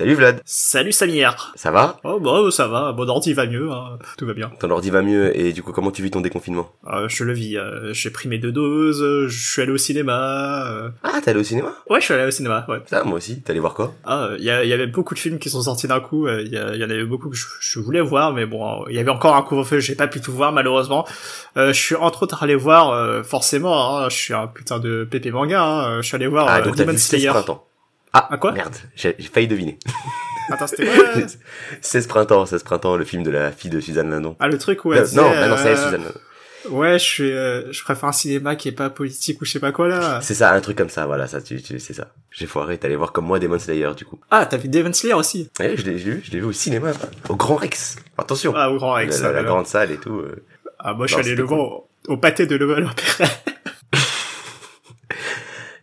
[0.00, 0.40] Salut Vlad.
[0.46, 1.52] Salut Samir.
[1.56, 1.98] Ça va?
[2.04, 3.98] Oh bah ça va, mon ordi va mieux, hein.
[4.16, 4.50] tout va bien.
[4.58, 6.72] Ton ordi va mieux et du coup comment tu vis ton déconfinement?
[6.86, 10.64] Euh, Je le vis, euh, j'ai pris mes deux doses, je suis allé au cinéma.
[10.68, 10.88] Euh...
[11.02, 11.74] Ah t'es allé au cinéma?
[11.90, 12.78] Ouais je suis allé au cinéma, ouais.
[12.86, 13.92] Ça moi aussi, t'es allé voir quoi?
[14.06, 16.56] Ah il y, y, avait beaucoup de films qui sont sortis d'un coup, il y,
[16.56, 19.36] y, en avait beaucoup que je, je voulais voir mais bon il y avait encore
[19.36, 21.06] un couvre-feu, j'ai pas pu tout voir malheureusement.
[21.56, 25.62] je suis entre autres allé voir forcément, hein, je suis un putain de pépé manga,
[25.62, 27.28] hein, je suis allé voir ah, donc Demon Slayer.
[27.28, 27.66] Printemps.
[28.12, 29.78] Ah, à quoi Merde, j'ai failli deviner.
[30.50, 30.88] Attends, c'était
[31.80, 34.36] 16 printemps, 16 printemps, le film de la fille de Suzanne Lindon.
[34.40, 36.14] Ah, le truc où elle Non, non, non c'est Suzanne Lindon.
[36.68, 39.60] Ouais, je suis, euh, je préfère un cinéma qui est pas politique ou je sais
[39.60, 40.20] pas quoi là.
[40.20, 42.08] C'est ça, un truc comme ça, voilà, ça, tu, tu c'est ça.
[42.30, 44.20] J'ai foiré, t'allais voir comme moi Demon Slayer du coup.
[44.30, 45.48] Ah, t'as vu Demon Slayer aussi?
[45.58, 46.92] Ouais, je l'ai vu, je l'ai vu au cinéma,
[47.30, 47.96] au Grand Rex.
[48.18, 48.52] Attention.
[48.54, 49.22] Ah, au Grand Rex.
[49.22, 50.18] La, la, la grande salle et tout.
[50.18, 50.44] Euh...
[50.78, 52.86] Ah, moi je suis allé le voir au, au pâté de Level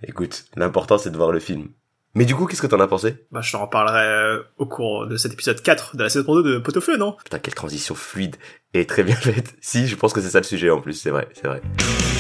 [0.04, 1.70] Écoute, l'important c'est de voir le film.
[2.16, 3.26] Mais du coup, qu'est-ce que t'en as pensé?
[3.32, 6.58] Bah, je t'en parlerai au cours de cet épisode 4 de la saison 2 de
[6.58, 7.16] Pot au Feu, non?
[7.24, 8.38] Putain, quelle transition fluide
[8.74, 9.56] et très bien faite.
[9.62, 11.62] Si, je pense que c'est ça le sujet en plus, c'est vrai, c'est vrai.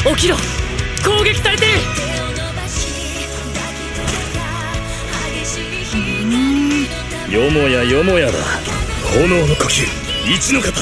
[0.05, 0.37] Okiro
[7.29, 8.37] Yomoya Yomoya da.
[9.13, 9.85] Hono no koki.
[10.25, 10.81] Ichi no kata.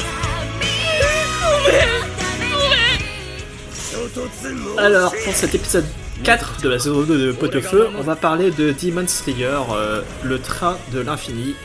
[4.77, 5.85] Alors, pour cet épisode
[6.23, 9.59] 4 de la saison 2 de Pot au Feu, on va parler de Demon Slayer,
[9.71, 11.55] euh, le train de l'infini,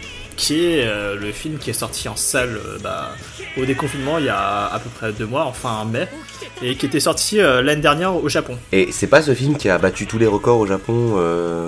[0.41, 3.11] qui est euh, le film qui est sorti en salle euh, bah,
[3.59, 6.09] au déconfinement il y a à peu près deux mois, enfin en mai,
[6.63, 8.57] et qui était sorti euh, l'année dernière au Japon.
[8.73, 11.13] Et c'est pas ce film qui a battu tous les records au Japon,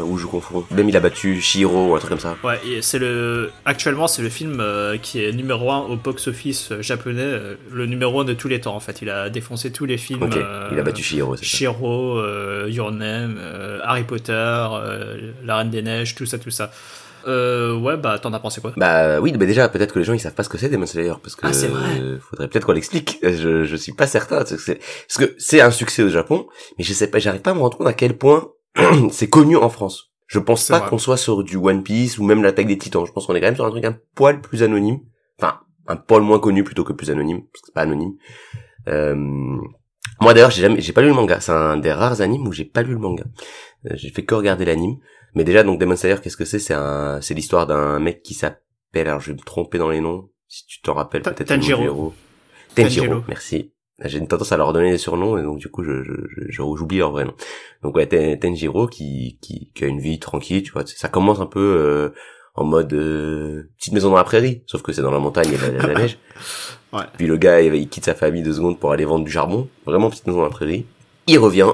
[0.07, 0.65] où je confonds.
[0.71, 2.37] Même il a battu Shiro ou un truc comme ça.
[2.43, 4.65] Ouais, c'est le actuellement c'est le film
[5.03, 7.31] qui est numéro 1 au box-office japonais,
[7.71, 9.03] le numéro 1 de tous les temps en fait.
[9.03, 10.23] Il a défoncé tous les films.
[10.23, 10.39] Ok,
[10.73, 11.37] il a battu Shiro.
[11.37, 12.23] Shiro,
[12.69, 13.39] Your Name,
[13.85, 14.33] Harry Potter,
[15.45, 16.71] La Reine des Neiges, tout ça, tout ça.
[17.27, 20.13] Euh, ouais, bah, t'en as pensé quoi Bah oui, bah déjà, peut-être que les gens
[20.13, 22.01] ils savent pas ce que c'est Demon Slayer, parce que ah, c'est vrai.
[22.01, 23.19] Euh, faudrait peut-être qu'on l'explique.
[23.23, 24.67] Je, je suis pas certain, parce
[25.19, 26.47] que c'est un succès au Japon,
[26.79, 28.51] mais je sais pas, j'arrive pas à me rendre compte à quel point
[29.11, 30.13] c'est connu en France.
[30.27, 33.05] Je pense pas qu'on soit sur du One Piece ou même l'attaque des Titans.
[33.05, 35.01] Je pense qu'on est quand même sur un truc un poil plus anonyme,
[35.39, 38.15] enfin un poil moins connu plutôt que plus anonyme, parce que c'est pas anonyme.
[38.89, 39.15] Euh...
[40.21, 41.41] Moi d'ailleurs, j'ai jamais, j'ai pas lu le manga.
[41.41, 43.25] C'est un des rares animes où j'ai pas lu le manga.
[43.87, 44.97] Euh, j'ai fait que regarder l'anime.
[45.35, 46.59] Mais déjà, donc Demon Slayer, qu'est-ce que c'est?
[46.59, 50.01] C'est un, c'est l'histoire d'un mec qui s'appelle, alors je vais me tromper dans les
[50.01, 51.49] noms, si tu t'en rappelles peut-être.
[51.49, 52.13] Tanjiro.
[52.75, 53.23] Tanjiro.
[53.29, 53.73] Merci.
[54.05, 56.13] J'ai une tendance à leur donner des surnoms et donc du coup je je
[56.49, 57.35] je, j'oublie leur vrai nom.
[57.83, 58.07] Donc ouais,
[58.39, 60.85] Tanjiro qui, qui qui a une vie tranquille, tu vois.
[60.87, 62.15] Ça commence un peu euh,
[62.55, 65.57] en mode euh, petite maison dans la prairie, sauf que c'est dans la montagne et
[65.57, 66.19] la, la neige.
[66.93, 67.05] Ouais.
[67.17, 69.67] Puis le gars il, il quitte sa famille deux secondes pour aller vendre du charbon,
[69.87, 70.85] vraiment petite maison dans la prairie.
[71.27, 71.69] Il revient,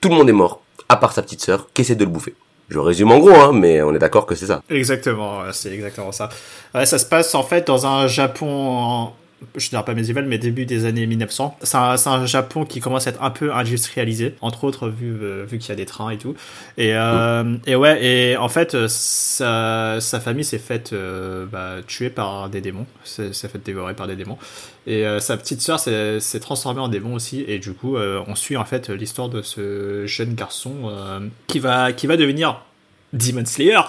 [0.00, 2.34] tout le monde est mort, à part sa petite sœur qui essaie de le bouffer.
[2.68, 4.62] Je résume en gros, hein, mais on est d'accord que c'est ça.
[4.70, 6.28] Exactement, c'est exactement ça.
[6.74, 9.12] Ouais, ça se passe en fait dans un Japon.
[9.56, 11.58] Je dirais pas médiéval, mais début des années 1900.
[11.62, 15.44] C'est un, un, Japon qui commence à être un peu industrialisé, entre autres vu, euh,
[15.44, 16.34] vu qu'il y a des trains et tout.
[16.78, 22.10] Et, euh, et ouais, et en fait, sa, sa famille s'est faite euh, bah, tuer
[22.10, 24.38] par des démons, s'est fait dévorer par des démons.
[24.86, 27.44] Et euh, sa petite sœur s'est transformée en démon aussi.
[27.48, 31.58] Et du coup, euh, on suit en fait l'histoire de ce jeune garçon euh, qui
[31.58, 32.62] va qui va devenir
[33.12, 33.80] Demon Slayer.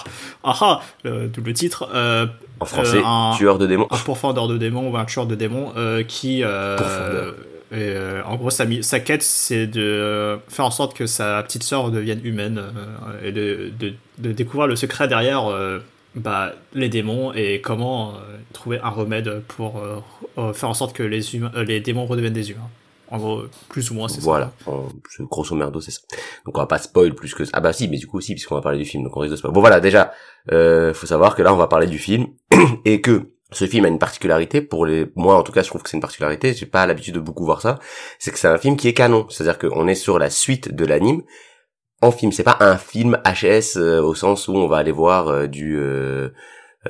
[0.44, 1.90] Ah double titre.
[2.60, 3.88] en français, un, tueur de démons.
[3.90, 5.74] Un pourfendeur de démons ou un tueur de démons
[6.08, 6.44] qui.
[7.74, 7.94] Et,
[8.26, 12.22] en gros, sa, sa quête, c'est de faire en sorte que sa petite sœur devienne
[12.24, 12.64] humaine
[13.24, 15.52] et de, de, de, découvrir le secret derrière
[16.18, 19.82] bah, les démons et comment euh, trouver un remède pour
[20.38, 22.70] euh, faire en sorte que les, humains, euh, les démons redeviennent des humains.
[23.10, 24.52] En gros, plus ou moins, c'est voilà.
[24.66, 24.72] ça.
[24.72, 24.90] Voilà,
[25.30, 26.02] grosso merdo, c'est ça.
[26.46, 27.52] Donc on va pas spoil plus que ça.
[27.54, 29.32] Ah bah si, mais du coup aussi, puisqu'on va parler du film, donc on risque
[29.32, 29.54] de spoil.
[29.54, 30.12] Bon voilà, déjà,
[30.52, 32.28] euh, faut savoir que là, on va parler du film,
[32.86, 35.82] et que ce film a une particularité, pour les, moi en tout cas, je trouve
[35.84, 37.80] que c'est une particularité, j'ai pas l'habitude de beaucoup voir ça,
[38.20, 39.26] c'est que c'est un film qui est canon.
[39.30, 41.24] C'est-à-dire qu'on est sur la suite de l'anime,
[42.02, 42.32] en film.
[42.32, 45.78] C'est pas un film HS euh, au sens où on va aller voir euh, du,
[45.78, 46.30] euh,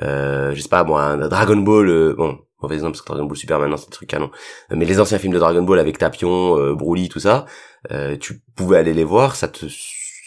[0.02, 1.88] euh, je sais pas moi, un Dragon Ball.
[1.88, 4.30] Euh, bon, mauvais exemple parce que Dragon Ball Super maintenant c'est un truc canon.
[4.70, 7.46] Mais les anciens films de Dragon Ball avec Tapion, euh, Broly, tout ça,
[8.20, 9.66] tu pouvais aller les voir, ça te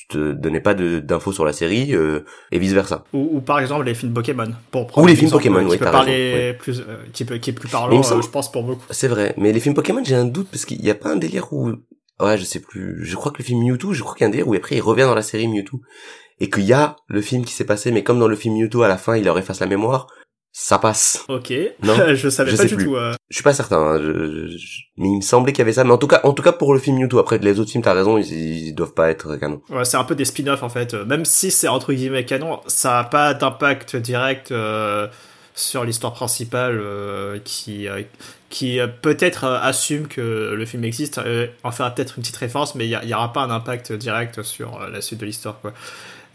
[0.10, 3.06] te donnait pas d'infos sur la série et vice versa.
[3.14, 4.52] Ou, ou, par exemple les films Pokémon.
[4.70, 6.84] Pour ou les films Pokémon, oui, raison, plus,
[7.14, 8.84] qui, peut, qui est plus parlant, je pense pour beaucoup.
[8.90, 11.16] C'est vrai, mais les films Pokémon, j'ai un doute parce qu'il y a pas un
[11.16, 11.72] délire où
[12.22, 14.28] ouais, je sais plus, je crois que le film Mewtwo, je crois qu'il y a
[14.28, 15.82] un délire où après il revient dans la série Mewtwo.
[16.40, 18.82] Et qu'il y a le film qui s'est passé, mais comme dans le film Mewtwo,
[18.82, 20.08] à la fin, il leur efface la mémoire.
[20.54, 21.24] Ça passe.
[21.30, 21.54] Ok.
[21.84, 22.86] Non, je savais je pas du plus.
[22.86, 22.96] tout.
[22.96, 23.14] euh.
[23.30, 25.84] Je suis pas certain, hein, je- je- mais il me semblait qu'il y avait ça.
[25.84, 27.20] Mais en tout cas, en tout cas pour le film Mewtwo.
[27.20, 29.62] Après les autres films, t'as raison, ils, ils doivent pas être canon.
[29.70, 30.94] Ouais, c'est un peu des spin-offs en fait.
[30.94, 35.08] Même si c'est entre guillemets canon, ça a pas d'impact direct euh,
[35.56, 38.02] sur l'histoire principale euh, qui euh,
[38.50, 41.22] qui peut-être assume que le film existe,
[41.64, 44.78] en fera peut-être une petite référence, mais il y, aura pas un impact direct sur
[44.92, 45.72] la suite de l'histoire quoi.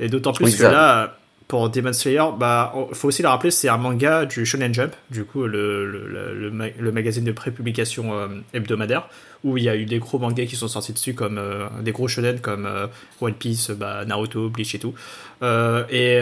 [0.01, 0.73] Et d'autant plus Oui, que ça.
[0.73, 1.19] là.
[1.49, 4.93] Pour Demon Slayer, bah, on- faut aussi le rappeler, c'est un manga du Shonen Jump,
[5.13, 9.09] du coup le, le, le, le ma- le magazine de prépublication euh, hebdomadaire,
[9.45, 11.93] où il y a eu des gros mangas qui sont sortis dessus, comme euh, des
[11.93, 12.89] gros shonen comme euh,
[13.21, 14.95] One Piece, bah, Naruto, Bleach et tout.
[15.43, 16.19] Euh, et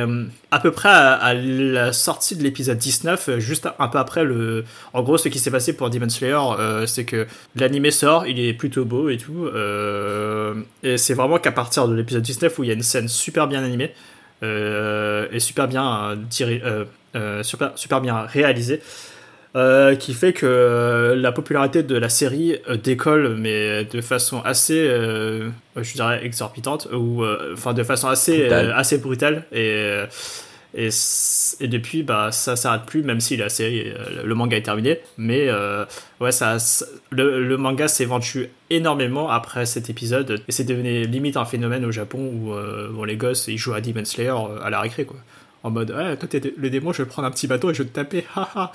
[0.50, 4.64] à peu près à, la sortie de l'épisode 19, euh, juste un peu après le,
[4.92, 7.26] en gros, ce qui s'est passé pour Demon Slayer, c'est que
[7.56, 9.48] l'animé sort, il est plutôt beau et tout,
[10.82, 13.46] et c'est vraiment qu'à partir de l'épisode 19 où il y a une scène super
[13.48, 13.94] bien animée
[14.44, 16.84] euh, et super bien euh,
[17.16, 18.80] euh, super, super bien réalisée.
[19.56, 24.40] euh, qui fait que euh, la popularité de la série euh, décolle, mais de façon
[24.44, 28.72] assez, je dirais, exorbitante, ou enfin de façon assez, Brutale.
[28.76, 29.44] assez brutale.
[29.52, 30.02] Et,
[30.76, 30.88] et,
[31.68, 34.98] depuis, bah, ça s'arrête plus, même si la série, euh, le manga est terminé.
[35.16, 35.84] Mais euh,
[36.20, 36.56] ouais, ça,
[37.10, 41.92] le, manga s'est vendu énormément après cet épisode, et c'est devenu limite un phénomène au
[41.92, 45.18] Japon où, euh, où les gosses ils jouent à Demon Slayer à la récré, quoi.
[45.62, 47.82] En mode, ouais, toi t'es le démon, je vais prendre un petit bateau et je
[47.82, 48.70] vais te taper, haha.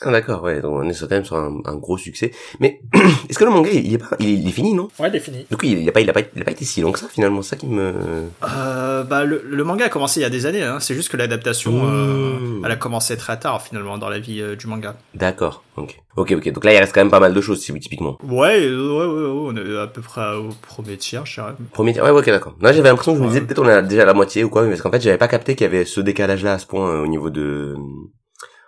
[0.00, 2.32] Ah d'accord, ouais, donc on est sur- quand même sur un, un gros succès.
[2.60, 2.80] Mais
[3.28, 4.88] est-ce que le manga, il est pas, il est, il est fini, non?
[4.98, 5.46] Ouais, il est fini.
[5.50, 6.98] Donc il, il a pas, il a pas, il a pas été si long que
[6.98, 7.94] ça finalement, ça qui me.
[8.42, 10.78] Euh, bah, le, le manga a commencé il y a des années, hein.
[10.80, 11.90] c'est juste que l'adaptation, Mmh.
[11.92, 14.96] euh, elle a commencé très tard finalement dans la vie euh, du manga.
[15.14, 16.52] D'accord, ok, ok, ok.
[16.52, 18.18] Donc là, il reste quand même pas mal de choses, si- typiquement.
[18.24, 21.52] Ouais, euh, ouais, ouais, ouais, on est à peu près au premier tiers, je dirais.
[21.72, 22.56] Premier, ouais, ouais, ok, d'accord.
[22.60, 24.50] Là, j'avais l'impression que je me disais peut-être on est déjà à la moitié ou
[24.50, 26.66] quoi, mais parce qu'en fait, j'avais pas capté qu'il y avait ce décalage-là à ce
[26.66, 27.76] point euh, au niveau de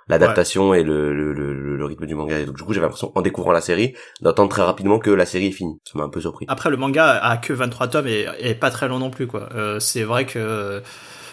[0.08, 2.38] l'adaptation et le, le, le, le rythme du manga.
[2.38, 5.26] Et donc du coup, j'avais l'impression, en découvrant la série, d'entendre très rapidement que la
[5.26, 5.78] série est finie.
[5.84, 6.46] Ça m'a un peu surpris.
[6.48, 9.48] Après, le manga a que 23 tomes et, et pas très long non plus, quoi.
[9.54, 10.82] Euh, c'est vrai que,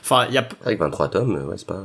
[0.02, 1.84] enfin, il y a, que 23 tomes, ouais, c'est pas...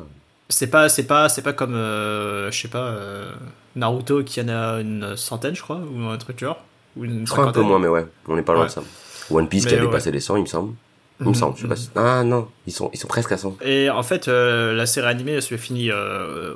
[0.48, 3.30] c'est pas, c'est pas, c'est pas comme, euh, je sais pas, euh,
[3.76, 6.62] Naruto qui en a une centaine, je crois, ou un truc du genre,
[6.96, 8.68] ou une Je crois un peu moins, mais ouais, on est pas loin Ouais.
[8.68, 8.82] de ça.
[9.30, 10.74] One Piece qui a dépassé les 100, il me semble.
[11.20, 11.34] Il me Mhm.
[11.34, 11.90] semble, je sais pas si...
[11.96, 13.56] Ah non, ils sont, ils sont presque à 100.
[13.64, 16.54] Et en fait, euh, la série animée se finit euh,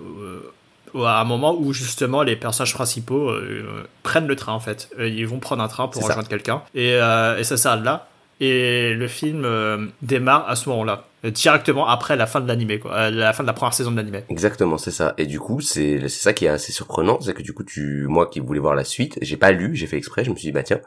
[0.95, 4.89] euh, à un moment où justement les personnages principaux euh, prennent le train en fait.
[4.99, 8.09] Euh, Ils vont prendre un train pour rejoindre quelqu'un et, euh, et ça s'arrête là.
[8.41, 13.09] Et le film euh, démarre à ce moment-là, directement après la fin de l'animé, quoi,
[13.11, 14.25] la fin de la première saison de l'animé.
[14.31, 15.15] Exactement, c'est ça.
[15.19, 18.07] Et du coup, c'est c'est ça qui est assez surprenant, c'est que du coup, tu,
[18.09, 20.47] moi qui voulais voir la suite, j'ai pas lu, j'ai fait exprès, je me suis
[20.49, 20.81] dit bah tiens,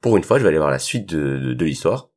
[0.00, 2.08] pour une fois, je vais aller voir la suite de, de, de l'histoire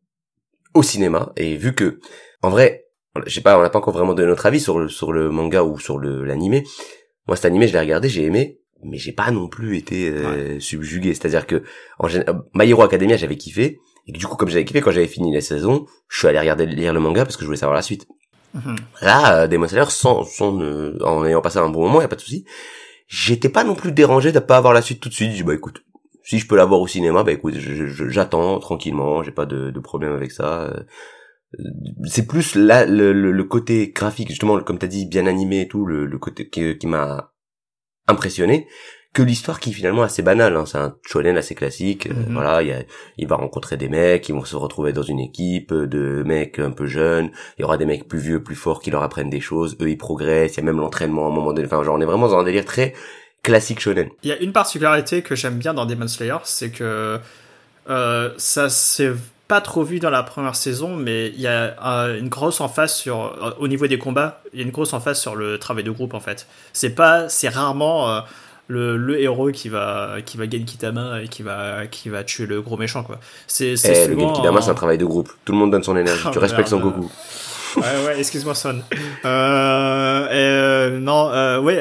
[0.75, 1.33] au cinéma.
[1.35, 1.99] Et vu que,
[2.41, 2.85] en vrai,
[3.25, 5.31] je sais pas, on n'a pas encore vraiment donné notre avis sur le sur le
[5.31, 6.63] manga ou sur le l'animé.
[7.27, 10.59] Moi, cet animé, je l'ai regardé, j'ai aimé, mais j'ai pas non plus été euh,
[10.59, 11.13] subjugué.
[11.15, 11.63] C'est-à-dire que
[11.97, 13.79] en euh, My Hero Academia, j'avais kiffé.
[14.07, 16.39] Et que, du coup, comme j'avais kiffé quand j'avais fini la saison, je suis allé
[16.39, 18.05] regarder lire le manga parce que je voulais savoir la suite.
[18.55, 18.75] Mhm.
[19.01, 22.07] Là, euh, Demon Slayer, sans, sans euh, en ayant passé un bon moment, y a
[22.07, 22.45] pas de souci.
[23.07, 25.31] J'étais pas non plus dérangé de pas avoir la suite tout de suite.
[25.31, 25.83] J'ai dit, bah écoute,
[26.25, 27.53] si je peux la voir au cinéma, bah écoute,
[28.09, 30.63] j'attends tranquillement, j'ai pas de, de problème avec ça.
[30.63, 30.83] Euh,
[32.05, 35.67] C'est plus là le, le, le côté graphique, justement, comme t'as dit, bien animé et
[35.67, 37.31] tout, le, le côté qui, qui m'a
[38.07, 38.67] impressionné,
[39.13, 40.55] que l'histoire qui finalement est assez banale.
[40.57, 40.65] Hein.
[40.65, 42.07] C'est un shonen assez classique.
[42.07, 42.33] euh, Mhm.
[42.33, 42.83] voilà, il, y a,
[43.17, 46.71] il va rencontrer des mecs, ils vont se retrouver dans une équipe de mecs un
[46.71, 47.31] peu jeunes.
[47.57, 49.77] Il y aura des mecs plus vieux, plus forts qui leur apprennent des choses.
[49.81, 50.55] Eux, ils progressent.
[50.55, 51.65] Il y a même l'entraînement à un moment donné.
[51.67, 52.93] Enfin, genre, on est vraiment dans un délire très
[53.45, 54.09] classique shonen.
[54.23, 57.19] Il y a une particularité que j'aime bien dans Demon Slayer, c'est que
[57.89, 59.13] euh, ça s'est
[59.47, 62.95] pas trop vu dans la première saison, mais il y a euh, une grosse emphase
[62.95, 65.83] sur, euh, au niveau des combats, il y a une grosse emphase sur le travail
[65.83, 66.47] de groupe en fait.
[66.73, 68.23] C'est pas, c'est rarement
[68.67, 72.47] le, le héros qui va, qui va gagner Kitama et qui va, qui va tuer
[72.47, 73.19] le gros méchant quoi.
[73.45, 74.29] C'est, Eh, le souvent.
[74.29, 75.31] Genkidama, c'est un travail de groupe.
[75.45, 76.25] Tout le monde donne son énergie.
[76.33, 76.79] Tu respectes son.
[76.79, 77.11] Goku.
[77.77, 78.81] ouais, ouais, excuse-moi, Son.
[79.25, 81.79] Euh, non, ouais,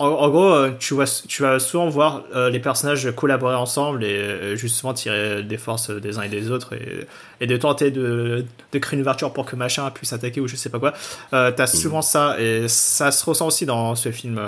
[0.00, 4.02] en, en gros, euh, tu, vois, tu vas souvent voir euh, les personnages collaborer ensemble
[4.04, 7.06] et euh, justement tirer des forces des uns et des autres et,
[7.40, 10.56] et de tenter de, de créer une ouverture pour que machin puisse attaquer ou je
[10.56, 10.94] sais pas quoi.
[11.32, 14.40] Euh, T'as souvent ça et ça se ressent aussi dans ce film,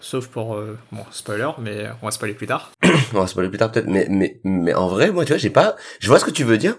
[0.00, 0.60] sauf pour,
[0.92, 2.70] bon, spoiler, mais on va spoiler plus tard.
[3.14, 5.38] On va se parler plus tard peut-être, mais mais mais en vrai, moi, tu vois,
[5.38, 5.76] j'ai pas.
[5.98, 6.76] Je vois ce que tu veux dire,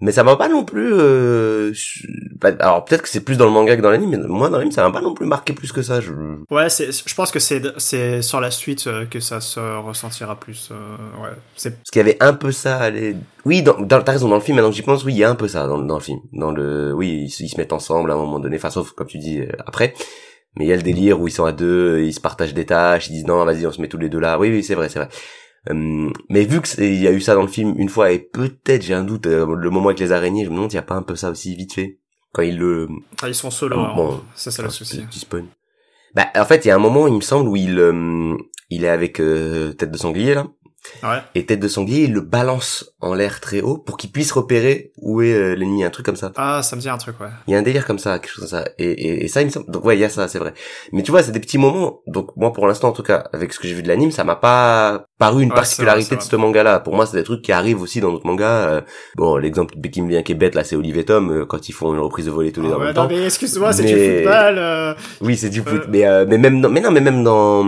[0.00, 0.92] mais ça m'a pas non plus.
[0.92, 1.72] Euh...
[2.40, 4.58] bah, Alors peut-être que c'est plus dans le manga que dans l'anime, mais moi dans
[4.58, 6.00] l'anime, ça m'a pas non plus marqué plus que ça.
[6.00, 6.12] Je...
[6.50, 10.38] Ouais, c'est, je pense que c'est, c'est sur la suite euh, que ça se ressentira
[10.38, 10.70] plus.
[10.72, 12.76] euh, ouais, c'est Parce qu'il y avait un peu ça.
[12.78, 13.16] Allez...
[13.44, 14.28] Oui, dans, dans, t'as raison.
[14.28, 15.78] Dans le film, maintenant que j'y pense, oui, il y a un peu ça dans,
[15.78, 16.18] dans le film.
[16.32, 18.56] Dans le, oui, ils, se- ils se mettent ensemble à un moment donné.
[18.56, 19.94] Enfin, sauf comme tu dis euh, après.
[20.56, 22.64] Mais il y a le délire où ils sont à deux, ils se partagent des
[22.64, 24.38] tâches, ils disent non, vas-y, on se met tous les deux là.
[24.38, 25.08] Oui, oui, c'est vrai, c'est vrai.
[25.70, 28.12] Euh, mais vu que c'est- il y a eu ça dans le film une fois
[28.12, 30.76] et peut-être j'ai un doute euh, le moment avec les araignées, je me demande s'il
[30.76, 31.98] y a pas un peu ça aussi vite fait
[32.32, 32.88] quand il le
[33.22, 34.20] Ah, ils sont solo, Ah, bon.
[34.34, 35.04] ça c'est le souci.
[36.14, 38.36] Bah en fait il y a un moment il me semble où il euh,
[38.70, 40.46] il est avec euh, tête de sanglier là
[41.02, 41.16] Ouais.
[41.34, 44.92] et tête de sanglier il le balance en l'air très haut pour qu'il puisse repérer
[44.98, 46.30] où est euh, l'ennemi un truc comme ça.
[46.36, 47.28] Ah, ça me dit un truc, ouais.
[47.46, 48.68] Il y a un délire comme ça, quelque chose comme ça.
[48.78, 49.70] Et, et, et ça, il me semble.
[49.70, 50.52] Donc ouais, il y a ça, c'est vrai.
[50.92, 52.00] Mais tu vois, c'est des petits moments.
[52.06, 54.24] Donc moi, pour l'instant, en tout cas, avec ce que j'ai vu de l'anime, ça
[54.24, 56.80] m'a pas paru une Ouais, particularité vrai, de ce manga-là.
[56.80, 58.68] Pour moi, c'est des trucs qui arrivent aussi dans d'autres mangas.
[58.68, 58.80] Euh,
[59.16, 61.68] bon, l'exemple qui me vient qui est bête là, c'est Olive et Tom euh, quand
[61.68, 63.08] ils font une reprise de voler tous les deux Ah ouais, non, temps.
[63.08, 64.54] mais excuse-moi, c'est du football.
[64.58, 65.82] euh, Oui, c'est du foot.
[65.88, 67.64] Mais euh, mais même dans, mais non, mais même dans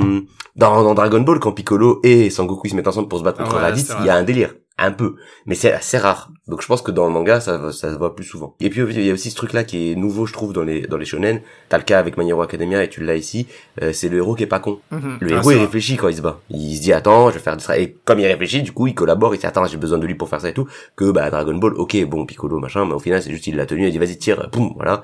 [0.57, 3.39] dans, dans Dragon Ball, quand Piccolo et Sangoku ils se mettent ensemble pour se battre
[3.41, 5.17] Ah contre ouais, Raditz, il y a un délire, un peu.
[5.47, 6.31] Mais c'est assez rare.
[6.49, 8.55] Donc je pense que dans le manga, ça va- ça se voit plus souvent.
[8.61, 10.63] Et puis il y a aussi ce truc là qui est nouveau, je trouve, dans
[10.65, 11.41] les dans les shonen.
[11.71, 13.47] T'as le cas avec My Hero Academia et tu l'as ici.
[13.83, 14.79] euh, c'est le héros qui est pas con.
[14.91, 15.17] mhm.
[15.21, 16.41] Le Ah, héros il réfléchit quand il se bat.
[16.51, 18.87] Il se dit attends, je vais faire du tra- et comme il réfléchit, du coup
[18.87, 19.35] il collabore.
[19.35, 20.69] Il se dit attends, j'ai besoin de lui pour faire ça et tout.
[20.95, 23.65] Que bah Dragon Ball, ok, bon Piccolo machin, mais au final c'est juste il l'a
[23.67, 23.87] tenu.
[23.87, 25.03] Il dit vas-y tire, boum, voilà.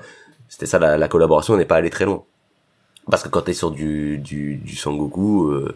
[0.49, 2.23] C'était ça la, la collaboration, on n'est pas allé très loin.
[3.09, 5.75] Parce que quand t'es sur du du du Sangoku euh,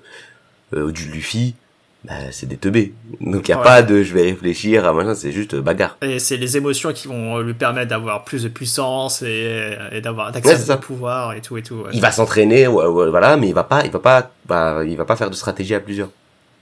[0.76, 1.56] euh, ou du Luffy,
[2.04, 2.94] bah, c'est des teubés.
[3.22, 3.64] Donc y a Ouais.
[3.64, 5.98] pas de je vais réfléchir à machin, c'est juste euh, bagarre.
[6.02, 10.28] Et c'est les émotions qui vont lui permettre d'avoir plus de puissance et, et d'avoir
[10.28, 11.76] Ouais, d'accès au pouvoir et tout et tout.
[11.76, 11.90] ouais.
[11.94, 14.96] Il va s'entraîner, ouais, ouais, voilà, mais il va pas, il va pas, bah, il
[14.96, 16.10] va pas faire de stratégie à plusieurs.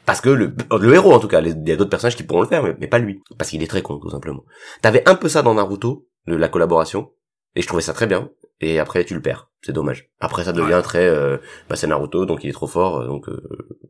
[0.06, 2.42] Parce que le, le héros, en tout cas, il y a d'autres personnages qui pourront
[2.42, 3.22] le faire, mais, mais pas lui.
[3.40, 4.44] Parce qu'il est très con, tout simplement.
[4.84, 7.10] T'avais un peu ça dans Naruto, le- la collaboration,
[7.56, 8.30] et je trouvais ça très bien.
[8.62, 9.50] Et après, tu le perds.
[9.66, 10.10] C'est dommage.
[10.20, 11.38] Après, ça devient très, euh,
[11.70, 13.42] bah, c'est Naruto, donc il est trop fort, euh, donc, euh,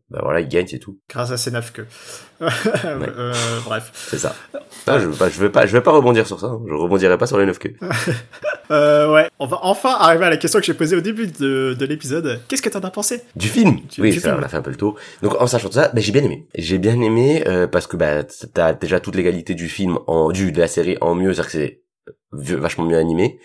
[0.10, 1.00] bah voilà, il gagne, c'est tout.
[1.10, 1.86] Grâce à neuf queues.
[2.86, 3.34] Euh,
[3.65, 3.91] bref.
[3.94, 4.36] C'est ça.
[4.88, 6.48] Ah, je veux pas, je veux pas, je vais pas rebondir sur ça.
[6.48, 6.62] hein.
[6.67, 7.74] Je rebondirai pas sur les neuf queues.
[8.72, 11.75] Euh, ouais, on va enfin arriver à la question que j'ai posée au début de,
[11.77, 12.39] de l'épisode.
[12.48, 13.22] Qu'est-ce que t'en as pensé?
[13.36, 14.41] Du film Du- Oui, du ça, film.
[14.41, 14.96] on a fait un peu le tour.
[15.22, 16.48] Donc en sachant ça, bah, j'ai bien aimé.
[16.55, 20.32] J'ai bien aimé euh, parce que bah t'as déjà toutes les qualités du film en
[20.32, 21.58] du de la série en mieux, c'est-à-dire que
[22.44, 23.39] c'est vachement mieux animé.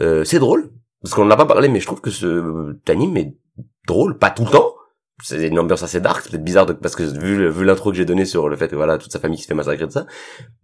[0.00, 0.72] Euh, c'est drôle
[1.06, 3.32] parce qu'on n'a pas parlé, mais je trouve que ce anime est
[3.86, 4.72] drôle, pas tout le temps.
[5.22, 7.96] C'est une ambiance assez dark, c'est peut-être bizarre de, parce que vu, vu l'intro que
[7.96, 9.92] j'ai donné sur le fait que voilà toute sa famille qui se fait massacrer de
[9.92, 10.04] ça,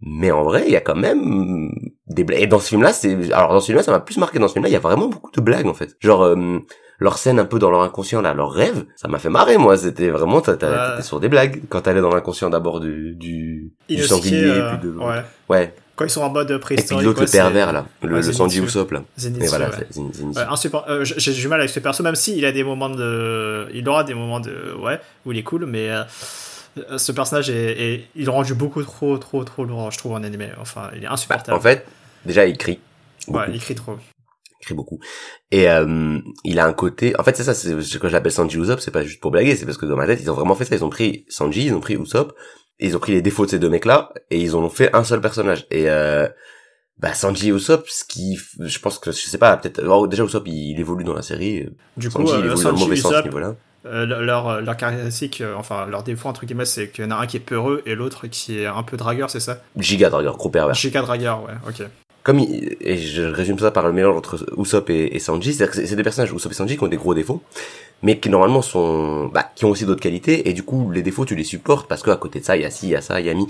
[0.01, 1.71] mais en vrai il y a quand même
[2.07, 2.41] des blagues.
[2.41, 4.37] Et dans ce film-là, c'est alors dans ce film-là ça m'a plus marqué.
[4.37, 5.95] Dans ce film-là, il y a vraiment beaucoup de blagues en fait.
[6.01, 6.59] Genre euh,
[6.99, 9.75] leur scène un peu dans leur inconscient là, leur rêve, ça m'a fait marrer moi.
[9.77, 10.41] C'était vraiment Ouais.
[10.43, 14.87] t'étais sur des blagues quand t'allais dans l'inconscient d'abord du du, du sanglier euh, puis
[14.87, 15.21] de ouais.
[15.49, 15.73] ouais.
[15.95, 17.05] Quand ils sont en mode Et puis préhistorique.
[17.05, 18.33] l'autre le pervers là, le, ouais, le.
[18.33, 19.03] Sanji Usopp là.
[19.17, 19.85] Zenitsu, Et voilà, ouais.
[20.89, 24.03] euh, j'ai du mal avec ce perso, même s'il a des moments de, il aura
[24.03, 27.53] des moments de, ouais, où il est cool, mais euh, ce personnage est,
[27.93, 30.49] est- il est rendu beaucoup trop, trop, trop lourd, je trouve en animé.
[30.59, 31.55] Enfin, il est Bah, insupportable.
[31.57, 31.85] en fait,
[32.25, 32.79] déjà il crie.
[33.27, 33.95] ouais, il crie trop.
[34.61, 34.99] Il crie beaucoup.
[35.51, 37.13] Et euh, il a un côté.
[37.19, 37.53] En fait, c'est ça.
[37.53, 39.95] C'est quand je l'appelle Sanji Usopp, c'est pas juste pour blaguer, c'est parce que dans
[39.97, 40.73] ma tête, ils ont vraiment fait ça.
[40.75, 42.33] Ils ont pris Sanji, ils ont pris Usopp,
[42.79, 45.03] ils ont pris les défauts de ces deux mecs-là, et ils en ont fait un
[45.03, 45.65] seul personnage.
[45.71, 46.27] Et euh,
[46.99, 49.79] bah Sanji et Usopp, ce qui, je pense que je sais pas, peut-être.
[49.79, 51.69] alors, déjà Usopp, il, il évolue dans la série.
[51.97, 53.55] Du coup, Sanji, il euh, évolue dans le Sanji mauvais sens Usopp, niveau-là.
[53.85, 57.15] euh, leur, leur caractéristique, euh, enfin, leur défaut, entre guillemets, c'est qu'il y en a
[57.15, 59.61] un qui est peureux et l'autre qui est un peu dragueur, c'est ça?
[59.77, 60.75] Giga Dragon, gros pervers.
[60.75, 61.87] Giga dragueur, ouais, ok.
[62.23, 65.85] Comme il- et je résume ça par le mélange entre Usopp et, Sanji, c'est-à-dire que
[65.85, 67.41] c'est des personnages Usopp et Sanji qui ont des gros défauts,
[68.01, 71.25] mais qui normalement sont, bah, qui ont aussi d'autres qualités, et du coup les défauts
[71.25, 72.95] tu les supportes parce que à côté de ça il y a ci, il y
[72.95, 73.47] a ça, il y a mi.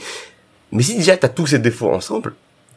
[0.71, 2.33] Mais si déjà t'as tous ces défauts ensemble,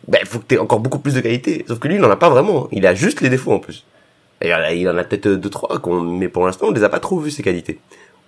[0.09, 1.65] bah il faut que t'aies encore beaucoup plus de qualités.
[1.67, 2.69] Sauf que lui il en a pas vraiment, hein.
[2.73, 3.85] il a juste les défauts en plus.
[4.45, 7.01] Euh, il en a peut-être deux trois, qu'on- mais pour l'instant on les a pas
[7.01, 7.79] trop vus ces qualités.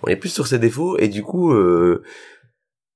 [0.01, 1.53] On est plus sur ses défauts et du coup.
[1.53, 2.03] Euh,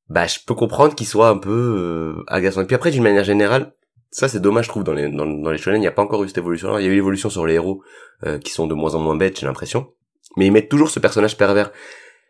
[0.09, 2.41] bah je peux comprendre qu'il soit un peu euh.
[2.41, 3.71] Et puis après d'une manière générale,
[4.13, 6.01] ça c'est dommage je trouve dans les dans, dans les shonen, il n'y a pas
[6.03, 7.83] encore eu cette évolution il y a eu l'évolution sur les héros
[8.25, 9.91] euh, qui sont de moins en moins bêtes, j'ai l'impression.
[10.37, 11.71] Mais ils mettent toujours ce personnage pervers.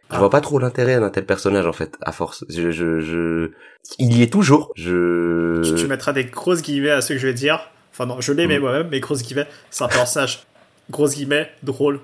[0.10, 0.20] Je Ah.
[0.20, 2.44] vois pas trop l'intérêt d'un tel personnage en fait, à force.
[2.50, 3.52] Je je je
[4.00, 4.72] il y est toujours.
[4.75, 7.70] Je Tu, tu mettras des grosses guillemets à ce que je vais dire.
[7.92, 8.62] Enfin, non, je les mets Mm.
[8.62, 10.44] moi-même, mais grosses guillemets, c'est un personnage,
[10.90, 12.00] grosses guillemets, drôle.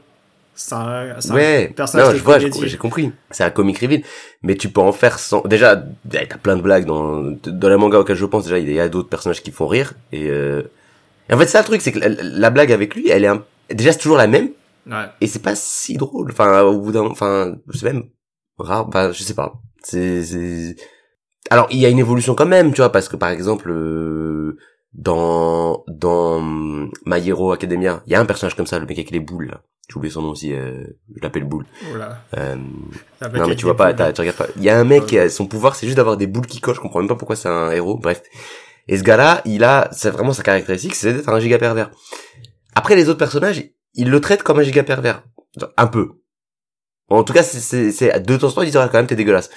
[0.62, 3.14] C'est un, un Ouais, personnage non, je vois, j'ai compris.
[3.32, 4.04] C'est un comic reveal,
[4.44, 5.42] mais tu peux en faire sans.
[5.48, 8.44] Déjà, t'as plein de blagues dans dans les mangas auxquels je pense.
[8.44, 10.64] Déjà, il y a d'autres personnages qui font rire et, euh...
[11.30, 13.28] et en fait, ça le truc, c'est que la, la blague avec lui, elle est
[13.28, 13.44] un...
[13.70, 14.50] déjà c'est toujours la même
[14.86, 15.06] Ouais.
[15.22, 16.32] et c'est pas si drôle.
[16.32, 18.04] Enfin, au bout d'un, enfin, c'est même
[18.58, 18.88] rare.
[18.88, 19.54] Enfin, je sais pas.
[19.84, 20.76] C'est, c'est.
[21.52, 24.58] Alors, il y a une évolution quand même, tu vois, parce que par exemple, euh,
[24.94, 26.42] dans dans
[27.06, 29.48] My Hero Academia, il y a un personnage comme ça, le mec avec les boules.
[29.48, 29.62] là.
[29.90, 30.54] J'ai oublié son nom aussi.
[30.54, 31.66] Euh, je l'appelle boule.
[31.90, 32.22] Voilà.
[32.38, 34.48] Euh, non mais tu vois pas, tu regardes pas.
[34.56, 35.30] Il y a un mec Ouais.
[35.30, 36.78] son pouvoir, c'est juste d'avoir des boules qui cochent.
[36.78, 37.98] Je comprends même pas pourquoi c'est un héros.
[37.98, 38.22] Bref.
[38.88, 41.92] Et ce gars-là, il a, c'est vraiment sa caractéristique, c'est d'être un giga pervers.
[42.76, 45.24] Après les autres personnages, il le traite comme un giga pervers.
[45.78, 46.12] Un peu.
[47.08, 49.50] En tout cas, c'est, de temps en temps, il dit, quand même, t'es dégueulasse.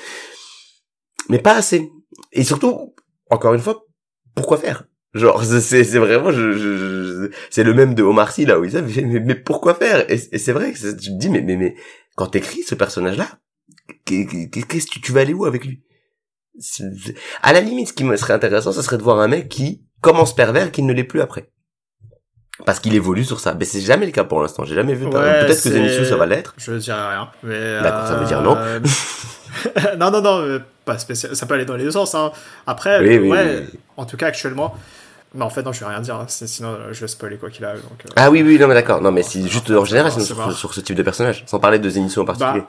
[1.29, 1.91] Mais pas assez.
[2.33, 2.95] Et surtout,
[3.31, 3.85] encore une fois,
[4.35, 4.85] pourquoi faire?
[5.15, 8.71] Genre, c'est, c'est vraiment, je, je, c'est le même de Omar Sy, là, où il
[8.71, 10.11] dit, mais, mais, pourquoi faire?
[10.11, 11.75] Et, c'est vrai que tu te dis, mais, mais, mais,
[12.17, 13.29] quand t'écris ce personnage-là,
[14.07, 15.83] qu'est-ce que tu vas aller où avec lui?
[17.43, 19.85] À la limite, ce qui me serait intéressant, ce serait de voir un mec qui
[20.01, 21.53] commence pervers, qui ne l'est plus après
[22.65, 23.55] parce qu'il évolue sur ça.
[23.59, 24.65] Mais c'est jamais le cas pour l'instant.
[24.65, 25.09] J'ai jamais vu.
[25.09, 26.55] Peut-être que Zenitsu ça va l'être.
[26.59, 27.29] Je dirais rien.
[27.43, 28.57] Mais D'accord, ça veut dire non.
[28.57, 28.81] euh,
[29.99, 31.35] non, non, non, pas spécial.
[31.35, 32.15] Ça peut aller dans les deux sens.
[32.15, 32.33] Hein.
[32.67, 33.67] Après, oui, oui, ouais.
[33.73, 33.79] Oui.
[33.97, 34.75] En tout cas, actuellement.
[35.35, 36.17] Mais en fait, non, je vais rien dire.
[36.17, 36.27] Hein.
[36.29, 37.75] Sinon, je vais spoiler quoi qu'il a.
[37.75, 38.11] Donc, euh...
[38.17, 39.01] Ah oui, oui, non, mais d'accord.
[39.01, 41.89] Non, mais c'est juste en général, sur, sur, ce type de personnage, sans parler de
[41.89, 42.61] Zenitsu en particulier.
[42.61, 42.69] Bah,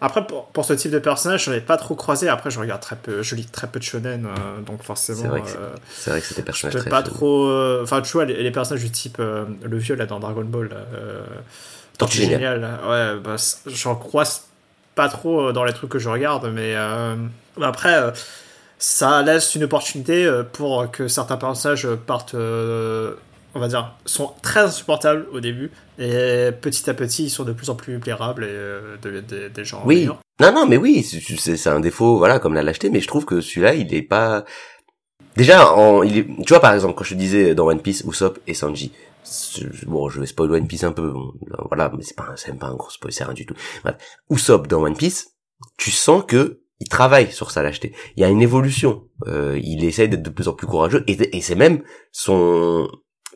[0.00, 2.28] après, pour, pour, ce type de personnage, je ai pas trop croisé.
[2.28, 5.22] Après, je regarde très peu, je lis très peu de shonen, euh, donc forcément.
[5.22, 6.90] C'est vrai que c'est, euh, vrai que c'était personnage très.
[6.90, 7.50] pas trop.
[7.82, 10.70] Enfin, tu vois, les, les, personnages du type euh, le vieux là dans Dragon Ball.
[10.72, 11.22] Euh,
[11.96, 12.60] Tortue génial.
[12.86, 13.36] Ouais, bah,
[13.66, 14.42] j'en croise
[14.94, 16.74] pas trop dans les trucs que je regarde, mais
[17.60, 18.12] après,
[18.78, 22.36] ça laisse une opportunité pour que certains personnages partent
[23.56, 25.70] on va dire, sont très insupportables au début.
[25.98, 29.64] Et petit à petit, ils sont de plus en plus plairables et euh, deviennent des,
[29.64, 29.82] gens.
[29.86, 30.00] Oui.
[30.00, 30.20] Meilleurs.
[30.40, 32.90] Non, non, mais oui, c'est un défaut, voilà, comme la lâcheté.
[32.90, 34.44] Mais je trouve que celui-là, il est pas.
[35.36, 36.24] Déjà, en, il est...
[36.24, 38.92] tu vois, par exemple, quand je te disais dans One Piece, Usopp et Sanji.
[39.86, 41.32] Bon, je vais spoil One Piece un peu, bon,
[41.68, 43.54] voilà, mais c'est pas, c'est même pas un gros spoil, c'est rien du tout.
[43.82, 43.96] Bref.
[44.30, 45.32] Usopp dans One Piece,
[45.78, 47.94] tu sens que il travaille sur sa lâcheté.
[48.16, 49.04] Il y a une évolution.
[49.26, 52.88] Euh, il essaye d'être de plus en plus courageux et, c'est même son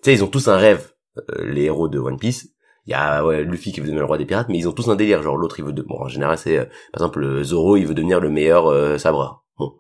[0.03, 2.49] tu sais, ils ont tous un rêve, euh, les héros de One Piece.
[2.87, 4.73] Il y a ouais, Luffy qui veut devenir le roi des pirates, mais ils ont
[4.73, 5.23] tous un délire.
[5.23, 5.83] Genre l'autre, il veut de...
[5.83, 9.45] bon en général c'est euh, par exemple Zoro, il veut devenir le meilleur euh, sabreur.
[9.59, 9.75] Bon.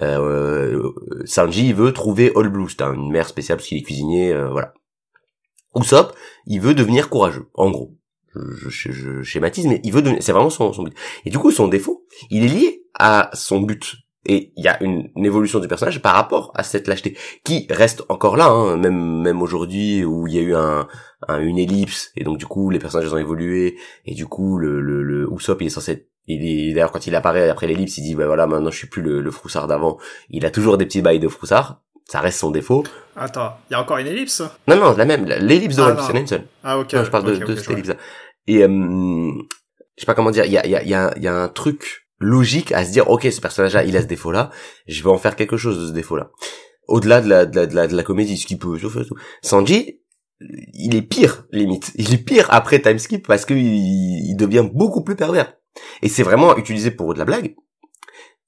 [0.00, 0.90] Euh,
[1.24, 4.72] Sanji, il veut trouver All Blue, c'est une mère spéciale parce qu'il est cuisinier, voilà.
[5.74, 6.14] Usopp,
[6.46, 7.96] il veut devenir courageux, en gros.
[8.34, 10.84] Je, je, je schématise, mais il veut devenir, c'est vraiment son, son.
[11.24, 13.96] Et du coup, son défaut, il est lié à son but.
[14.26, 17.66] Et il y a une, une, évolution du personnage par rapport à cette lâcheté qui
[17.70, 20.86] reste encore là, hein, même même aujourd'hui où il y a eu un,
[21.28, 24.80] un, une ellipse et donc du coup les personnages ont évolué et du coup le
[24.82, 27.96] le, le Usopp il est censé être, il est d'ailleurs quand il apparaît après l'ellipse
[27.96, 29.98] il dit bah voilà maintenant je suis plus le, le froussard d'avant.
[30.28, 31.80] Il a toujours des petits bails de froussard.
[32.04, 32.84] Ça reste son défaut.
[33.16, 34.42] Attends il y a encore une ellipse?
[34.66, 35.24] Non non la même.
[35.26, 36.44] L'ellipse de ah, One c'est une seule.
[36.64, 37.96] Ah ok non, je parle okay, de, okay, de cette ellipse là
[38.48, 38.68] et euh,
[39.96, 41.22] je sais pas comment dire il y a il y a il y a, il
[41.22, 44.06] y a un truc logique à se dire ok ce personnage là il a ce
[44.06, 44.50] défaut là
[44.86, 46.30] je vais en faire quelque chose de ce défaut là
[46.88, 48.78] au-delà de la, de la de la comédie ce qui peut
[49.42, 50.00] Sanji
[50.40, 51.92] il est pire limite.
[51.96, 55.54] Il est pire après time skip parce que il, devient beaucoup plus pervers.
[56.02, 57.54] Et c'est vraiment utilisé pour de la blague.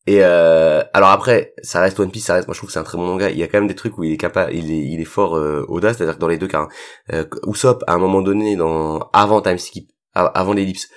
[0.07, 2.79] Et euh, alors après ça reste One Piece ça reste moi je trouve que c'est
[2.79, 3.31] un très bon manga.
[3.31, 5.05] Il y a quand même des trucs où il est capable il est il est
[5.05, 6.69] fort euh, audace c'est-à-dire que dans les deux cas hein,
[7.13, 10.89] euh, Usopp à un moment donné dans avant time skip avant l'ellipse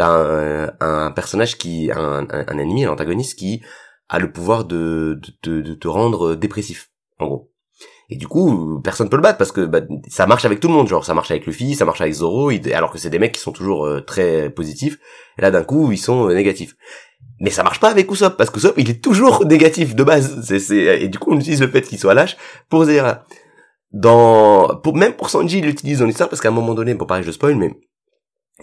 [0.00, 3.60] t'as un, un, personnage qui un, un, ennemi un antagoniste qui
[4.08, 7.52] a le pouvoir de de, de te rendre dépressif en gros.
[8.08, 10.74] Et du coup personne peut le battre parce que bah, ça marche avec tout le
[10.74, 13.32] monde genre ça marche avec Luffy ça marche avec Zoro alors que c'est des mecs
[13.32, 14.96] qui sont toujours euh, très positifs.
[15.36, 16.76] Et là d'un coup ils sont euh, négatifs.
[17.38, 20.40] Mais ça marche pas avec Usopp parce qu'Usopp il est toujours négatif de base.
[20.42, 22.38] C'est c'est et du coup on utilise le fait qu'il soit lâche
[22.70, 23.22] pour dire
[23.92, 27.04] dans pour même pour Sanji il l'utilise dans l'histoire parce qu'à un moment donné bon
[27.04, 27.70] pareil je spoil mais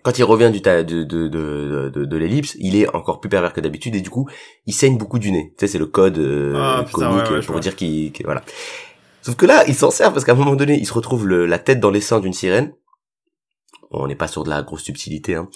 [0.04, 3.30] quand il revient du ta, de, de, de, de, de l'ellipse, il est encore plus
[3.30, 4.28] pervers que d'habitude et du coup,
[4.66, 5.54] il saigne beaucoup du nez.
[5.58, 8.44] Tu sais, c'est le code euh, ah, comique pour dire qu'il, qu voilà.
[9.22, 11.46] Sauf que là, il s'en sert parce qu'à un moment donné, il se retrouve le,
[11.46, 12.74] la tête dans les seins d'une sirène.
[13.92, 15.50] On n'est pas sur de la grosse subtilité, hein.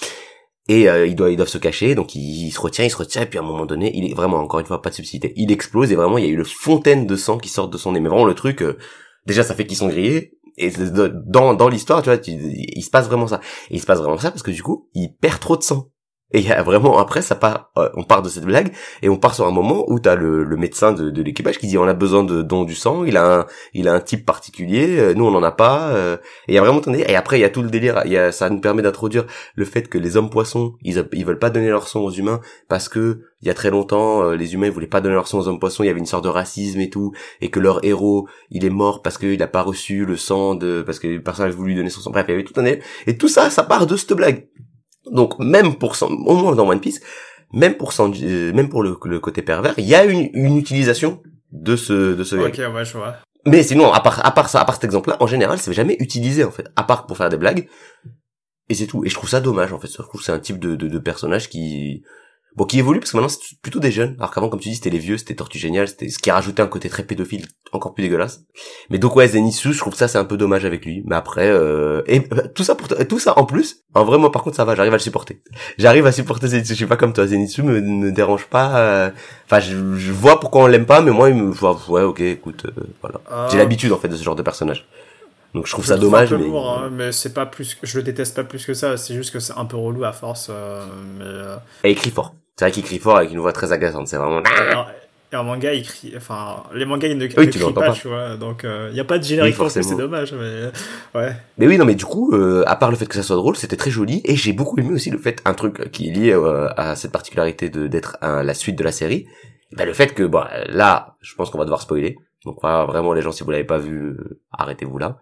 [0.67, 2.95] Et euh, ils, doivent, ils doivent se cacher, donc il, il, se retient, il se
[2.95, 4.95] retient, et puis à un moment donné, il est vraiment, encore une fois, pas de
[4.95, 5.33] subtilité.
[5.35, 7.77] Il explose et vraiment, il y a eu le fontaine de sang qui sort de
[7.77, 7.99] son nez.
[7.99, 8.77] Mais vraiment, le truc, euh,
[9.25, 13.07] déjà, ça fait qu'ils sont grillés, et dans dans l'histoire tu vois il se passe
[13.07, 13.39] vraiment ça.
[13.69, 15.89] Et il se passe vraiment ça parce que du coup il perd trop de sang
[16.33, 19.09] et il y a vraiment après ça part euh, on part de cette blague et
[19.09, 21.77] on part sur un moment où t'as le, le médecin de, de l'équipage qui dit
[21.77, 24.99] on a besoin de don du sang il a un il a un type particulier
[24.99, 26.17] euh, nous on en a pas euh,
[26.47, 28.01] et il y a vraiment ton délire et après il y a tout le délire
[28.05, 31.39] il y a ça nous permet d'introduire le fait que les hommes poissons ils veulent
[31.39, 34.53] pas donner leur sang aux humains parce que il y a très longtemps euh, les
[34.53, 36.23] humains ils voulaient pas donner leur sang aux hommes poissons il y avait une sorte
[36.23, 39.61] de racisme et tout et que leur héros il est mort parce qu'il a pas
[39.61, 42.11] reçu le sang de parce que personne n'avait voulu lui donner son sang.
[42.11, 44.47] Bref il y avait tout un délire et tout ça ça part de cette blague
[45.09, 47.01] donc même pour au moins dans One Piece,
[47.53, 50.57] même pour Sanji, euh, même pour le, le, côté pervers, il y a une, une
[50.57, 53.17] utilisation de ce de ce Ok, ouais, je vois.
[53.45, 55.97] Mais sinon, à part à part ça, à part cet exemple-là, en général, c'est jamais
[55.99, 57.67] utilisé en fait, à part pour faire des blagues.
[58.69, 59.03] Et c'est tout.
[59.03, 59.87] Et je trouve ça dommage en fait.
[59.87, 62.03] Je trouve que c'est un type de, de, de personnage qui
[62.57, 64.15] Bon, qui évolue parce que maintenant c'est plutôt des jeunes.
[64.19, 66.33] Alors qu'avant, comme tu dis, c'était les vieux, c'était Tortue Génial, c'était ce qui a
[66.33, 68.41] rajouté un côté très pédophile, encore plus dégueulasse.
[68.89, 71.01] Mais donc ouais, Zenitsu, je trouve ça c'est un peu dommage avec lui.
[71.05, 72.01] Mais après, euh...
[72.07, 74.65] et euh, tout ça pour tout ça en plus, en vrai moi par contre ça
[74.65, 75.41] va, j'arrive à le supporter.
[75.77, 76.73] J'arrive à supporter Zenitsu.
[76.73, 78.77] Je suis pas comme toi, Zenitsu me, me dérange pas.
[78.79, 79.11] euh,
[79.45, 81.51] Enfin, je, je vois pourquoi on l'aime pas, mais moi il me,
[81.89, 83.21] ouais, ok, écoute, euh, voilà.
[83.29, 83.47] Ah.
[83.49, 84.87] J'ai l'habitude en fait de ce genre de personnage.
[85.53, 87.45] Donc je trouve ça le trouve dommage, un peu mais lourd, hein, mais c'est pas
[87.45, 87.75] plus.
[87.75, 88.95] que- Je le déteste pas plus que ça.
[88.95, 90.47] C'est juste que c'est un peu relou à force.
[90.49, 90.85] euh,
[91.17, 92.33] mais euh, et il crie fort.
[92.61, 94.07] C'est vrai qu'il crie fort avec une voix très agaçante.
[94.07, 94.43] C'est vraiment.
[95.33, 96.13] et un manga, il crie.
[96.15, 97.93] Enfin, les mangas, ils ne, Oui, tu crient pas, pas.
[97.93, 98.37] tu vois.
[98.37, 99.99] Donc, il y a pas de générique Oui, en plus, c'est forcément.
[99.99, 100.33] dommage.
[100.33, 101.31] Mais ouais.
[101.57, 103.55] Mais oui, non, mais du coup, euh, à part le fait que ça soit drôle,
[103.55, 106.33] c'était très joli, et j'ai beaucoup aimé aussi le fait, un truc qui est lié
[106.33, 109.25] euh, à cette particularité de d'être la suite de la série,
[109.71, 113.21] bah, le fait que, bon, là, je pense qu'on va devoir spoiler, donc vraiment les
[113.21, 115.17] gens, si vous l'avez pas vu, euh, arrêtez-vous là.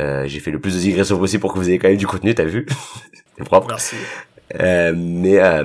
[0.00, 2.06] Euh, j'ai fait le plus de digressions possible pour que vous ayez quand même du
[2.06, 2.66] contenu, t'as vu?
[3.36, 3.68] C'est propre.
[3.68, 3.96] Merci.
[4.60, 5.64] Euh, mais euh,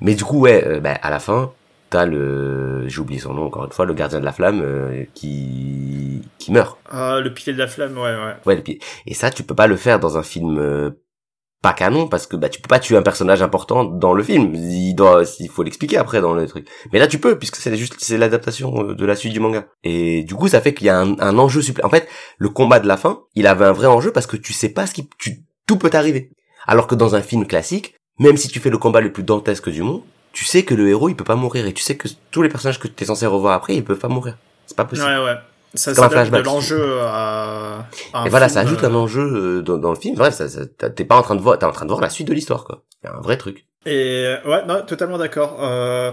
[0.00, 1.52] mais du coup ouais euh, bah, à la fin
[1.90, 5.04] t'as le j'ai oublié son nom encore une fois le gardien de la flamme euh,
[5.14, 6.78] qui qui meurt.
[6.90, 8.34] Ah, le pilier de la flamme, ouais, ouais.
[8.46, 8.62] ouais le
[9.06, 10.90] et ça tu peux pas le faire dans un film euh,
[11.62, 14.54] pas canon parce que bah tu peux pas tuer un personnage important dans le film.
[14.54, 16.68] Il doit il faut l'expliquer après dans le truc.
[16.92, 19.66] Mais là tu peux puisque c'est juste c'est l'adaptation de la suite du manga.
[19.82, 22.06] Et du coup ça fait qu'il y a un, un enjeu supplé en fait
[22.38, 24.86] le combat de la fin il avait un vrai enjeu parce que tu sais pas
[24.86, 26.30] ce qui tu tout peut arriver
[26.68, 29.68] alors que dans un film classique même si tu fais le combat le plus dantesque
[29.70, 30.02] du monde
[30.32, 32.48] tu sais que le héros il peut pas mourir et tu sais que tous les
[32.48, 35.24] personnages que tu es censé revoir après ils peuvent pas mourir c'est pas possible Ouais,
[35.24, 35.34] ouais.
[35.74, 39.20] Ça, ça donne de l'enjeu à, à un et voilà, ça ajoute euh, un enjeu
[39.58, 40.14] euh, dans, dans le film.
[40.16, 42.00] Bref, ça, ça- t'as- t'es pas en train de voir, t'es en train de voir
[42.00, 42.84] la suite de l'histoire, quoi.
[43.02, 43.66] C'est un vrai truc.
[43.84, 45.58] Et ouais, non, totalement d'accord.
[45.60, 46.10] Euh,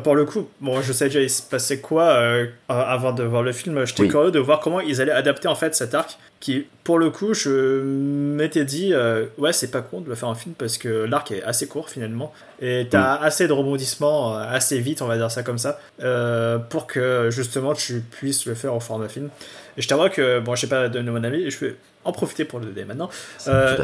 [0.00, 3.42] pour le coup, bon, je sais déjà il se passait quoi euh, avant de voir
[3.42, 3.84] le film.
[3.86, 4.08] J'étais Oui.
[4.08, 6.18] curieux de voir comment ils allaient adapter en fait cet arc.
[6.40, 10.28] Qui, pour le coup, je m'étais dit, euh, ouais, c'est pas con de le faire
[10.28, 14.42] en film parce que l'arc est assez court finalement et t'as assez de rebondissements euh,
[14.50, 18.54] assez vite, on va dire ça comme ça, euh, pour que justement tu puisses le
[18.54, 19.30] faire au format film.
[19.78, 22.44] Et je t'avoue que bon, je sais pas donner mon avis, je vais en profiter
[22.44, 23.08] pour le donner maintenant.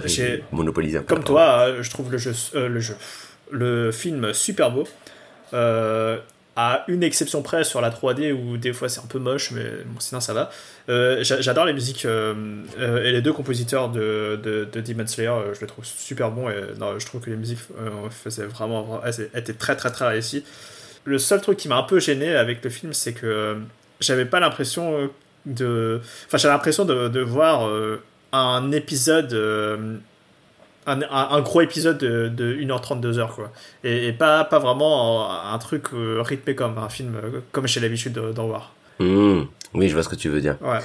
[0.05, 1.15] J'ai- monopolisé un peu.
[1.15, 2.95] Comme toi, je trouve le jeu, le jeu,
[3.51, 4.87] le film super beau.
[5.55, 6.19] Euh,
[6.57, 9.65] à une exception près sur la 3D où des fois c'est un peu moche, mais
[9.99, 10.51] sinon ça va.
[10.89, 12.35] Euh, j'a- J'adore les musiques euh,
[13.03, 16.57] et les deux compositeurs de, de, de Demon Slayer, je les trouve super bons et
[16.79, 17.61] non, je trouve que les musiques
[18.11, 19.01] faisaient vraiment,
[19.35, 20.45] étaient très très très réussies.
[21.05, 23.57] Le seul truc qui m'a un peu gêné avec le film, c'est que
[24.01, 25.09] j'avais pas l'impression
[25.47, 26.01] de.
[26.27, 27.71] Enfin, j'avais l'impression de, de voir
[28.33, 29.33] un épisode.
[30.91, 33.51] Un, un- un gros épisode de, de 1h30, 2h, quoi.
[33.85, 37.67] Et, et pas, pas vraiment un, un truc euh, rythmé comme un film, euh, comme
[37.67, 38.73] j'ai l'habitude de- d'en voir.
[38.99, 39.43] Mmh.
[39.75, 40.57] Oui, je vois ce que tu veux dire.
[40.61, 40.79] Ouais.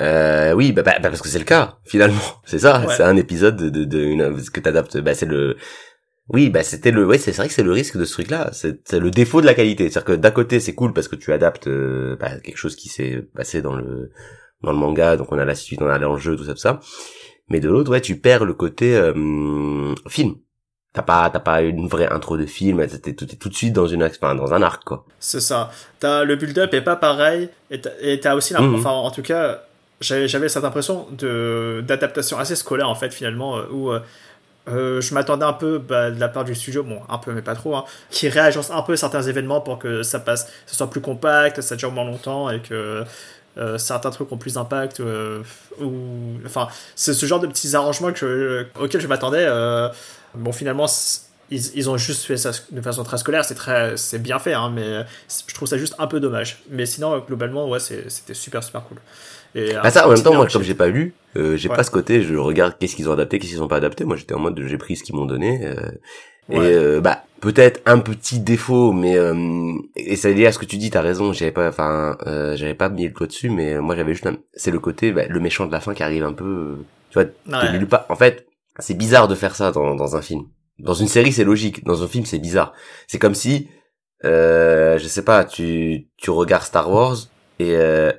[0.00, 2.20] Euh, oui, bah, bah, bah, parce que c'est le cas, finalement.
[2.44, 2.94] C'est ça, Ouais.
[2.96, 5.56] c'est un épisode de, de, de une, ce que t'adaptes, bah, c'est le,
[6.28, 8.50] oui, bah, c'était le, ouais, c'est vrai que c'est le risque de ce truc-là.
[8.52, 9.90] C'est c'est le défaut de la qualité.
[9.90, 12.88] C'est-à-dire que d'un côté, c'est cool parce que tu adaptes, euh, bah, quelque chose qui
[12.88, 14.10] s'est passé dans le,
[14.62, 16.78] dans le manga, donc on a la suite, on a l'enjeu, tout ça, tout ça.
[17.50, 20.36] Mais de l'autre, ouais, tu perds le côté, euh, film.
[20.92, 24.02] T'as pas, t'as pas une vraie intro de film, t'es tout, de suite dans une,
[24.02, 25.04] enfin, dans un arc, quoi.
[25.20, 25.70] C'est ça.
[26.00, 28.80] T'as, le build-up est pas pareil, et t'as, et t'as aussi, l'impression- Mhm.
[28.86, 29.62] enfin, en tout cas,
[30.00, 34.00] j'avais, j'avais cette impression de, d'adaptation assez scolaire, en fait, finalement, euh, où euh,
[34.68, 37.42] euh, je m'attendais un peu bah, de la part du studio, bon, un peu, mais
[37.42, 40.90] pas trop, hein, qui réagisse un peu certains événements pour que ça passe, ça soit
[40.90, 43.04] plus compact, ça dure moins longtemps, et que
[43.58, 45.42] euh, certains trucs ont plus d'impact, euh,
[45.80, 45.90] ou,
[46.46, 49.44] enfin, c'est ce genre de petits arrangements que, auxquels je m'attendais.
[49.44, 49.88] euh,
[50.34, 50.86] bon, finalement,
[51.50, 54.54] ils, ils ont juste fait ça de façon très scolaire, c'est très, c'est bien fait,
[54.54, 55.04] hein, mais
[55.48, 56.62] je trouve ça juste un peu dommage.
[56.70, 58.98] Mais sinon, euh, globalement, ouais, c'était super super cool.
[59.56, 61.74] Et Bah ça, en même temps, moi, comme j'ai pas lu, euh, j'ai Ouais.
[61.76, 64.04] pas ce côté, je regarde qu'est-ce qu'ils ont adapté, qu'est-ce qu'ils ont pas adapté.
[64.04, 65.66] Moi, j'étais en mode, j'ai pris ce qu'ils m'ont donné.
[65.66, 65.74] euh,
[66.48, 66.56] Ouais.
[66.72, 70.64] Et euh, bah peut-être un petit défaut, mais euh, et ça lié à ce que
[70.66, 71.32] tu dis, t'as raison.
[71.32, 74.38] J'avais pas, enfin, euh, j'avais pas mis le doigt dessus, mais moi j'avais juste, un-
[74.54, 76.76] c'est le côté, bah, le méchant de la fin qui arrive un peu, euh,
[77.10, 77.84] tu vois, Ouais.
[77.86, 78.06] part.
[78.08, 78.46] En fait,
[78.78, 80.42] c'est bizarre de faire ça dans, dans un film.
[80.78, 81.84] Dans une série, c'est logique.
[81.84, 82.72] Dans un film, c'est bizarre.
[83.06, 83.68] C'est comme si,
[84.24, 87.16] euh, je sais pas, tu tu regardes Star Wars
[87.58, 88.12] et euh,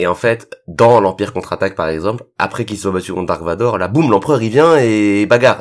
[0.00, 3.78] et en fait, dans l'Empire contre-attaque par exemple, après qu'il soit battu contre Dark Vador,
[3.78, 5.60] là, boum, l'empereur il vient et bagarre.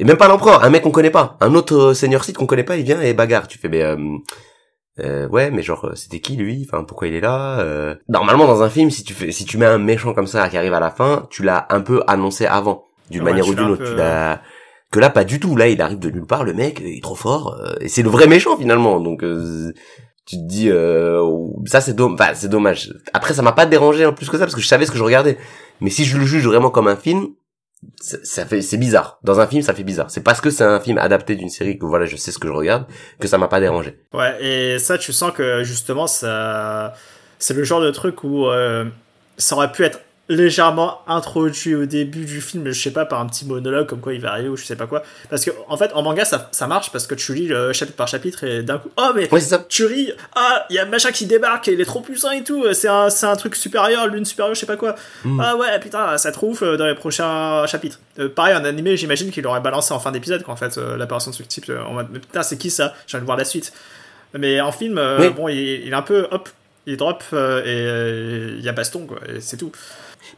[0.00, 2.46] Et même pas l'empereur, un mec qu'on connaît pas, un autre euh, seigneur Sith qu'on
[2.46, 3.46] connaît pas, il vient et bagarre.
[3.46, 3.96] Tu fais, mais euh,
[4.98, 6.66] euh, ouais, mais genre, euh, c'était qui lui?
[6.68, 9.56] Enfin, pourquoi il est là Euh, Normalement, dans un film, si tu fais, si tu
[9.58, 12.46] mets un méchant comme ça qui arrive à la fin, tu l'as un peu annoncé
[12.46, 13.82] avant, d'une Ouais, manière ou d'une autre.
[13.84, 14.40] peu- Tu l'as
[14.90, 15.54] que là, pas du tout.
[15.54, 18.02] Là, il arrive de nulle part, le mec, il est trop fort, euh, et c'est
[18.02, 18.98] le vrai méchant finalement.
[19.00, 19.72] Donc, euh,
[20.26, 21.22] tu te dis, euh,
[21.66, 22.18] ça c'est dommage.
[22.20, 22.92] Enfin, c'est dommage.
[23.12, 24.98] Après, ça m'a pas dérangé en plus que ça parce que je savais ce que
[24.98, 25.38] je regardais.
[25.80, 27.28] Mais si je le juge vraiment comme un film,
[28.00, 29.18] ça, fait c'est bizarre.
[29.22, 30.10] Dans un film, ça fait bizarre.
[30.10, 32.48] C'est parce que c'est un film adapté d'une série que voilà, je sais ce que
[32.48, 32.86] je regarde
[33.18, 33.98] que ça m'a pas dérangé.
[34.12, 36.94] Ouais, et ça, tu sens que justement, ça,
[37.38, 38.84] c'est le genre de truc où euh,
[39.36, 43.26] ça aurait pu être légèrement introduit au début du film, je sais pas, par un
[43.26, 45.02] petit monologue comme quoi il va arriver ou je sais pas quoi.
[45.28, 47.96] Parce que, en fait, en manga, ça, ça marche parce que tu lis le chapitre
[47.96, 49.58] par chapitre et d'un coup, oh, mais ça.
[49.68, 52.44] tu ris, ah, il y a machin qui débarque et il est trop puissant et
[52.44, 54.94] tout, c'est un, un truc supérieur, lune supérieure, je sais pas quoi.
[55.24, 55.40] Mm.
[55.40, 57.98] Ah ouais, putain, ça trouve dans les prochains chapitres.
[58.18, 61.32] Euh, pareil, en animé, j'imagine qu'il aurait balancé en fin d'épisode, qu'en fait, euh, l'apparition
[61.32, 62.94] de ce type, euh, en mode, mais putain, c'est qui ça?
[63.06, 63.72] J'ai envie de voir la suite.
[64.38, 65.30] Mais en film, euh, Oui.
[65.30, 66.48] bon, il, il est un peu, hop,
[66.86, 69.72] il drop euh, et euh, il y a baston, quoi, et c'est tout.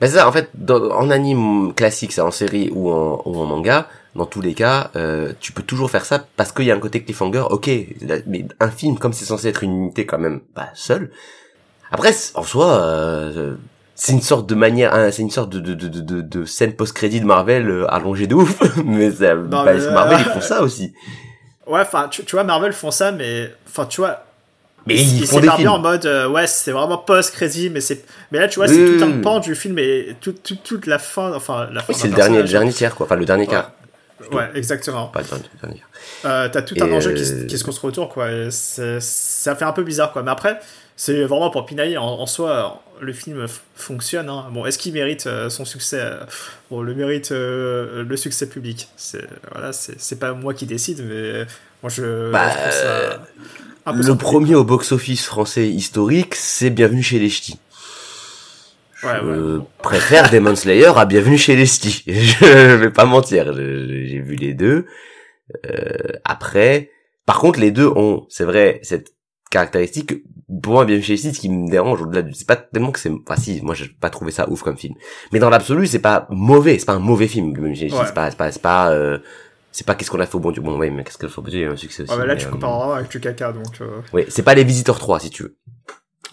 [0.02, 3.38] Bah c'est ça, en fait, dans- en anime classique, c'est en série ou en, ou
[3.38, 3.86] en manga,
[4.16, 6.80] dans tous les cas, euh, tu peux toujours faire ça parce qu'il y a un
[6.80, 7.70] côté cliffhanger, ok,
[8.26, 11.12] mais un film, comme c'est censé être une unité quand même, bah, seul.
[11.92, 13.54] Après, en soi, euh,
[13.94, 16.72] c'est une sorte de manière, hein, c'est une sorte de, de, de, de, de scène
[16.74, 20.40] post-crédit de Marvel euh, allongée de ouf, mais, ça, bah, mais, euh, Marvel, ils font
[20.40, 20.92] ça aussi.
[21.68, 24.24] Ouais, enfin, tu, tu vois, Marvel font ça, mais, enfin, tu vois,
[24.86, 25.68] Mais ils, font des films.
[25.68, 29.04] en mode, euh, ouais, c'est vraiment post-crédit, mais c'est, mais là, tu vois, c'est tout
[29.04, 31.92] un pan du film et tout, tout- toute la fin, enfin, la fin.
[31.92, 33.70] Oui, c'est le dernier, le dernier tiers, quoi, enfin, le dernier quart.
[34.30, 35.08] Ouais, exactement.
[35.08, 35.22] Pas.
[36.24, 38.30] Euh, T'as tout Et, un enjeu qui, se- qui se construit autour, quoi.
[38.30, 40.22] et ça fait un peu bizarre, quoi.
[40.22, 40.60] Mais après,
[40.96, 41.96] c'est vraiment pour pinailler.
[41.98, 44.28] En, en soi, le film fonctionne.
[44.28, 44.46] hein.
[44.52, 46.02] Bon, est-ce qu'il mérite euh, son succès?
[46.70, 48.88] Bon, le mérite euh, le succès public.
[48.96, 51.44] C'est voilà, c'est pas moi qui décide, mais
[51.82, 52.30] moi je.
[52.30, 53.22] Bah, je ça
[53.92, 57.58] Le premier au box-office français historique, c'est Bienvenue chez les Ch'tis.
[59.02, 59.34] Ouais, ouais.
[59.34, 62.04] Je préfère Demon Slayer à Bienvenue chez les Ch'tis.
[62.06, 64.86] Je vais pas mentir, j'ai vu les deux.
[65.66, 66.90] Euh, après,
[67.26, 69.08] par contre, les deux ont, c'est vrai, cette
[69.50, 70.14] caractéristique.
[70.62, 72.92] Pour moi, Bienvenue chez les Ch'tis, ce qui me dérange au-delà du, c'est pas tellement
[72.92, 74.94] que c'est, enfin si, moi j'ai pas trouvé ça ouf comme film.
[75.32, 77.52] Mais dans l'absolu, c'est pas mauvais, c'est pas un mauvais film.
[77.52, 78.06] Bienvenue chez les Ch'tis, Ouais.
[78.06, 79.18] c'est pas, c'est pas, c'est pas, euh,
[79.72, 80.62] c'est pas qu'est-ce qu'on a fait au bon Dieu.
[80.62, 81.76] Bon, ouais, mais qu'est-ce qu'on a fait au bon Dieu, il y a eu un
[81.76, 82.12] succès aussi.
[82.14, 83.80] Ah, bah là, mais, tu euh, compares vraiment avec du caca, donc.
[83.80, 85.56] euh, oui, c'est pas les Visiteurs 3 si tu veux.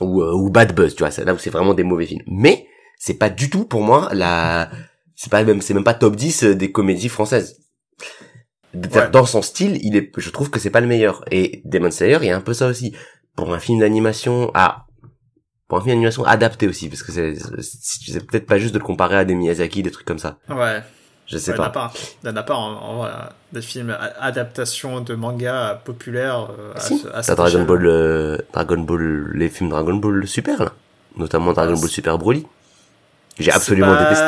[0.01, 2.23] Ou, euh, ou Bad Buzz, tu vois, c'est là où c'est vraiment des mauvais films.
[2.27, 4.69] Mais c'est pas du tout pour moi la
[5.15, 7.59] c'est pas même c'est même pas top 10 des comédies françaises.
[8.73, 9.09] Ouais.
[9.11, 12.19] Dans son style, il est je trouve que c'est pas le meilleur et Demon Slayer,
[12.21, 12.93] il y a un peu ça aussi.
[13.35, 14.85] Pour un film d'animation ah
[15.67, 18.79] pour un film d'animation adapté aussi parce que c'est c'est c'est peut-être pas juste de
[18.79, 20.39] le comparer à des Miyazaki, des trucs comme ça.
[20.49, 20.81] Ouais.
[21.31, 21.89] Je sais Il n'y en a pas.
[21.89, 21.93] pas.
[22.23, 23.11] Il y en a pas en, en vrai,
[23.53, 26.47] des films a- adaptations de manga populaires.
[26.59, 27.05] euh, à Si.
[27.13, 27.63] à cette Dragon.
[27.63, 30.71] Ball euh, Dragon Ball les films Dragon Ball Super là,
[31.17, 32.45] notamment Dragon Ah, Ball Super Broly.
[33.37, 34.25] J'ai absolument pas- détesté.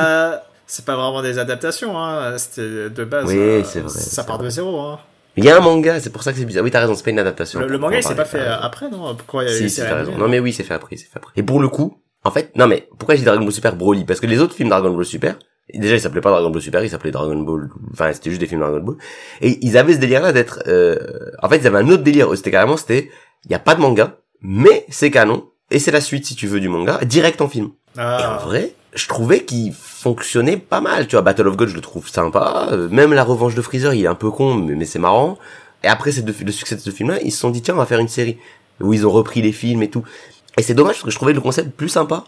[0.67, 2.37] C'est pas vraiment des adaptations, hein.
[2.37, 3.25] C'était de base.
[3.25, 4.45] Oui, euh, c'est vrai, Ça part vrai.
[4.45, 4.99] de zéro, hein.
[5.35, 6.63] Il y a un manga, c'est pour ça que c'est bizarre.
[6.63, 7.59] Oui, t'as raison, c'est pas une adaptation.
[7.61, 9.15] Le, manga, en il s'est pas fait après, non?
[9.15, 10.17] Pourquoi il y a Si, si, t'as raison.
[10.17, 11.31] Non, mais oui, c'est fait après, c'est fait après.
[11.35, 14.05] Et pour le coup, en fait, non, mais pourquoi j'ai Dragon Ball Super Broly?
[14.05, 15.35] Parce que les autres films Dragon Ball Super,
[15.79, 18.47] déjà, ils s'appelaient pas Dragon Ball Super, ils s'appelaient Dragon Ball, enfin, c'était juste des
[18.47, 18.95] films Dragon Ball.
[19.41, 20.97] Et ils avaient ce délire-là d'être, euh,
[21.41, 22.29] en fait, ils avaient un autre délire.
[22.35, 23.09] C'était carrément, c'était,
[23.45, 26.47] il y a pas de manga, mais c'est canon, et c'est la suite, si tu
[26.47, 27.71] veux, du manga, direct en film.
[27.97, 31.07] Et en Ah, vrai, je trouvais qu'il fonctionnait pas mal.
[31.07, 32.67] Tu vois, Battle of God, je le trouve sympa.
[32.71, 35.37] Euh, Même la revanche de Freezer, il est un peu con, mais, mais c'est marrant.
[35.83, 37.77] Et après ces deux- le succès de ce film-là, ils se sont dit, tiens, on
[37.77, 38.37] va faire une série.
[38.79, 40.03] Où ils ont repris les films et tout.
[40.57, 42.23] Et c'est dommage parce que je trouvais le concept plus sympa.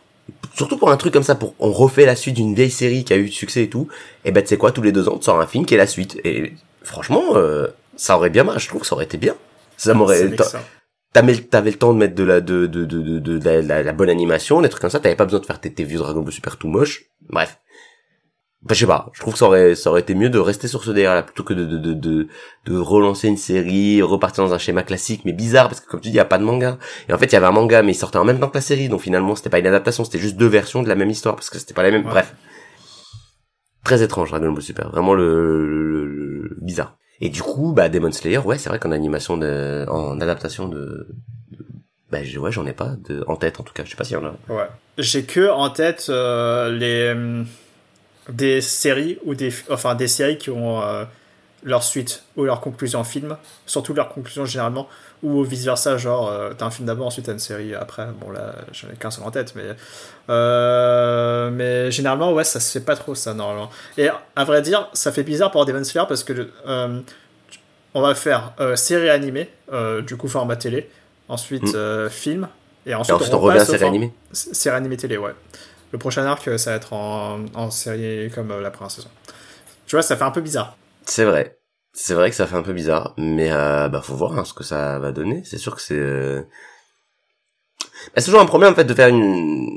[0.56, 3.14] Surtout pour un truc comme ça, pour on refait la suite d'une vieille série qui
[3.14, 3.88] a eu du succès et tout.
[4.24, 5.78] Et ben, tu sais quoi, tous les deux ans, tu sors un film qui est
[5.78, 6.20] la suite.
[6.24, 8.66] Et franchement, euh, ça aurait bien marché.
[8.66, 9.34] Je trouve que ça aurait été bien.
[9.78, 10.30] Ça c'est m'aurait,
[11.12, 13.84] t'avais t'avais le temps de mettre de la de de de de, de, la, la-
[13.84, 15.98] la bonne animation des trucs comme ça t'avais pas besoin de faire tes, tes vieux
[16.00, 17.58] Dragon Ball super tout moche bref
[18.65, 20.69] Enfin, je sais pas je trouve que ça aurait ça aurait été mieux de rester
[20.69, 22.28] sur ce délire là plutôt que de de de de,
[22.65, 26.08] de relancer une série repartir dans un schéma classique mais bizarre parce que comme tu
[26.10, 26.78] dis il y a pas de manga.
[27.10, 28.56] Et en fait il y avait un manga mais il sortait en même temps que
[28.58, 31.10] la série donc finalement c'était pas une adaptation c'était juste deux versions de la même
[31.10, 32.04] histoire parce que c'était pas la même.
[32.06, 32.12] Ouais.
[32.12, 32.34] bref.
[33.84, 34.89] Très étrange Dragon Ball Super.
[34.91, 36.95] Vraiment le, le- le- le- bizarre.
[37.19, 41.08] Et du coup bah Demon Slayer ouais c'est vrai qu'en animation de en adaptation de,
[42.12, 43.84] bah je- ouais j'en ai pas de, en tête en tout cas.
[43.84, 44.36] Je sais pas s'il y en a.
[44.47, 44.67] Ouais.
[44.97, 47.45] J'ai que en tête euh, les hum,
[48.30, 51.04] des séries ou des enfin des séries qui ont euh,
[51.64, 54.88] leur suite ou leur conclusion en film, surtout leur conclusion généralement
[55.24, 58.08] ou vice versa genre euh, t'as un film d'abord ensuite t'as une série après.
[58.20, 59.64] Bon là j'en ai qu'un seul en tête mais
[60.30, 63.70] euh, mais généralement ouais ça se fait pas trop ça normalement.
[63.98, 66.50] Et à vrai dire ça fait bizarre pour Demon Slayer parce que
[67.96, 69.50] on va faire série animée
[70.06, 70.90] du coup format télé,
[71.28, 72.10] ensuite Mm.
[72.10, 72.48] film
[72.86, 75.32] et et ensuite, ensuite on revient à série animée Série animée télé, ouais.
[75.94, 79.10] Le prochain arc, euh, ça va être en, en série comme euh, la première saison.
[79.88, 80.78] Tu vois, ça fait un peu bizarre.
[81.06, 81.58] c'est vrai
[81.96, 84.54] c'est vrai que ça fait un peu bizarre mais euh, bah faut voir hein, ce
[84.54, 86.42] que ça va donner c'est sûr que c'est euh...
[88.08, 89.70] bah, c'est toujours un problème en fait de faire une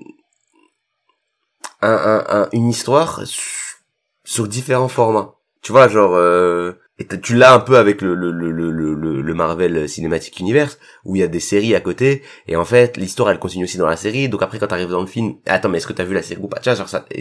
[1.82, 3.76] un, un, un- une histoire su-
[4.24, 5.34] sur différents formats.
[5.62, 9.34] Tu vois, genre, euh, et tu l'as un peu avec le, le, le, le, le,
[9.34, 13.30] Marvel Cinematic Universe, où il y a des séries à côté, et en fait, l'histoire,
[13.30, 15.76] elle continue aussi dans la série, donc après, quand t'arrives dans le film, attends, mais
[15.76, 16.58] est-ce que t'as vu la série ou pas?
[16.64, 17.20] Vois, genre ça, et,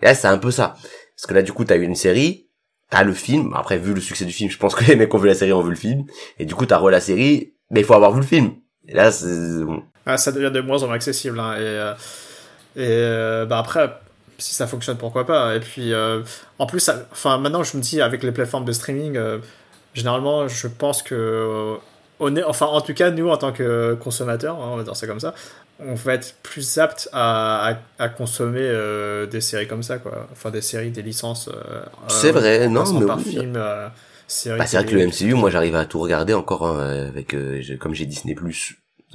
[0.00, 0.74] là, c'est un peu ça.
[1.16, 2.48] Parce que là, du coup, t'as eu une série,
[2.88, 5.18] t'as le film, après, vu le succès du film, je pense que les mecs ont
[5.18, 6.04] vu la série ont vu le film,
[6.38, 8.52] et du coup, t'as re la série, mais il faut avoir vu le film.
[8.88, 9.26] Et là, c'est...
[10.06, 11.92] Ah, ça devient de moins en moins accessible, hein, et, euh,
[12.74, 14.00] et euh, bah après,
[14.38, 15.54] si ça fonctionne, pourquoi pas.
[15.54, 16.22] Et puis, euh,
[16.58, 19.38] en plus, enfin, maintenant, je me dis, avec les plateformes de streaming, euh,
[19.94, 21.76] généralement, je pense que,
[22.20, 24.96] on est, enfin, en tout cas, nous, en tant que consommateurs, hein, on va dire
[24.96, 25.34] ça comme ça,
[25.80, 30.28] on va être plus apte à, à, consommer euh, des séries comme ça, quoi.
[30.32, 31.48] Enfin, des séries, des licences.
[32.08, 33.24] c'est vrai, non, mais par oui.
[33.24, 33.92] film, bah,
[34.26, 37.34] c'est vrai que le MCU, moi, j'arrive à tout regarder encore hein, avec,
[37.78, 38.36] comme j'ai Disney+.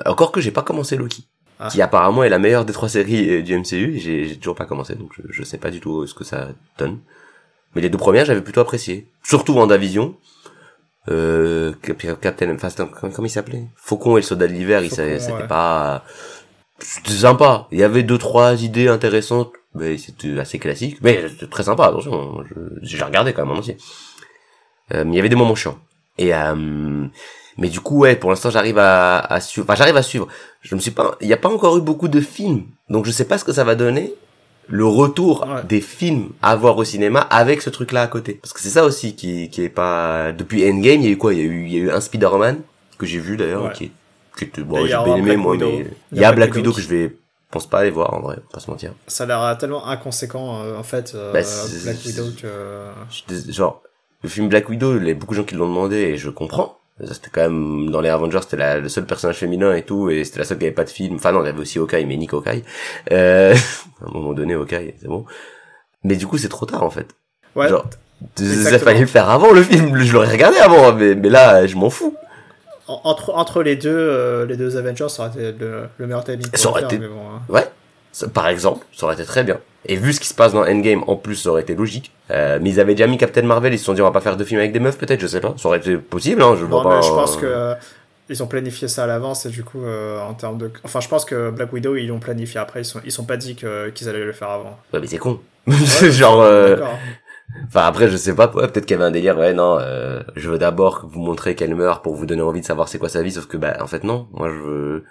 [0.06, 1.28] Encore que j'ai pas commencé Loki.
[1.60, 1.70] Ah.
[1.70, 3.98] qui apparemment est la meilleure des trois séries euh, du MCU.
[3.98, 7.00] J'ai toujours pas commencé, donc je, je sais pas du tout ce que ça donne.
[7.76, 9.08] Mais les deux premières, j'avais plutôt apprécié.
[9.24, 10.16] Surtout WandaVision.
[11.10, 11.74] Euh,
[12.22, 13.66] Captain, enfin, comment il s'appelait?
[13.76, 16.04] Faucon et le soldat de l'hiver, c'était pas...
[16.80, 17.68] C'était sympa.
[17.72, 20.98] Il y avait deux, trois idées intéressantes, mais c'était assez classique.
[21.02, 22.44] Mais c'était très sympa, attention.
[22.82, 23.78] J'ai regardé quand même en entier.
[24.94, 25.80] Euh, mais il y avait des moments chiants.
[26.18, 27.08] Et euh,
[27.58, 29.66] mais du coup, ouais, pour l'instant, j'arrive à, à suivre.
[29.68, 30.28] Enfin, j'arrive à suivre.
[30.62, 31.16] Je me suis pas.
[31.22, 33.54] Il n'y a pas encore eu beaucoup de films, donc je sais pas ce que
[33.54, 34.14] ça va donner.
[34.70, 38.34] Le retour des films à voir au cinéma avec ce truc-là à côté.
[38.34, 40.34] Parce que c'est ça aussi qui, qui est pas.
[40.34, 41.34] Depuis Endgame, il y a eu quoi?
[41.34, 42.60] Il y a eu, il y a eu un Spider-Man
[42.98, 43.92] que j'ai vu d'ailleurs, qui,
[44.38, 46.88] qui était bon, j'ai bien aimé moi, mais il y a Black Widow que je
[46.90, 47.16] vais
[47.50, 48.94] pense pas aller voir en vrai, pas se mentir.
[49.08, 51.40] Ça a l'air tellement inconséquent euh, en fait euh, bah,
[51.84, 52.90] Black Widow que
[53.50, 53.82] genre
[54.24, 56.30] le film Black Widow, il y a beaucoup de gens qui l'ont demandé et je
[56.30, 60.10] comprends c'était quand même dans les Avengers c'était la, le seul personnage féminin et tout
[60.10, 61.16] et c'était la seule qui avait pas de film.
[61.16, 62.64] Enfin non il y avait aussi Hawkeye mais Nick Hawkeye.
[63.12, 63.56] Euh,
[64.02, 65.26] à un moment donné Hawkeye c'est bon.
[66.04, 67.08] Mais du coup c'est trop tard en fait.
[67.56, 67.70] Ouais.
[67.70, 67.88] Genre
[68.40, 70.00] il fallait le faire avant le film.
[70.00, 72.16] Je l'aurais regardé avant mais, mais là je m'en fous.
[72.88, 76.70] Entre entre les deux euh, les deux Avengers ça aurait été le, meilleur timing ça
[76.70, 77.42] aurait été bon, hein.
[77.50, 77.68] ouais
[78.34, 79.60] par exemple, ça aurait été très bien.
[79.86, 82.12] Et vu ce qui se passe dans Endgame, en plus, ça aurait été logique.
[82.32, 84.22] Euh, mais ils avaient déjà mis Captain Marvel, ils se sont dit on va pas
[84.22, 85.54] faire de film avec des meufs, peut-être, je sais pas.
[85.58, 87.02] Ça aurait été possible, hein, je vois pas.
[87.02, 87.74] je pense que euh,
[88.30, 91.08] ils ont planifié ça à l'avance et du coup, euh, en termes de, enfin, je
[91.08, 94.10] pense que Black Widow ils l'ont planifié après, ils sont, ils sont pas dit qu'ils
[94.10, 94.78] allaient le faire avant.
[94.94, 95.40] Ouais, mais c'est con.
[95.68, 96.42] Genre.
[96.42, 96.78] Euh...
[97.68, 99.80] Enfin après je sais pas peut-être qu'il y avait un délire ouais non
[100.36, 103.08] je veux d'abord vous montrer qu'elle meurt pour vous donner envie de savoir c'est quoi
[103.08, 105.04] sa vie sauf que bah en fait non moi je veux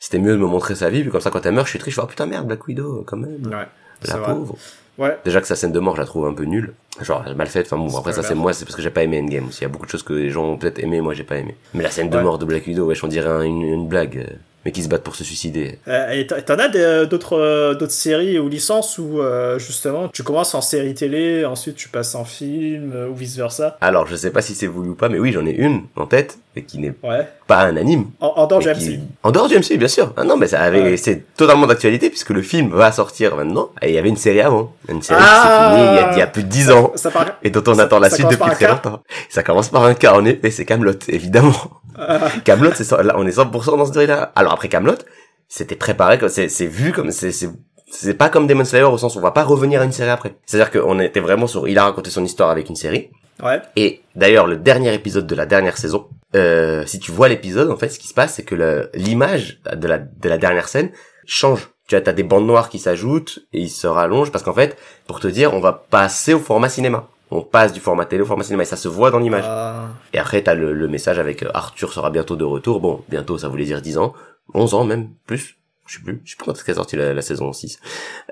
[0.00, 1.78] c'était mieux de me montrer sa vie, puis comme ça, quand elle meurt, je suis
[1.78, 3.46] triste, je fais, oh putain, merde, Black Widow, quand même.
[3.46, 3.66] Ouais.
[4.08, 4.56] La pauvre.
[4.96, 5.18] Ouais.
[5.24, 6.72] Déjà que sa scène de mort, je la trouve un peu nulle.
[7.00, 7.66] Genre, mal faite.
[7.66, 9.60] Enfin bon, après ça, c'est moi, c'est parce que j'ai pas aimé Endgame aussi.
[9.60, 11.36] Il y a beaucoup de choses que les gens ont peut-être aimé, moi j'ai pas
[11.36, 11.54] aimé.
[11.74, 14.26] Mais la scène de mort de Black Widow, wesh, on dirait une, une blague
[14.64, 15.78] mais qui se battent pour se suicider.
[15.88, 20.22] Euh, et t'en as euh, d'autres euh, d'autres séries ou licences où euh, justement tu
[20.22, 23.78] commences en série télé, ensuite tu passes en film ou vice versa.
[23.80, 26.06] Alors je sais pas si c'est voulu ou pas, mais oui j'en ai une en
[26.06, 27.28] tête et qui n'est ouais.
[27.46, 28.06] pas un anime.
[28.20, 29.00] En, dehors du MC.
[29.22, 30.12] En dehors du MC bien sûr.
[30.16, 33.90] Ah non mais ça avait c'est totalement d'actualité puisque le film va sortir maintenant et
[33.90, 36.12] il y avait une série avant, une série qui s'est ah finie il y, a,
[36.12, 38.28] il y, a, plus de 10 ans ça, ça et dont on attend la suite
[38.28, 39.00] depuis très longtemps.
[39.28, 41.54] Ça commence par un cas en effet, c'est Camelot évidemment.
[42.44, 44.32] Camelot c'est là on est 100% dans ce truc là.
[44.34, 44.98] Alors après Camelot
[45.48, 47.50] c'était préparé c'est c'est vu comme c'est c'est
[47.90, 50.10] c'est pas comme Demon Slayer au sens où on va pas revenir à une série
[50.10, 50.36] après.
[50.46, 53.10] C'est-à-dire qu'on était vraiment sur, il a raconté son histoire avec une série.
[53.42, 53.60] Ouais.
[53.76, 57.76] Et d'ailleurs, le dernier épisode de la dernière saison, euh, si tu vois l'épisode, en
[57.76, 60.90] fait, ce qui se passe, c'est que l'image de la, de la dernière scène
[61.26, 61.70] change.
[61.88, 64.76] Tu as, as des bandes noires qui s'ajoutent et ils se rallongent parce qu'en fait,
[65.06, 67.08] pour te dire, on va passer au format cinéma.
[67.32, 69.44] On passe du format télé au format cinéma et ça se voit dans l'image.
[69.46, 69.86] Ah.
[70.12, 72.80] Et après, t'as le, le message avec euh, Arthur sera bientôt de retour.
[72.80, 74.14] Bon, bientôt, ça voulait dire 10 ans.
[74.54, 75.59] 11 ans même, plus.
[75.90, 77.80] Je sais plus, je sais plus quand est-ce qu'est sorti la, la, saison 6.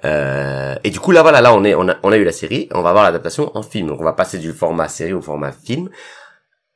[0.05, 2.31] Euh, et du coup là voilà, là on est on a on a eu la
[2.31, 3.89] série, on va voir l'adaptation en film.
[3.89, 5.91] Donc on va passer du format série au format film.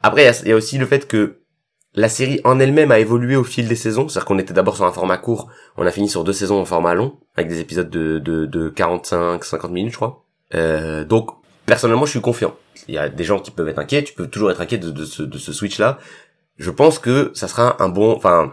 [0.01, 1.39] Après il y, y, a aussi le fait que
[1.95, 4.85] la série en elle-même a évolué au fil des saisons, c'est-à-dire qu'on était d'abord sur
[4.85, 7.89] un format court, on a fini sur deux saisons en format long avec des épisodes
[7.89, 10.25] de de, de 45 50 minutes je crois.
[10.55, 11.31] Euh, donc
[11.67, 12.57] personnellement, je suis confiant.
[12.89, 14.91] Il y a des gens qui peuvent être inquiets, tu peux toujours être inquiet de,
[14.91, 15.99] de ce, de ce switch là.
[16.57, 18.53] Je pense que ça sera un bon enfin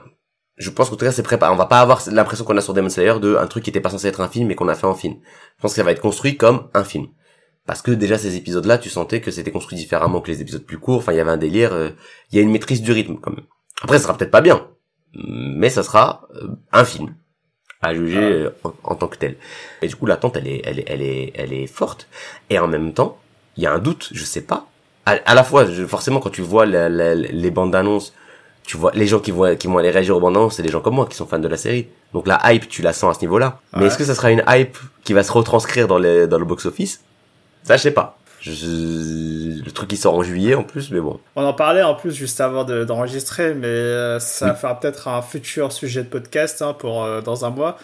[0.60, 1.52] je pense qu'en tout cas c'est préparé.
[1.52, 3.80] On va pas avoir l'impression qu'on a sur Demon Slayer de un truc qui était
[3.80, 5.16] pas censé être un film et qu'on a fait en film.
[5.58, 7.08] Je pense que ça va être construit comme un film.
[7.66, 10.78] Parce que déjà ces épisodes-là, tu sentais que c'était construit différemment que les épisodes plus
[10.78, 10.98] courts.
[10.98, 11.74] Enfin, il y avait un délire.
[11.74, 11.90] Euh,
[12.32, 13.46] il y a une maîtrise du rythme quand même.
[13.82, 14.68] Après, ça sera peut-être pas bien,
[15.14, 17.16] mais ça sera euh, un film
[17.82, 18.50] à juger euh,
[18.84, 19.38] en, tant que tel.
[19.82, 22.10] Et du coup, l'attente, elle est, elle est, elle est, elle est forte.
[22.50, 23.18] Et en même temps,
[23.56, 24.10] il y a un doute.
[24.12, 24.68] Je sais pas.
[25.06, 28.14] À, la fois, forcément, quand tu vois les bandes annonces
[28.70, 30.80] tu vois les gens qui vont qui vont aller réagir au bandes c'est des gens
[30.86, 33.20] comme moi qui sont fans de la série donc la hype tu la sens à
[33.20, 36.28] ce niveau-là mais est-ce que ça sera une hype qui va se retranscrire dans les
[36.28, 36.94] dans le box office
[37.64, 38.08] Ça, je sais pas.
[38.42, 41.20] Je- Le truc qui sort en juillet en plus, mais bon.
[41.36, 45.22] On en parlait en plus juste avant de- d'enregistrer, mais euh, ça fera peut-être un
[45.22, 47.78] futur sujet de podcast hein, pour euh, dans un mois.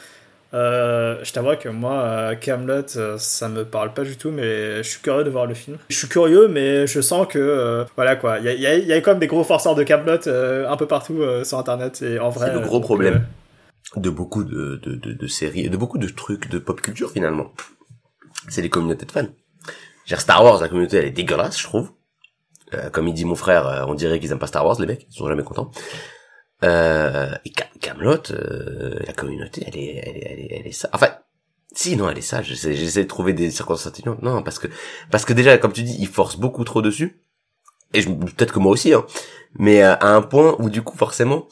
[0.56, 4.78] Euh, je t'avoue que moi, euh, Camelot, euh, ça me parle pas du tout, mais
[4.84, 5.78] je suis curieux de voir le film.
[5.90, 8.76] Je suis curieux, mais je sens que euh, voilà quoi, il y a, y a-
[8.78, 11.58] il y a quand même des gros forceurs de Camelot euh, un peu partout sur
[11.60, 12.48] Internet et en vrai.
[12.48, 13.26] C'est le gros problème.
[13.98, 17.52] de beaucoup de, de, de, de séries, de beaucoup de trucs de pop culture finalement.
[18.50, 19.28] C'est les communautés de fans.
[20.06, 21.92] Genre Star Wars, la communauté elle est dégueulasse, je trouve.
[22.92, 25.16] Comme il dit mon frère, on dirait qu'ils aiment pas Star Wars, les mecs, ils
[25.16, 25.72] sont jamais contents.
[26.66, 30.72] Euh, et Cam- Camelot, euh, la communauté, elle est, elle est, elle est, elle est
[30.72, 31.10] sa- Enfin,
[31.74, 32.48] si non, elle est sage.
[32.48, 34.22] J'essaie, j'essaie de trouver des circonstances atténuantes.
[34.24, 34.68] Non, parce que,
[35.12, 37.22] parce que déjà, comme tu dis, ils forcent beaucoup trop dessus.
[37.94, 39.06] Et je- peut-être que moi aussi, hein.
[39.58, 41.48] Mais euh, à un point où du coup, forcément,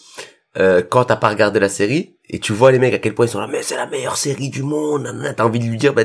[0.57, 3.25] euh, quand t'as pas regardé la série et tu vois les mecs à quel point
[3.25, 5.77] ils sont là, mais c'est la meilleure série du monde, nanana, t'as envie de lui
[5.77, 6.03] dire, bah,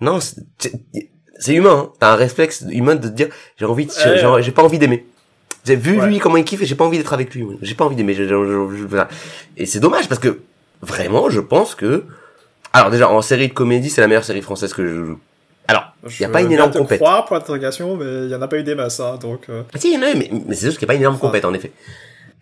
[0.00, 0.72] non, c'est- c'est
[1.40, 1.92] c'est humain, hein.
[2.00, 3.92] t'as un réflexe humain de te dire, j'ai envie, de,
[4.42, 5.06] j'ai pas envie d'aimer.
[5.68, 6.06] J'ai vu Ouais.
[6.08, 7.46] lui comment il kiffe et j'ai pas envie d'être avec lui.
[7.62, 8.14] J'ai pas envie d'aimer.
[8.14, 8.28] je- je-
[8.76, 9.02] je- je-.
[9.56, 10.40] Et c'est dommage parce que
[10.82, 12.04] vraiment, je pense que,
[12.72, 15.12] alors déjà en série de comédie, c'est la meilleure série française que je.
[15.70, 16.98] Alors, il y a Je pas une énorme compète.
[16.98, 19.42] croire, point d'interrogation, mais il y en a pas eu des masses, hein, donc.
[19.50, 20.94] euh, Ah, si, il y en a, mais, mais c'est juste qu'il n'y a pas
[20.94, 21.26] une énorme Enfin.
[21.26, 21.72] compète, en effet.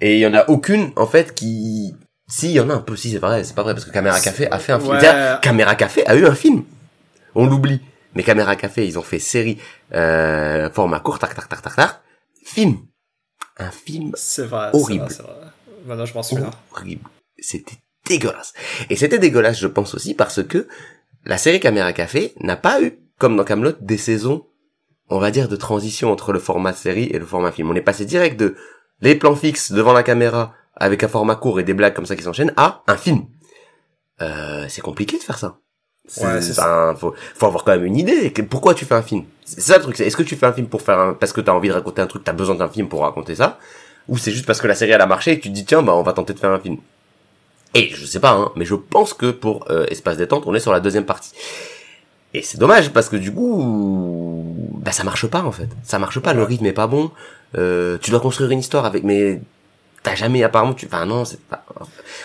[0.00, 1.94] Et il y en a aucune, en fait, qui...
[2.28, 3.90] Si, il y en a un peu, si, c'est vrai, c'est pas vrai, parce que
[3.90, 4.92] Caméra Café a fait un film.
[4.92, 5.00] Ouais.
[5.00, 6.62] C'est-à-dire, Caméra Café a eu un film.
[7.34, 7.80] On l'oublie.
[8.14, 9.58] Mais Caméra Café, ils ont fait série,
[9.92, 12.00] euh, format court, tac, tac, tac, tac, tac.
[12.44, 12.76] Film.
[13.58, 14.70] Un film vrai.
[14.72, 15.06] Horrible.
[15.08, 15.50] c'est vrai, c'est vrai.
[15.86, 16.50] Maintenant, je souviens.
[16.72, 17.08] horrible.
[17.38, 17.76] C'était
[18.06, 18.52] dégueulasse.
[18.90, 20.68] Et c'était dégueulasse, je pense aussi, parce que
[21.24, 24.46] la série Caméra Café n'a pas eu, comme dans Camelot, des saisons,
[25.08, 27.70] on va dire, de transition entre le format série et le format film.
[27.70, 28.56] On est passé direct de
[29.00, 32.16] les plans fixes devant la caméra avec un format court et des blagues comme ça
[32.16, 33.26] qui s'enchaînent à un film.
[34.20, 35.58] Euh, c'est compliqué de faire ça.
[36.22, 38.30] Ouais, c'est enfin, faut, faut avoir quand même une idée.
[38.48, 39.96] Pourquoi tu fais un film C'est ça le truc.
[39.96, 41.74] c'est Est-ce que tu fais un film pour faire un, parce que t'as envie de
[41.74, 43.58] raconter un truc, t'as besoin d'un film pour raconter ça,
[44.08, 45.82] ou c'est juste parce que la série elle a marché et tu te dis tiens
[45.82, 46.76] bah on va tenter de faire un film.
[47.74, 50.60] Et je sais pas, hein, mais je pense que pour euh, Espace détente, on est
[50.60, 51.32] sur la deuxième partie.
[52.34, 55.68] Et c'est dommage parce que du coup, bah ça marche pas en fait.
[55.82, 56.32] Ça marche pas.
[56.34, 57.10] Le rythme est pas bon.
[57.56, 59.40] Euh, tu dois construire une histoire avec, mais
[60.02, 60.74] t'as jamais apparemment.
[60.74, 61.64] Tu, enfin non, c'est pas.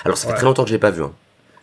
[0.05, 0.37] Alors ça fait Ouais.
[0.37, 1.03] très longtemps que je l'ai pas vu.
[1.03, 1.11] Hein.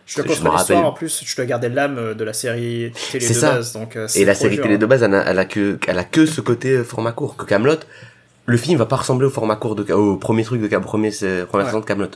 [0.09, 0.77] Je te Je l'histoire, rappelle.
[0.77, 3.51] en plus, tu dois garder l'âme de la série télé de ça.
[3.53, 4.79] base, donc euh, c'est Et la série dur, télé hein.
[4.79, 7.35] de base, elle a, elle a que, elle a que ce côté euh, format court.
[7.37, 7.75] Que Camelot,
[8.47, 11.47] le film va pas ressembler au format court de, au premier truc de premier, première
[11.53, 11.65] Ouais.
[11.65, 12.09] saison de Camelot.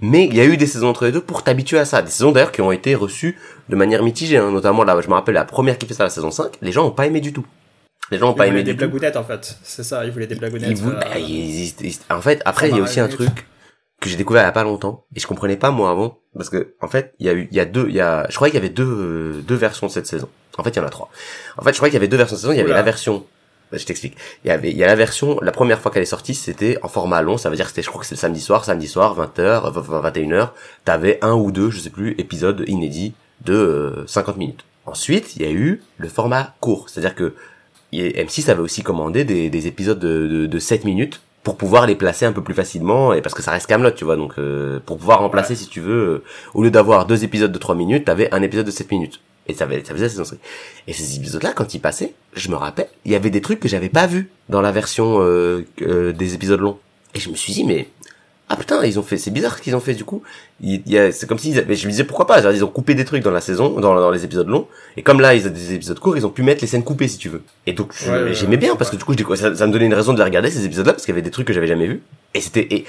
[0.00, 2.02] Mais il y a eu des saisons entre les deux pour t'habituer à ça.
[2.02, 3.38] Des saisons d'ailleurs qui ont été reçues
[3.68, 4.50] de manière mitigée, hein.
[4.50, 6.84] notamment là, je me rappelle la première qui fait ça, la saison 5, les gens
[6.86, 7.46] ont pas aimé du tout.
[8.10, 8.88] Les gens ont Ils pas aimé des du tout.
[8.88, 9.56] blagounettes, en fait.
[9.62, 10.68] C'est ça, ils voulaient des blagounettes.
[10.68, 13.08] Ils voulaient- euh, bah, ils- ils- ils- en fait, après, il y a aussi un
[13.08, 13.30] truc
[14.00, 16.50] que j'ai découvert il y a pas longtemps et je comprenais pas moi avant parce
[16.50, 18.34] que en fait, il y a eu il y a deux il y a je
[18.34, 20.28] croyais qu'il y avait deux euh, deux versions de cette saison.
[20.58, 21.10] En fait, il y en a trois.
[21.56, 22.78] En fait, je croyais qu'il y avait deux versions de saison, il y avait Oula.
[22.78, 23.24] la version
[23.72, 24.16] je t'explique.
[24.44, 26.78] Il y avait il y a la version la première fois qu'elle est sortie, c'était
[26.82, 28.64] en format long, ça veut dire que c'était je crois que c'est le samedi soir,
[28.64, 30.50] samedi soir 20h 21h,
[30.84, 33.14] t'avais un ou deux, je sais plus, épisodes inédits
[33.44, 34.64] de euh, 50 minutes.
[34.86, 37.34] Ensuite, il y a eu le format court, c'est-à-dire que
[37.92, 41.86] et M6 avait aussi commandé des, des épisodes de, de, de 7 minutes pour pouvoir
[41.86, 44.32] les placer un peu plus facilement et parce que ça reste Camelot tu vois donc
[44.38, 45.56] euh, pour pouvoir remplacer Ouais.
[45.56, 46.24] si tu veux euh,
[46.54, 49.20] au lieu d'avoir deux épisodes de 3 minutes t'avais un épisode de 7 minutes.
[49.46, 50.24] Et ça, ça faisait saison
[50.86, 53.60] et ces épisodes là quand ils passaient je me rappelle il y avait des trucs
[53.60, 56.78] que j'avais pas vu dans la version euh, euh, des épisodes longs.
[57.14, 57.88] Et je me suis dit mais
[58.48, 60.22] ah putain ils ont fait c'est bizarre ce qu'ils ont fait du coup.
[60.60, 62.42] Il, il y a c'est comme si mais je me disais pourquoi pas?
[62.42, 64.66] Genre, ils ont coupé des trucs dans la saison dans, dans les épisodes longs
[64.96, 67.08] et comme là ils ont des épisodes courts ils ont pu mettre les scènes coupées
[67.08, 67.42] si tu veux.
[67.66, 69.72] Et donc je- Ouais, ouais, j'aimais bien parce que du coup je ça, ça me
[69.72, 71.46] donnait une raison de les regarder ces épisodes là parce qu'il y avait des trucs
[71.46, 72.02] que j'avais jamais vus.
[72.34, 72.84] Et c'était et,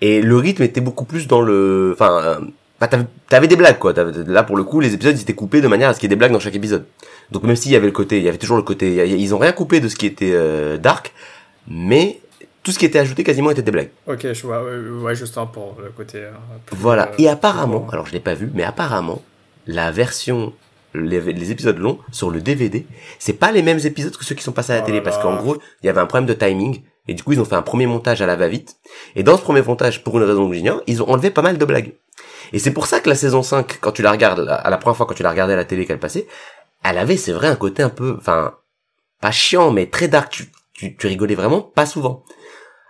[0.00, 2.40] et le rythme était beaucoup plus dans le enfin euh,
[2.80, 3.94] bah, t'avais, t'avais des blagues quoi.
[3.94, 6.08] T'avais- là pour le coup les épisodes ils étaient coupés de manière à ce qu'il
[6.10, 6.84] y ait des blagues dans chaque épisode.
[7.30, 9.00] Donc même s'il y avait le côté il y avait toujours le côté il y
[9.00, 11.12] a- ils ont rien coupé de ce qui était euh, dark
[11.68, 12.20] mais
[12.66, 15.46] tout ce qui était ajouté quasiment était des blagues Ok, je vois, ouais, ouais, justement
[15.46, 16.18] pour le côté.
[16.18, 16.32] euh,
[16.72, 17.10] voilà.
[17.10, 19.22] euh, Et apparemment, plus- alors je l'ai pas vu, mais apparemment,
[19.68, 20.52] la version,
[20.92, 22.84] les, les épisodes longs sur le DVD,
[23.20, 25.04] c'est pas les mêmes épisodes que ceux qui sont passés à la Oh télé, là
[25.04, 26.82] parce qu'en gros, il y avait un problème de timing.
[27.06, 28.78] Et du coup, ils ont fait un premier montage à la va-vite.
[29.14, 31.56] Et dans ce premier montage, pour une raison que j'ignore, ils ont enlevé pas mal
[31.56, 31.92] de blagues.
[32.52, 34.96] Et c'est pour ça que la saison 5, quand tu la regardes, à la première
[34.96, 36.26] fois quand tu la regardais à la télé qu'elle passait,
[36.82, 38.54] elle avait, c'est vrai, un côté un peu, enfin,
[39.20, 40.32] pas chiant, mais très dark.
[40.32, 42.24] Tu, tu, tu rigolais vraiment pas souvent.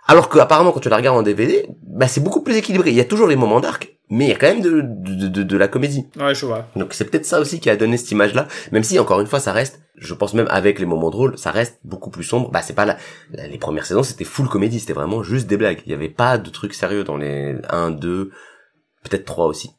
[0.07, 2.91] Alors que apparemment quand tu la regardes en DVD, bah c'est beaucoup plus équilibré.
[2.91, 5.27] Il y a toujours les moments dark, mais il y a quand même de, de,
[5.27, 6.07] de, de la comédie.
[6.17, 6.65] Ouais, je vois.
[6.77, 8.47] Donc c'est peut-être ça aussi qui a donné cette image-là.
[8.71, 11.51] Même si encore une fois ça reste, je pense même avec les moments drôles, ça
[11.51, 12.49] reste beaucoup plus sombre.
[12.51, 12.97] Bah c'est pas la,
[13.31, 15.81] la- les premières saisons c'était full comédie, c'était vraiment juste des blagues.
[15.85, 18.31] Il y avait pas de trucs sérieux dans les 1, 2,
[19.03, 19.71] peut-être 3 aussi.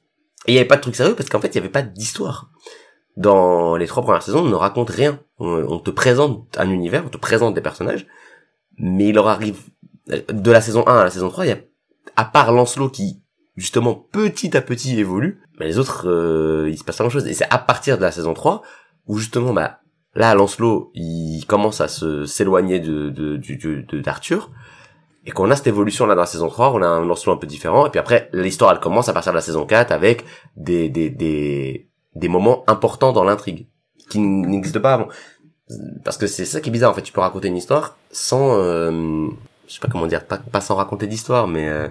[0.47, 1.83] Et il y avait pas de trucs sérieux parce qu'en fait il y avait pas
[1.83, 2.51] d'histoire.
[3.17, 5.21] dans les trois premières saisons, ne raconte rien.
[5.39, 8.07] On, on te présente un univers, on te présente des personnages,
[8.77, 9.59] mais il leur arrive
[10.09, 11.59] de la saison 1 à la saison 3, il y a
[12.17, 13.23] à part Lancelot qui
[13.57, 17.27] justement petit à petit évolue, mais les autres euh, il se passe pas grand chose.
[17.27, 18.63] Et c'est à partir de la saison 3
[19.07, 19.81] où justement bah
[20.15, 24.51] là Lancelot il commence à se s'éloigner de de de d'Arthur.
[25.27, 27.37] Et qu'on a cette évolution là dans la saison 3, on a un Lancelot un
[27.37, 27.87] peu différent.
[27.87, 30.25] Et puis après l'histoire elle commence à partir de la saison 4 avec
[30.57, 33.69] des des des des moments importants dans l'intrigue
[34.09, 35.09] qui n'existent pas avant.
[36.05, 37.03] Parce que c'est ça qui est bizarre en fait.
[37.03, 39.29] Tu peux raconter une histoire sans euh,
[39.69, 41.89] je sais pas comment dire pas, pas sans raconter d'histoire mais euh,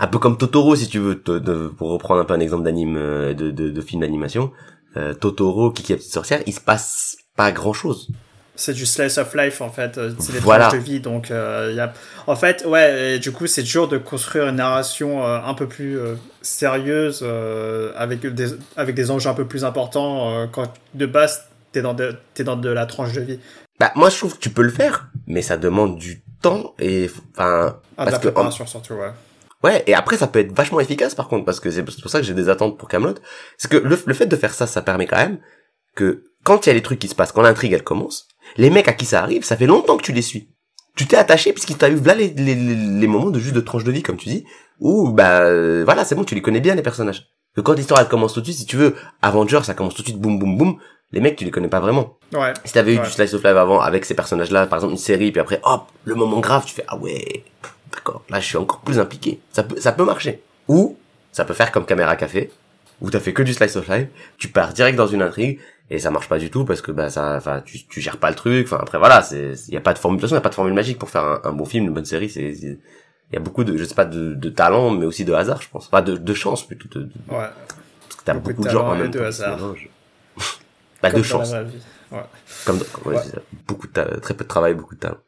[0.00, 2.64] un peu comme Totoro si tu veux te- de- pour reprendre un peu un exemple
[2.64, 4.52] d'anime euh, de, de, de film d'animation
[4.96, 8.08] euh, Totoro Kiki la petite sorcière il se passe pas grand chose
[8.56, 10.68] C'est du slice of life en fait, euh, c'est des Voilà.
[10.70, 11.92] de vie donc euh, y a...
[12.26, 15.66] en fait ouais et du coup c'est dur de construire une narration euh, un peu
[15.68, 20.72] plus euh, sérieuse euh, avec des avec des enjeux un peu plus importants euh, quand
[20.94, 23.38] de base t'es dans de t'es dans de la tranche de vie.
[23.78, 27.10] bah moi je trouve que tu peux le faire mais ça demande du temps et
[27.34, 29.10] enfin Ah, parce que en- surtout ouais.
[29.64, 32.20] Ouais, et après ça peut être vachement efficace par contre parce que c'est pour ça
[32.20, 33.14] que j'ai des attentes pour Camelot.
[33.56, 35.38] C'est que le, le fait de faire ça, ça permet quand même
[35.96, 38.70] que quand il y a les trucs qui se passent, quand l'intrigue elle commence, les
[38.70, 40.48] mecs à qui ça arrive, ça fait longtemps que tu les suis.
[40.96, 43.60] Tu t'es attaché puisqu'il t'a eu là les, les, les, les moments de juste de
[43.60, 44.44] tranche de vie comme tu dis,
[44.80, 47.26] où bah euh, voilà c'est bon tu les connais bien les personnages.
[47.56, 50.02] Que quand l'histoire elle commence tout de suite, si tu veux, Avengers ça commence tout
[50.02, 50.78] de suite boum boum boum,
[51.12, 52.16] les mecs tu les connais pas vraiment.
[52.32, 52.52] Ouais.
[52.64, 53.04] Si t'avais eu Ouais.
[53.04, 55.86] du slice of life avant avec ces personnages-là, par exemple une série, puis après, hop,
[56.04, 57.44] le moment grave, tu fais ah ouais,
[57.92, 59.40] d'accord, là je suis encore plus impliqué.
[59.52, 60.42] Ça peut, ça peut marcher.
[60.68, 60.96] Ou
[61.32, 62.50] ça peut faire comme Caméra Café,
[63.00, 65.58] où t'as fait que du slice of life, tu pars direct dans une intrigue
[65.90, 68.28] et ça marche pas du tout parce que bah ça, enfin tu, tu gères pas
[68.28, 68.66] le truc.
[68.66, 70.18] Enfin après voilà, c'est, y a pas de formule.
[70.18, 71.86] De toute façon, y a pas de formule magique pour faire un, un bon film,
[71.86, 72.28] une bonne série.
[72.28, 72.52] C'est,
[73.32, 75.68] y a beaucoup de, je sais pas, de, de talent, mais aussi de hasard, je
[75.70, 75.88] pense.
[75.88, 76.88] Pas de, de chance plutôt.
[76.98, 77.36] De, de- Ouais.
[77.38, 79.74] parce que t'as Beaucoup beaucoup, de de gens en même de temps se hasard.
[81.02, 81.52] Bah, Comme de chance.
[81.52, 82.18] Ouais.
[82.64, 83.16] Comme dans- ouais,
[83.66, 85.18] beaucoup de très peu de travail, beaucoup de talent.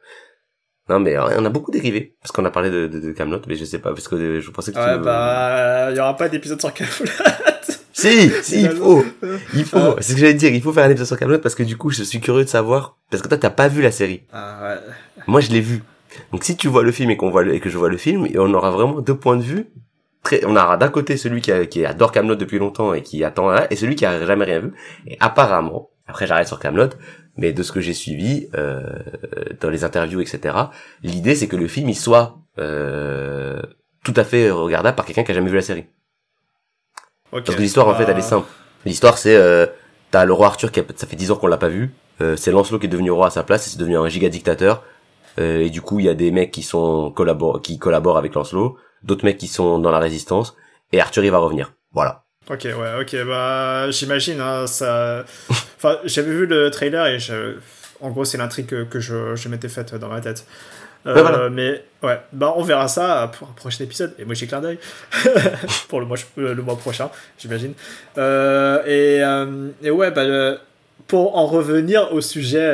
[0.89, 3.39] Non mais euh, on a beaucoup dérivé parce qu'on a parlé de, de, de Camelot,
[3.47, 5.03] mais je sais pas parce que euh, je pensais que Ouais, tu...
[5.03, 6.91] bah, il y aura pas d'épisode sur Camelot.
[7.93, 9.05] si, si il faut,
[9.53, 9.95] il faut.
[9.99, 10.51] C'est ce que j'allais dire.
[10.53, 12.49] Il faut faire un épisode sur Camelot parce que du coup je suis curieux de
[12.49, 14.23] savoir parce que toi t'as pas vu la série.
[14.33, 14.79] ah, ouais.
[15.27, 15.83] Moi je l'ai vu.
[16.33, 17.97] Donc si tu vois le film et qu'on voit le, et que je vois le
[17.97, 19.67] film, on aura vraiment deux points de vue.
[20.23, 23.23] Très, on aura d'un côté celui qui, a- qui adore Camelot depuis longtemps et qui
[23.23, 24.73] attend là, et celui qui a jamais rien vu.
[25.07, 26.89] Et apparemment, après j'arrête sur Camelot,
[27.37, 28.81] mais de ce que j'ai suivi euh,
[29.61, 30.55] dans les interviews, etc.
[31.01, 33.61] L'idée c'est que le film il soit euh,
[34.03, 35.85] tout à fait regardable par quelqu'un qui a jamais vu la série.
[37.31, 38.47] Parce que l'histoire en fait Bah, elle est simple.
[38.85, 39.65] L'histoire c'est euh,
[40.11, 41.93] t'as le roi Arthur qui a, ça fait 10 ans qu'on l'a pas vu.
[42.19, 44.29] Euh, c'est Lancelot qui est devenu roi à sa place et c'est devenu un giga
[44.29, 44.83] dictateur.
[45.39, 48.35] Euh, et du coup il y a des mecs qui sont collabor qui collaborent avec
[48.35, 50.55] Lancelot, d'autres mecs qui sont dans la résistance
[50.91, 51.73] et Arthur il va revenir.
[51.93, 52.23] Voilà.
[52.49, 55.25] Ok, ouais, ok, bah, j'imagine, hein, ça.
[55.77, 57.55] Enfin, j'avais vu le trailer et je...
[58.01, 60.45] en gros, c'est l'intrigue que, que je, je m'étais faite dans ma tête.
[61.07, 61.49] Euh, Ouais, voilà.
[61.49, 64.13] Mais ouais, bah, on verra ça pour un prochain épisode.
[64.19, 64.77] Et moi, j'ai clin d'œil
[65.89, 67.73] pour le mois, euh, le mois prochain, j'imagine.
[68.19, 70.57] Euh, et, euh, et ouais, bah,
[71.07, 72.71] pour en revenir au sujet,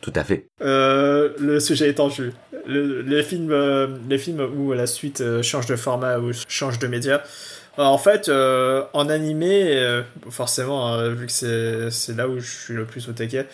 [0.00, 0.46] Tout à fait.
[0.60, 2.32] le sujet étendu.
[2.66, 6.78] Le, les films, euh, les films où la suite euh, change de format ou change
[6.78, 7.22] de média.
[7.78, 12.46] Alors, en fait, euh, en animé, euh, forcément, euh, vu que c'est là où je
[12.50, 13.46] suis le plus au taquet.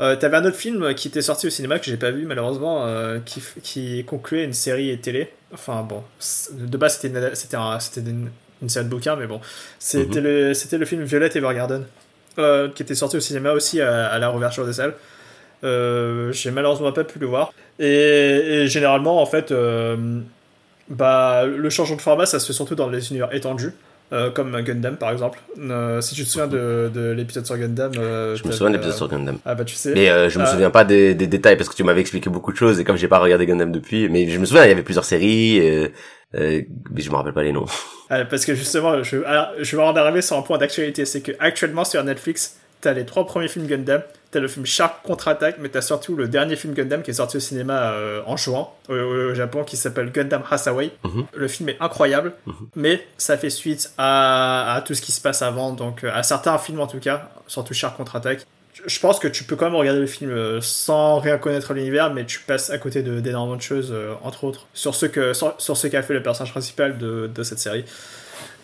[0.00, 2.86] Euh, T'avais un autre film qui était sorti au cinéma que j'ai pas vu malheureusement,
[2.86, 5.30] euh, qui, qui concluait une série télé.
[5.52, 6.04] Enfin bon,
[6.52, 8.28] de base c'était un- une,
[8.62, 9.40] une série de bouquins, mais bon,
[9.80, 11.84] c'était le c'était le film Violet Evergarden
[12.38, 14.94] euh, qui était sorti au cinéma aussi à, à la réouverture des salles.
[15.64, 17.52] Euh, j'ai malheureusement pas pu le voir.
[17.78, 19.96] Et, et généralement, en fait, euh,
[20.88, 23.72] bah, le changement de format, ça se fait surtout dans les univers étendus,
[24.12, 25.38] euh, comme Gundam par exemple.
[25.58, 28.74] Euh, si tu te souviens de, de l'épisode sur Gundam, euh, Je me souviens de
[28.76, 29.38] l'épisode sur Gundam.
[29.44, 29.92] Ah bah tu sais.
[29.94, 30.46] Mais je me Ah.
[30.46, 32.96] souviens pas des, des détails parce que tu m'avais expliqué beaucoup de choses et comme
[32.96, 35.60] j'ai pas regardé Gundam depuis, mais je me souviens il y avait plusieurs séries,
[36.32, 36.64] mais
[36.96, 37.66] je me rappelle pas les noms.
[38.10, 41.20] Ah, parce que justement, je, alors, je vais en arriver sur un point d'actualité, c'est
[41.20, 44.00] que actuellement sur Netflix, t'as les trois premiers films Gundam,
[44.30, 47.38] t'as le film Shark contre-attaque, mais t'as surtout le dernier film Gundam qui est sorti
[47.38, 50.90] au cinéma euh, en juin au, au Japon, qui s'appelle Gundam Hathaway.
[51.04, 51.26] Mhm.
[51.34, 52.32] Le film est incroyable,
[52.76, 56.22] mais ça fait suite à, à tout ce qui se passe avant, donc euh, à
[56.22, 58.40] certains films en tout cas, surtout Shark contre-attaque.
[58.86, 62.12] Je- pense que tu peux quand même regarder le film euh, sans rien connaître l'univers,
[62.14, 65.54] mais tu passes à côté d'énormément de choses, euh, entre autres, sur ce que sur,
[65.58, 67.84] sur ce qu'a fait le personnage principal de, de cette série.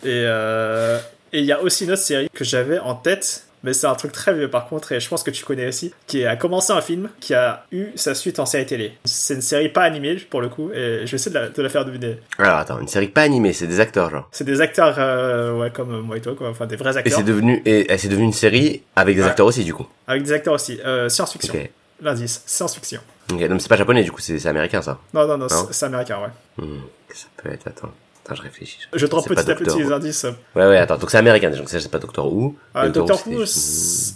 [0.03, 0.99] Et euh,
[1.33, 3.95] et il y a aussi une autre série que j'avais en tête, mais c'est un
[3.95, 6.71] truc très vieux par contre, et je pense que tu connais aussi, qui a commencé
[6.71, 8.93] un film, qui a eu sa suite en série télé.
[9.03, 11.61] C'est une série pas animée pour le coup, et je vais essayer de la, de
[11.61, 12.17] la faire deviner.
[12.37, 14.29] Alors attends, une série pas animée, c'est des acteurs genre.
[14.31, 17.17] C'est des acteurs, euh, ouais, comme moi et toi, quoi, enfin des vrais Et acteurs.
[17.17, 19.27] c'est devenu, et, et c'est devenu une série avec des Ouais.
[19.29, 19.87] acteurs aussi du coup.
[20.07, 20.79] Avec des acteurs aussi.
[20.85, 21.53] Euh, science-fiction.
[22.01, 23.01] L'indice, science-fiction.
[23.33, 24.99] Ok, donc c'est pas japonais du coup, c'est américain ça.
[25.13, 25.67] Non, non, non, Non.
[25.71, 26.63] c'est américain, ouais.
[26.63, 26.81] Hmm,
[27.13, 27.91] ça peut être, attends.
[28.25, 28.79] Attends, je réfléchis.
[28.91, 30.25] Je drop petit à petit les indices.
[30.55, 32.55] Ouais, ouais, attends, donc c'est américain déjà, donc c'est pas Doctor Who.
[32.75, 33.43] Euh, Doctor Who,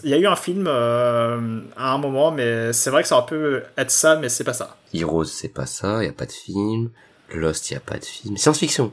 [0.03, 3.18] il y a eu un film euh, à un moment, mais c'est vrai que ça
[3.18, 4.78] aurait pu être ça, mais c'est pas ça.
[4.95, 6.89] Heroes, c'est pas ça, y a pas de film.
[7.36, 8.36] Lost, y a pas de film.
[8.38, 8.91] Science-fiction.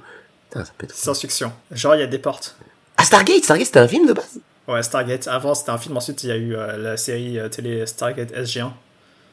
[0.51, 0.95] Putain, ça peut être.
[0.95, 1.51] Science-fiction.
[1.71, 2.57] Genre, il y a des portes.
[2.99, 4.41] Ah, Stargate, Stargate, c'était un film de base?
[4.69, 5.29] Ouais, Stargate.
[5.29, 5.97] Avant, c'était un film.
[5.97, 8.71] Ensuite, il y a eu euh, la série euh, télé Stargate SG1.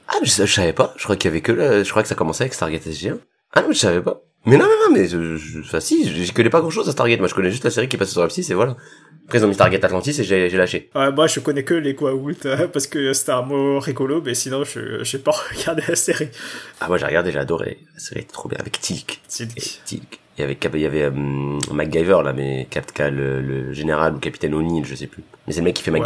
[0.07, 0.93] Ah, mais je, je savais pas.
[0.97, 1.83] Je crois qu'il y avait que le...
[1.83, 3.17] Je crois que ça commençait avec Stargate SG1.
[3.53, 4.21] Ah non, mais je savais pas.
[4.45, 5.59] Mais non, non, non, mais je, je...
[5.59, 7.19] Enfin, si, je, je connais pas grand chose à Stargate.
[7.19, 8.75] Moi, je connais juste la série qui est passée sur la 6 et voilà.
[9.25, 10.89] Après, ils ont mis Stargate Atlantis et j'ai j'ai lâché.
[10.95, 14.33] Ouais, moi, je connais que les Goa'uld euh, parce que c'était un mot rigolo, mais
[14.33, 16.27] sinon, je j'ai pas regardé la série.
[16.81, 17.77] Ah, moi, j'ai regardé, j'ai adoré.
[17.93, 18.57] La série était trop bien.
[18.59, 19.21] Avec Tilk.
[19.39, 19.45] Et
[19.85, 20.19] Tilk.
[20.37, 21.11] Il y avait, il y avait euh,
[21.71, 25.23] MacGyver, là, mais Captka, le, le général ou capitaine O'Neill, je sais plus.
[25.45, 25.99] Mais c'est le mec qui fait Ouais.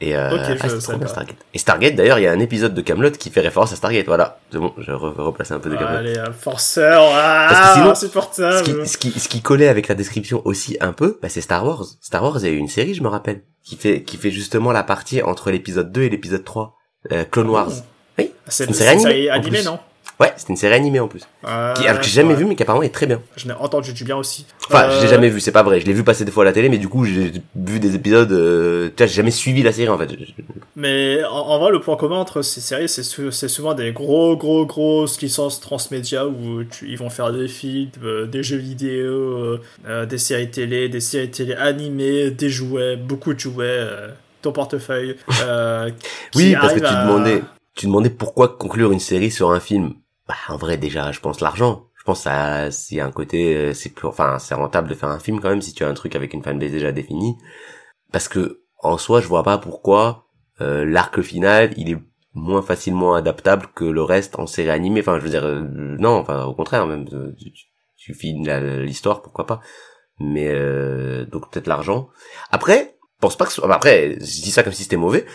[0.00, 1.06] Et euh, Ok, je ah, bien.
[1.06, 1.36] Stargate.
[1.52, 4.06] Et Stargate, d'ailleurs, il y a un épisode de Camelot qui fait référence à Stargate.
[4.06, 4.38] Voilà.
[4.50, 5.98] C'est bon, je re replacer un peu de Camelot.
[5.98, 8.56] Allez, un forceur, ah, Parce que sinon, insupportable.
[8.56, 11.42] Ce qui, ce, qui, ce qui collait avec la description aussi un peu, bah, c'est
[11.42, 11.84] Star Wars.
[12.00, 14.30] Star Wars, il y a eu une série, je me rappelle, qui fait, qui fait
[14.30, 16.76] justement la partie entre l'épisode 2 et l'épisode 3.
[17.12, 17.72] Euh, Clone Wars.
[18.18, 18.32] Oui.
[18.46, 19.78] C'est une série animée, animée, non?
[20.20, 21.22] Ouais, c'était une série animée en plus.
[21.46, 22.40] Euh, Qui, alors que j'ai jamais ouais.
[22.40, 23.22] vu, mais qui apparemment est très bien.
[23.36, 24.44] Je n'ai entendu du bien aussi.
[24.68, 25.80] Enfin, Euh, je l'ai jamais vu, c'est pas vrai.
[25.80, 27.94] Je l'ai vu passer des fois à la télé, mais du coup, j'ai vu des
[27.94, 30.10] épisodes, euh, tu vois, j'ai jamais suivi la série, en fait.
[30.76, 33.92] Mais en, en vrai, le point commun entre ces séries, c'est sou- c'est souvent des
[33.92, 38.58] gros, gros, grosses licences transmédia où tu- ils vont faire des films, euh, des jeux
[38.58, 39.58] vidéo,
[39.88, 43.86] euh, des séries télé, des séries télé animées, des jouets, beaucoup de jouets,
[44.42, 45.16] ton portefeuille.
[46.34, 47.42] Oui, parce que tu à- demandais,
[47.74, 49.94] tu demandais pourquoi conclure une série sur un film.
[50.30, 51.88] Bah, en vrai, déjà, je pense l'argent.
[51.98, 55.18] Je pense à, a un côté, euh, c'est plus, enfin, c'est rentable de faire un
[55.18, 57.36] film quand même si tu as un truc avec une fanbase déjà définie.
[58.12, 60.28] Parce que, en soi, je vois pas pourquoi,
[60.60, 61.98] euh, l'arc final, il est
[62.32, 65.00] moins facilement adaptable que le reste en série animée.
[65.00, 65.66] Enfin, je veux dire, euh,
[65.98, 67.34] non, enfin, au contraire, même, euh,
[67.96, 68.46] tu, finis
[68.86, 69.60] l'histoire, pourquoi pas.
[70.20, 72.08] Mais, euh, donc peut-être l'argent.
[72.52, 75.26] Après, pense pas que après, je dis ça comme si c'était mauvais.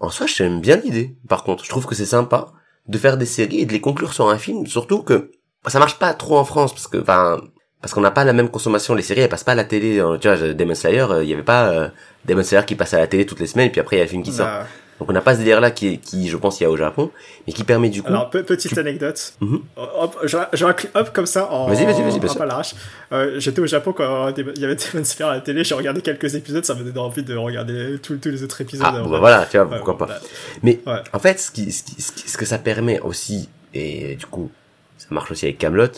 [0.00, 1.16] En soi, j'aime bien l'idée.
[1.30, 2.52] Par contre, je trouve que c'est sympa
[2.86, 5.30] de faire des séries et de les conclure sur un film, surtout que
[5.66, 7.40] ça marche pas trop en France parce que, enfin,
[7.80, 8.94] parce qu'on n'a pas la même consommation.
[8.94, 9.98] Les séries, elles passent pas à la télé.
[9.98, 11.88] Euh, Tu vois, Demon Slayer, euh, il y avait pas euh,
[12.24, 14.02] Demon Slayer qui passe à la télé toutes les semaines et puis après il y
[14.02, 14.46] a le film qui sort.
[14.46, 14.66] Bah,
[15.00, 16.76] Donc on n'a pas ce délire-là qui, est- qui, je pense, il y a au
[16.76, 17.10] Japon,
[17.46, 18.08] mais qui permet du coup.
[18.08, 19.34] Alors, pe- petite anecdote.
[19.40, 19.60] Mhm.
[19.76, 22.74] Hop, je, je racle- hop, comme ça, en, Vas-y, vas-y, vas-y, hop à l'arrache.
[23.12, 26.00] Euh, J'étais au Japon quand il y avait Demon Slayer à la télé, j'ai regardé
[26.00, 28.86] quelques épisodes, ça me donnait envie de regarder tous, tous les autres épisodes.
[28.88, 30.06] ah, bon, bah voilà, tu vois, Ouais, pourquoi pas.
[30.06, 30.20] voilà.
[30.62, 31.00] Mais Ouais.
[31.12, 34.50] en fait, ce, qui, ce, qui, ce, qui- que ça permet aussi, et du coup,
[34.98, 35.88] ça marche aussi avec Camelot,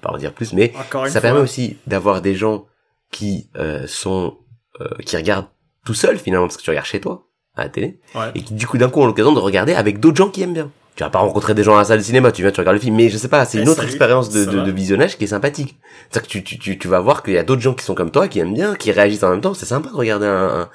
[0.00, 1.20] pas en dire plus, mais ça fois.
[1.20, 2.66] permet aussi d'avoir des gens
[3.10, 4.38] qui euh, sont
[4.80, 5.48] euh, qui regardent
[5.84, 7.24] tout seuls finalement parce que tu regardes chez toi
[7.58, 8.30] à la télé Ouais.
[8.34, 10.54] et qui du coup d'un coup ont l'occasion de regarder avec d'autres gens qui aiment
[10.54, 10.70] bien.
[10.96, 12.74] Tu vas pas rencontrer des gens à la salle de cinéma, tu viens, tu regardes
[12.76, 15.16] le film, mais je sais pas, c'est Eh, une autre expérience de, de, de visionnage
[15.16, 15.76] qui est sympathique.
[16.10, 17.94] C'est-à-dire que tu, tu, tu, tu vas voir qu'il y a d'autres gens qui sont
[17.94, 19.54] comme toi, qui aiment bien, qui réagissent en même temps.
[19.54, 20.68] C'est sympa de regarder un, un-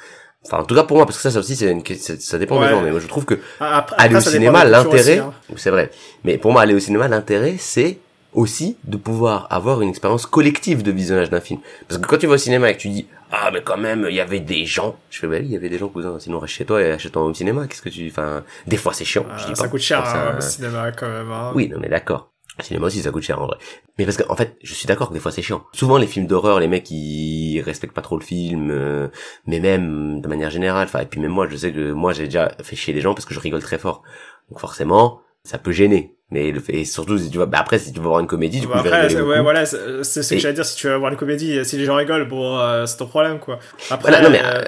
[0.45, 1.81] Enfin, en tout cas pour moi, parce que ça, ça aussi, c'est une...
[1.85, 2.67] ça dépend Ouais.
[2.67, 2.81] des gens.
[2.81, 5.31] Mais moi, je trouve que Ah, Après, aller après, au cinéma, l'intérêt, hein.
[5.55, 5.89] c'est vrai.
[6.25, 7.97] Mais pour moi, aller au cinéma, l'intérêt, c'est
[8.35, 11.59] aussi de pouvoir avoir une expérience collective de visionnage d'un film.
[11.87, 14.05] Parce que quand tu vas au cinéma et que tu dis, ah, mais quand même,
[14.09, 14.95] il y avait des gens.
[15.09, 16.19] Je fais, bah oui, il y avait des gens, cousin.
[16.19, 17.67] Sinon, reste chez toi et achète ton home cinéma.
[17.67, 19.25] Qu'est-ce que tu, enfin, des fois, c'est chiant.
[19.37, 19.69] je dis ça pas.
[19.69, 21.31] coûte cher ça, hein, euh, au cinéma quand même.
[21.31, 21.51] hein.
[21.55, 22.29] oui, non mais d'accord.
[22.59, 23.57] Le cinéma aussi ça coûte cher en vrai.
[23.97, 25.63] Mais parce que en fait, je suis d'accord que des fois c'est chiant.
[25.73, 29.07] Souvent les films d'horreur, les mecs ils respectent pas trop le film, euh,
[29.47, 30.85] mais même de manière générale.
[30.85, 33.15] Enfin et puis même moi, je sais que moi j'ai déjà fait chier les gens
[33.15, 34.03] parce que je rigole très fort.
[34.51, 36.13] Donc forcément, ça peut gêner.
[36.33, 38.25] Mais le fait, et surtout si tu vas, bah après si tu veux voir une
[38.27, 39.77] comédie, du Bon, coup, après, ouais, voilà, c'est
[40.23, 40.65] ce que Et- j'allais dire.
[40.65, 43.37] Si tu veux voir une comédie, si les gens rigolent, bon, euh, c'est ton problème,
[43.39, 43.59] quoi.
[43.91, 44.63] Après, Voilà, non mais euh, euh,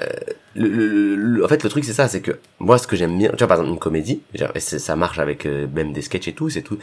[0.54, 3.18] le, le- le- en fait le truc c'est ça, c'est que moi ce que j'aime
[3.18, 5.92] bien, tu vois par exemple une comédie, genre, et c'est- ça marche avec euh, même
[5.92, 6.78] des sketchs et tout, c'est tout.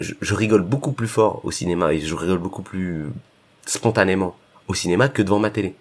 [0.00, 3.04] Je, je rigole beaucoup plus fort au cinéma et je rigole beaucoup plus
[3.66, 4.34] spontanément
[4.68, 5.74] au cinéma que devant ma télé.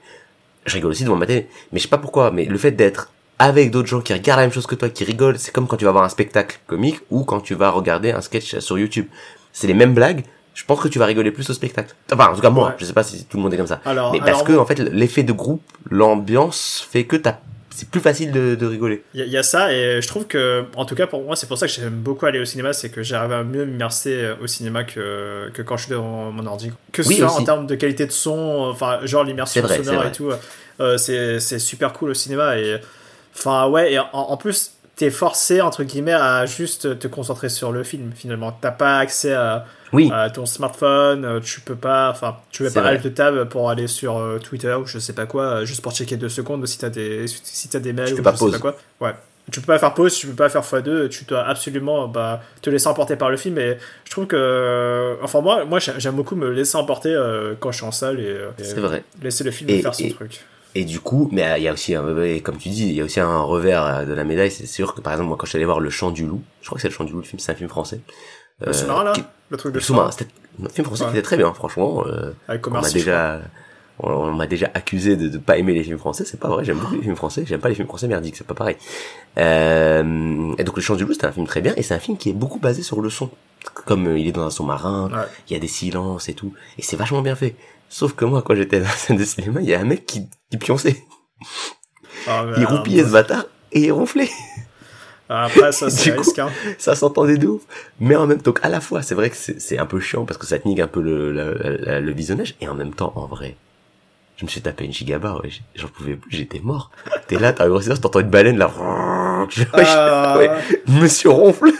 [0.66, 3.12] Je rigole aussi devant ma télé, mais je sais pas pourquoi, mais le fait d'être
[3.44, 5.78] avec d'autres gens qui regardent la même chose que toi, qui rigolent, c'est comme quand
[5.78, 9.08] tu vas voir un spectacle comique ou quand tu vas regarder un sketch sur YouTube.
[9.54, 10.24] C'est les mêmes blagues.
[10.54, 11.96] Je pense que tu vas rigoler plus au spectacle.
[12.14, 12.74] Enfin, en tout cas moi, Ouais.
[12.78, 13.80] je sais pas si tout le monde est comme ça.
[13.86, 17.38] alors, Mais parce que en fait l'effet de groupe, l'ambiance fait que t'as
[17.74, 19.02] c'est plus facile de, de rigoler.
[19.14, 21.24] Il y, a- il y a ça, et je trouve que, en tout cas pour
[21.24, 23.64] moi, c'est pour ça que j'aime beaucoup aller au cinéma, c'est que j'arrive à mieux
[23.66, 26.70] m'immerser euh, au cinéma que, que quand je suis devant mon ordi.
[26.92, 27.40] Que ce Oui, soit aussi.
[27.40, 30.30] en termes de qualité de son, enfin, genre l'immersion sonore et tout,
[30.82, 32.82] euh, c'est c'est super cool au cinéma, et
[33.36, 37.72] Enfin, ouais, et en, en plus, t'es forcé, entre guillemets, à juste te concentrer sur
[37.72, 38.52] le film, finalement.
[38.52, 42.70] T'as pas accès à, Oui, à ton smartphone, euh, tu peux pas, enfin, tu peux
[42.72, 45.66] pas alt de tab pour aller sur euh, Twitter ou je sais pas quoi, euh,
[45.66, 48.52] juste pour checker deux secondes si t'as des, si des mails Tu ou je sais
[48.52, 48.76] pas quoi.
[49.00, 49.14] Ouais.
[49.52, 52.70] Tu peux pas faire pause, tu peux pas faire x2, tu dois absolument bah, te
[52.70, 53.58] laisser emporter par le film.
[53.58, 57.14] Et je trouve que, enfin moi, moi j'ai- j'aime beaucoup me laisser emporter
[57.60, 58.38] quand je suis en salle et,
[58.80, 59.04] vrai.
[59.22, 60.46] laisser le film Et- faire son et- truc.
[60.74, 62.94] Et du coup, mais euh, il y a aussi, un, ouais, comme tu dis, il
[62.96, 64.52] y a aussi un revers euh, de la médaille.
[64.52, 66.42] C'est sûr que par exemple, moi, quand je suis allé voir Le Chant du Loup,
[66.62, 68.00] je crois que c'est Le Chant du Loup, le film, c'est un film français.
[68.62, 70.28] Le Euh, sous-marin là, qui- le truc de Le sous-marin, c'était
[70.64, 71.10] un film français Ouais.
[71.12, 72.04] qui était très bien, franchement.
[72.08, 73.42] euh, avec on m'a déjà,
[74.00, 76.24] on, on m'a déjà accusé de, de pas aimer les films français.
[76.26, 77.44] C'est pas vrai, j'aime beaucoup les films français.
[77.46, 78.78] J'aime pas les films français merdiques, c'est pas pareil.
[79.46, 82.00] Euh, et donc Le Chant du Loup, c'était un film très bien, et c'est un
[82.00, 83.30] film qui est beaucoup basé sur le son.
[83.86, 85.26] Comme euh, il est dans un sous-marin, Ouais.
[85.50, 87.56] il y a des silences et tout, et c'est vachement bien fait.
[87.94, 90.06] Sauf que moi, quand j'étais dans la scène de cinéma, il y a un mec
[90.06, 91.04] qui, qui pionçait.
[92.26, 94.30] Ah, Il euh, roupillait ce bâtard et il ronflait.
[95.28, 96.50] Après, ça, c'est hein.
[96.78, 97.62] Ça s'entendait de ouf.
[98.00, 100.24] Mais en même temps, à la fois, c'est vrai que c'est c'est un peu chiant
[100.26, 102.56] parce que ça te nique un peu le, le, le- le visionnage.
[102.62, 103.58] Et en même temps, en vrai,
[104.38, 105.50] je me suis tapé une gigabar, ouais.
[105.76, 106.92] J'en pouvais plus, j'étais mort.
[107.28, 108.72] T'es là, t'as un gros t'entends une baleine là.
[109.50, 110.50] Je Ah, ouais.
[110.88, 111.72] Monsieur ronfle.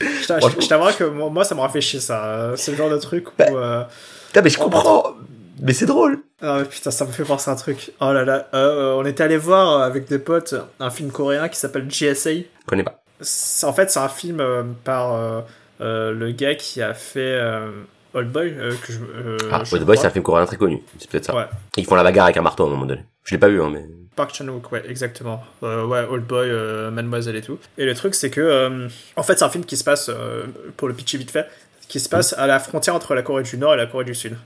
[0.00, 2.52] Je t'a- je- je t'avouerai que moi, ça me fait chier ça.
[2.56, 3.32] C'est le genre de truc où.
[3.38, 3.84] Bah, euh,
[4.32, 5.14] Putain, mais je comprends.
[5.60, 6.18] Mais c'est drôle.
[6.40, 7.92] Ah ouais, putain, ça me fait penser à un truc.
[8.00, 8.48] Oh là là.
[8.54, 12.30] euh, on était allé voir euh, avec des potes un film coréen qui s'appelle GSA.
[12.32, 13.02] Je connais pas.
[13.20, 15.40] C'est- En fait, c'est un film euh, par euh,
[15.80, 17.70] euh, le gars qui a fait euh,
[18.14, 18.54] Old Boy.
[18.58, 20.82] euh, que je, euh, Ah, je Old Boy, c'est un film coréen très connu.
[20.98, 21.36] C'est peut-être ça.
[21.36, 21.44] Ouais.
[21.76, 23.04] Ils font la bagarre avec un marteau à un moment donné.
[23.24, 23.84] Je l'ai pas vu, hein, mais.
[24.16, 25.42] Park Chan-wook, ouais, exactement.
[25.62, 27.58] Euh, ouais, Old Boy, euh, Mademoiselle et tout.
[27.78, 30.42] Et le truc, c'est que, euh, en fait, c'est un film qui se passe, euh,
[30.76, 31.46] pour le pitcher vite fait,
[31.88, 34.14] qui se passe à la frontière entre la Corée du Nord et la Corée du
[34.14, 34.36] Sud.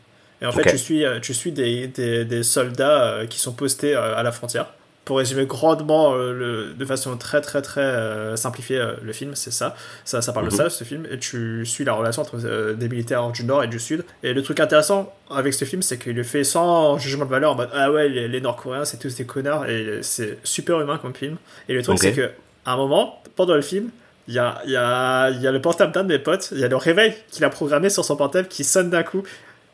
[0.42, 3.52] Et en fait, tu suis, euh, tu suis des, des, des soldats euh, qui sont
[3.52, 4.66] postés euh, à la frontière.
[5.06, 9.76] Pour résumer grandement, le, de façon très très très simplifiée, le film, c'est ça.
[10.04, 10.20] ça.
[10.20, 10.50] Ça parle Mhm.
[10.50, 11.06] de ça, ce film.
[11.08, 14.04] Et tu suis la relation entre des militaires du Nord et du Sud.
[14.24, 17.52] Et le truc intéressant avec ce film, c'est qu'il le fait sans jugement de valeur,
[17.52, 19.66] en mode Ah ouais, les, les Nord-Coréens, c'est tous des connards.
[19.70, 21.36] Et c'est super humain comme film.
[21.68, 22.30] Et le truc, c'est que
[22.64, 23.90] à un moment, pendant le film,
[24.28, 26.48] il y a, il y, a, il y a le portable d'un de mes potes,
[26.52, 29.22] il y a le réveil qu'il a programmé sur son portable qui sonne d'un coup.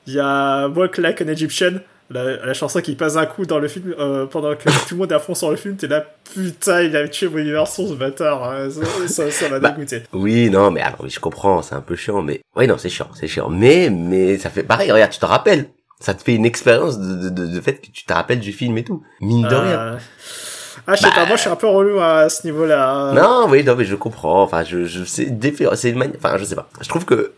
[0.07, 1.75] Il y a Walk Like an Egyptian,
[2.11, 4.97] la, la chanson qui passe un coup dans le film euh, pendant que tout le
[4.97, 5.77] monde est à fond sur le film.
[5.77, 8.45] T'es là, putain, il a tué mon universon, ce bâtard.
[8.45, 8.69] hein.
[9.07, 10.03] Ça- m'a Bah, dégoûté.
[10.13, 12.89] Oui, non, mais alors, oui, je comprends, c'est un peu chiant, mais oui, non, c'est
[12.91, 13.49] chiant, c'est chiant.
[13.49, 14.91] Mais, mais ça fait pareil.
[14.93, 15.67] Regarde, tu te rappelles,
[16.01, 18.53] ça te fait une expérience de, de, de, de fait que tu te rappelles du
[18.53, 19.99] film et tout, mine de rien.
[20.87, 23.13] Ah, je sais pas, moi je suis un peu relou à ce niveau-là.
[23.15, 24.43] Non, oui, non, mais je comprends.
[24.43, 26.17] Enfin, je, je, c'est différent, c'est une manière.
[26.19, 26.69] Enfin, je sais pas.
[26.81, 27.33] Je trouve que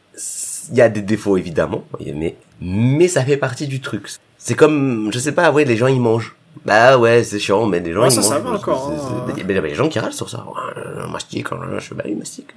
[0.70, 1.84] il y a des défauts évidemment,
[2.14, 4.08] mais mais ça fait partie du truc.
[4.38, 6.34] C'est comme, je sais pas, ouais, les gens ils mangent.
[6.64, 8.30] Bah ouais, c'est chiant, mais les gens Ouais, ils ça, mangent.
[8.30, 9.32] ça va encore, hein.
[9.36, 10.38] il y a des gens qui râlent sur ça.
[10.46, 12.48] Ouais, euh, mastique, je sais pas, il mastique.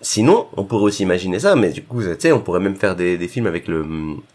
[0.00, 2.94] Sinon, on pourrait aussi imaginer ça, mais du coup, tu sais, on pourrait même faire
[2.94, 3.84] des, des films avec le,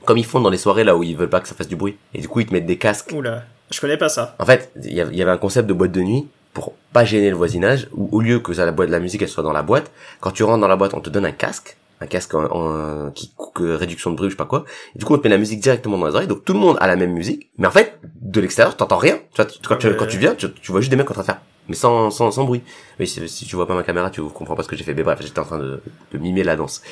[0.05, 1.75] comme ils font dans les soirées là où ils veulent pas que ça fasse du
[1.77, 1.95] bruit.
[2.13, 4.35] Et du coup, ils te mettent des casques Oula, je connais pas ça.
[4.39, 6.73] en fait, il y avait il y avait un concept de boîte de nuit pour
[6.91, 9.29] pas gêner le voisinage, où au lieu que ça, la boîte de la musique elle
[9.29, 9.89] soit dans la boîte,
[10.19, 13.11] quand tu rentres dans la boîte, on te donne un casque, un casque en, en-
[13.11, 14.65] qui que réduction de bruit, je sais pas quoi.
[14.95, 16.59] Et du coup, on te met la musique directement dans les oreilles, donc tout le
[16.59, 19.15] monde a la même musique, mais en fait, de l'extérieur, t'entends rien.
[19.33, 19.59] Tu vois, tu,
[19.97, 22.11] quand tu viens, tu, tu vois juste des mecs en train de faire, mais sans
[22.11, 22.61] sans, sans bruit.
[22.99, 24.93] Mais si, si tu vois pas ma caméra, tu comprends pas ce que j'ai fait.
[24.93, 26.81] Mais bref, j'étais en train de, de mimer la danse.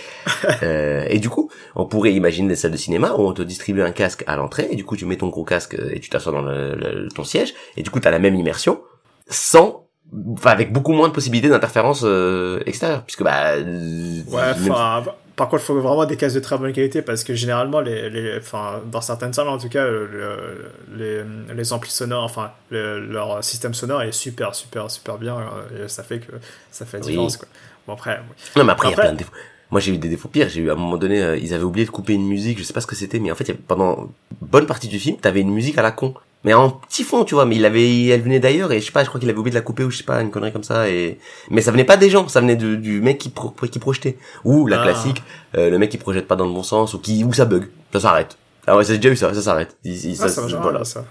[0.64, 3.82] Euh, et du coup, on pourrait imaginer des salles de cinéma où on te distribue
[3.82, 6.10] un casque à l'entrée, et du coup tu mets ton gros casque euh, et tu
[6.10, 8.82] t'assois dans le, le- ton siège, et du coup t'as la même immersion,
[9.28, 9.88] sans,
[10.34, 14.42] enfin avec beaucoup moins de possibilités d'interférence euh, extérieure, puisque bah, euh, Ouais,
[14.72, 15.04] enfin,
[15.36, 18.10] par contre, il faut vraiment des casques de très bonne qualité parce que généralement, les,
[18.10, 22.52] les, enfin, dans certaines salles en tout cas, le- le- les, les amplis sonores, enfin,
[22.70, 26.32] le- leur système sonore est super, super, super bien euh, et ça fait que
[26.72, 27.10] ça fait la Oui.
[27.12, 27.48] différence, quoi.
[27.88, 28.20] Bon, après,
[28.56, 29.32] non mais après il y a Après- plein de défauts.
[29.72, 31.64] Moi j'ai eu des défauts pires, j'ai eu à un moment donné, euh, ils avaient
[31.64, 33.48] oublié de couper une musique, je sais pas ce que c'était, mais en fait il
[33.48, 34.12] y avait- pendant
[34.42, 36.14] bonne partie du film, t'avais une musique à la con.
[36.44, 38.92] Mais en petit fond, tu vois, mais il avait, elle venait d'ailleurs, et je sais
[38.92, 40.52] pas, je crois qu'il avait oublié de la couper, ou je sais pas, une connerie
[40.52, 41.20] comme ça, et,
[41.52, 44.18] mais ça venait pas des gens, ça venait de- du mec qui, pro- qui projetait.
[44.44, 44.84] Ou, la Ah.
[44.84, 45.22] classique,
[45.56, 47.68] euh, le mec qui projette pas dans le bon sens, ou qui, ou ça bug.
[47.94, 48.38] Ça s'arrête.
[48.66, 49.78] Ah ouais, ça j'ai déjà eu ça, ça s'arrête.
[49.84, 50.84] Il- il- ah, ça jamais voilà.
[50.84, 51.06] ça.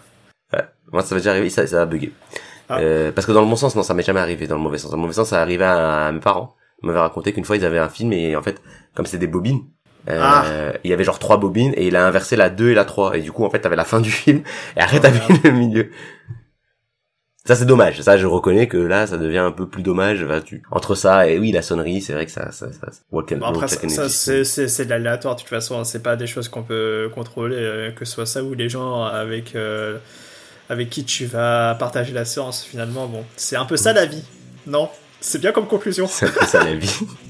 [0.93, 2.13] Moi, ça va déjà arriver, ça, ça a bugué.
[2.69, 2.81] Ah.
[2.81, 4.79] Euh, parce que dans le bon sens, non, ça m'est jamais arrivé dans le mauvais
[4.79, 4.91] sens.
[4.91, 6.57] Dans le mauvais sens, ça arrivait à, à mes parents.
[6.83, 8.61] Ils m'avaient raconté qu'une fois, ils avaient un film et en fait,
[8.97, 9.61] comme c'était des bobines,
[10.09, 10.73] euh, Ah.
[10.85, 13.17] il y avait genre trois bobines et il a inversé la 2 et la 3.
[13.17, 14.43] Et du coup, en fait, t'avais la fin du film
[14.77, 15.41] et après, t'avais merde.
[15.45, 15.91] le milieu.
[17.47, 18.01] Ça, c'est dommage.
[18.03, 20.25] Ça, je reconnais que là, ça devient un peu plus dommage.
[20.25, 20.63] Bah, tu...
[20.71, 23.39] Entre ça et oui, la sonnerie, c'est vrai que ça, ça, ça, ça- Walk and-
[23.39, 25.85] Bon, après, Walk ça, c'est, c'est de l'aléatoire, de toute façon, hein.
[25.85, 29.05] c'est pas des choses qu'on peut contrôler, euh, que ce soit ça ou les gens
[29.05, 29.97] avec, euh,
[30.69, 33.07] avec qui tu vas partager la séance finalement.
[33.07, 34.23] Bon, c'est un peu ça la vie,
[34.67, 34.91] non?
[35.23, 36.07] C'est bien comme conclusion.
[36.07, 36.95] C'est un peu ça la vie.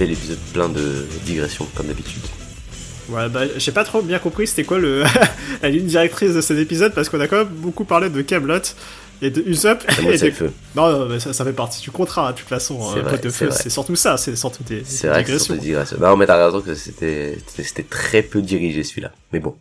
[0.00, 2.22] bel épisode plein de digressions, comme d'habitude.
[3.10, 5.02] Ouais, bah, j'ai pas trop bien compris c'était quoi le
[5.62, 8.60] la ligne directrice de cet épisode parce qu'on a quand même beaucoup parlé de Camelot
[9.20, 9.82] et de Usopp.
[10.00, 10.50] Et de- le feu.
[10.76, 12.78] Non, non, mais ça, ça fait partie du contrat, hein, de toute façon.
[12.94, 13.58] C'est vrai, Pote de c'est feu, vrai.
[13.62, 15.44] c'est surtout ça, c'est surtout des, C'est des vrai que c'est digressions.
[15.44, 15.96] surtout des digressions.
[16.00, 17.36] Bah, mais t'as raison que c'était
[17.90, 19.12] très peu dirigé celui-là.
[19.32, 19.54] Mais bon.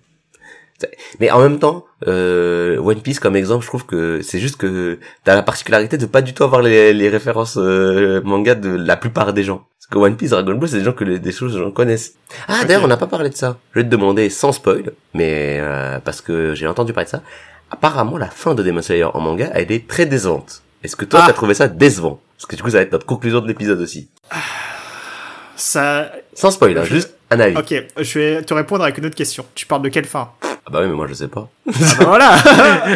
[1.19, 4.99] Mais en même temps, euh, One Piece comme exemple, je trouve que c'est juste que
[5.23, 8.97] t'as la particularité de pas du tout avoir les, les références euh, manga de la
[8.97, 9.65] plupart des gens.
[9.79, 12.13] Parce que One Piece, Dragon Ball, c'est des gens que les- des choses gens connaissent.
[12.47, 12.67] Ah Ok.
[12.67, 13.57] d'ailleurs, on n'a pas parlé de ça.
[13.73, 17.21] Je vais te demander sans spoil, mais euh, parce que j'ai entendu parler de ça.
[17.71, 20.61] Apparemment, la fin de Demon Slayer en manga, elle est très décevante.
[20.83, 21.27] Est-ce que toi, Ah.
[21.27, 22.19] t'as trouvé ça décevant?
[22.37, 24.07] Parce que du coup, ça va être notre conclusion de l'épisode aussi.
[25.55, 27.57] Ça, Sans spoil, hein, Je- juste un avis.
[27.57, 29.45] ok, je vais te répondre avec une autre question.
[29.55, 30.29] Tu parles de quelle fin?
[30.69, 31.49] Ah bah oui, mais moi je sais pas.
[31.67, 32.35] Ah bah voilà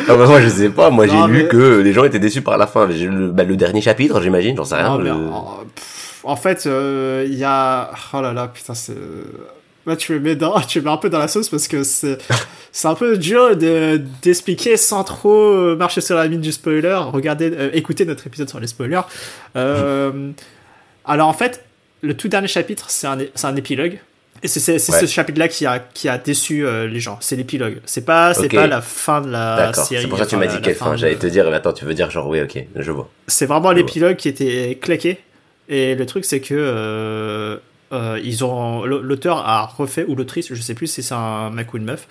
[0.08, 2.42] Ah bah moi je sais pas, moi j'ai lu mais- que les gens étaient déçus
[2.44, 2.86] par la fin.
[2.86, 4.90] Le, bah, le dernier chapitre, j'imagine, j'en sais rien.
[4.90, 7.90] Non, mais le- en, pff, en fait, euh, il y a...
[8.14, 8.96] Oh là là, putain, c'est...
[9.86, 11.84] Là, tu me mets dans, tu me mets un peu dans la sauce parce que
[11.84, 12.18] c'est,
[12.72, 16.98] c'est un peu dur de, d'expliquer sans trop euh, marcher sur la mine du spoiler.
[17.12, 19.02] Regardez, euh, écoutez notre épisode sur les spoilers.
[19.56, 20.30] Euh,
[21.06, 21.66] alors, en fait,
[22.02, 24.00] le tout dernier chapitre, c'est un, c'est un épilogue.
[24.44, 24.78] Et c'est, Ouais.
[24.80, 27.18] ce chapitre-là qui a, qui a déçu euh, les gens.
[27.22, 27.80] C'est l'épilogue.
[27.86, 28.56] C'est pas, c'est Ok.
[28.56, 30.02] pas la fin de la série.
[30.04, 30.92] c'est pour ça que tu m'as dit quelle fin.
[30.92, 33.10] de- J'allais te dire, mais attends, tu veux dire genre oui, ok, je vois.
[33.28, 35.18] c'est vraiment l'épilogue qui était claqué.
[35.70, 37.58] Et le truc, c'est que euh,
[37.94, 41.74] euh, ils ont l'auteur a refait ou l'autrice, je sais plus si c'est un mec
[41.74, 42.06] ou une meuf,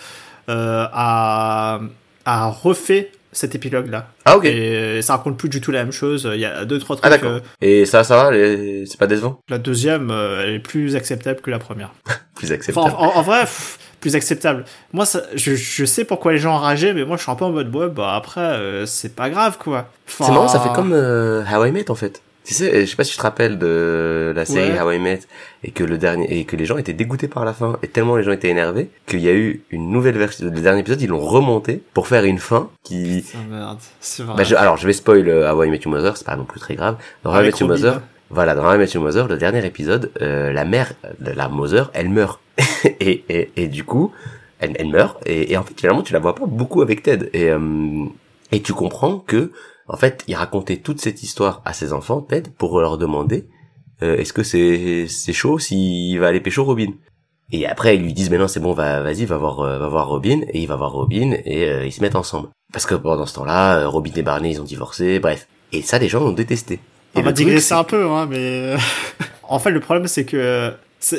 [0.48, 1.80] euh, a,
[2.24, 4.08] a refait cet épilogue là.
[4.24, 4.44] Ah ok.
[4.44, 6.28] Et ça raconte plus du tout la même chose.
[6.32, 7.06] Il y a deux trois trucs.
[7.06, 7.30] Ah d'accord.
[7.32, 9.38] euh, Et ça, ça va, les- c'est pas décevant?
[9.48, 11.92] La deuxième, euh, elle est plus acceptable que la première.
[12.36, 12.94] Plus acceptable.
[12.96, 14.64] en, en- en vrai, pff, plus acceptable.
[14.92, 17.44] Moi, ça, je, je sais pourquoi les gens enrageaient, mais moi, je suis un peu
[17.44, 19.88] en mode ouais, bah après, euh, c'est pas grave quoi.
[20.08, 22.20] Enfin, C'est marrant, ça fait comme euh, How I Met en fait.
[22.44, 24.80] Tu sais, je sais pas si tu te rappelles de la série Ouais.
[24.80, 25.20] How I Met
[25.62, 28.16] et que le dernier et que les gens étaient dégoûtés par la fin et tellement
[28.16, 30.46] les gens étaient énervés qu'il y a eu une nouvelle version.
[30.46, 34.34] Le dernier épisode, ils l'ont remonté pour faire une fin qui Ah, merde, c'est vrai.
[34.36, 36.44] Bah, je- alors, je vais spoil euh, How I Met Your Mother, c'est pas non
[36.44, 36.96] plus très grave.
[37.22, 37.68] Dans How I Met Your.
[37.68, 41.30] Mother, voilà, dans How I Met Your Mother, le dernier épisode, euh, la mère de
[41.30, 42.40] la Mother, elle meurt.
[43.00, 44.10] et, et, et du coup,
[44.58, 47.30] elle, elle meurt, et, et en fait, finalement, tu la vois pas beaucoup avec Ted.
[47.34, 48.04] Et, euh,
[48.50, 49.52] et tu comprends que,
[49.92, 53.46] en fait, il racontait toute cette histoire à ses enfants, Ted, pour leur demander,
[54.02, 56.92] euh, est-ce que c'est, c'est chaud s'il va aller pécho Robin?
[57.52, 59.88] Et après, ils lui disent, mais non, c'est bon, va, vas-y, va voir, euh, va
[59.88, 62.48] voir Robin, et il va voir Robin, et euh, ils se mettent ensemble.
[62.72, 65.46] Parce que pendant ce temps-là, euh, Robin et Barney, ils ont divorcé, bref.
[65.72, 66.74] Et ça, les gens l'ont détesté.
[67.14, 68.74] Et On va digresser un peu, hein, mais
[69.42, 70.72] en fait, le problème c'est que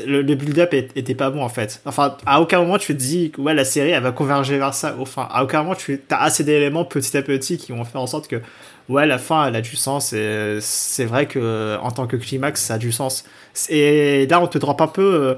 [0.05, 1.81] le, build-up était pas bon en fait.
[1.85, 4.95] Enfin, à aucun moment tu te dis ouais, la série elle va converger vers ça.
[4.99, 8.07] Enfin, à aucun moment tu as assez d'éléments petit à petit qui vont faire en
[8.07, 8.41] sorte que
[8.89, 12.61] ouais, la fin elle a du sens et c'est vrai que en tant que climax
[12.61, 13.25] ça a du sens.
[13.69, 15.35] Et là, on te drop un peu euh,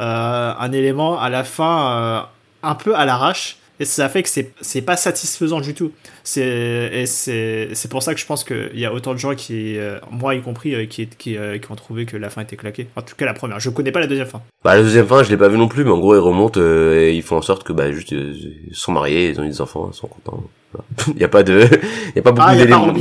[0.00, 2.20] euh, un élément à la fin euh,
[2.62, 3.58] un peu à l'arrache.
[3.80, 5.92] Et ça fait que c'est c'est pas satisfaisant du tout.
[6.24, 9.34] C'est et c'est c'est pour ça que je pense qu'il y a autant de gens
[9.34, 12.42] qui, euh, moi y compris, euh, qui qui, euh, qui ont trouvé que la fin
[12.42, 12.86] était claquée.
[12.96, 13.58] En tout cas la première.
[13.60, 14.42] Je connais pas la deuxième fin.
[14.62, 16.60] Bah, la deuxième fin, je l'ai pas vu non plus, mais en gros, ils remontent,
[16.60, 19.60] et ils font en sorte que, bah, juste, ils sont mariés, ils ont eu des
[19.60, 20.44] enfants, ils sont contents.
[20.72, 20.84] Voilà.
[21.16, 21.62] Il y a pas de,
[22.10, 22.92] il y a pas beaucoup Ah, d'éléments.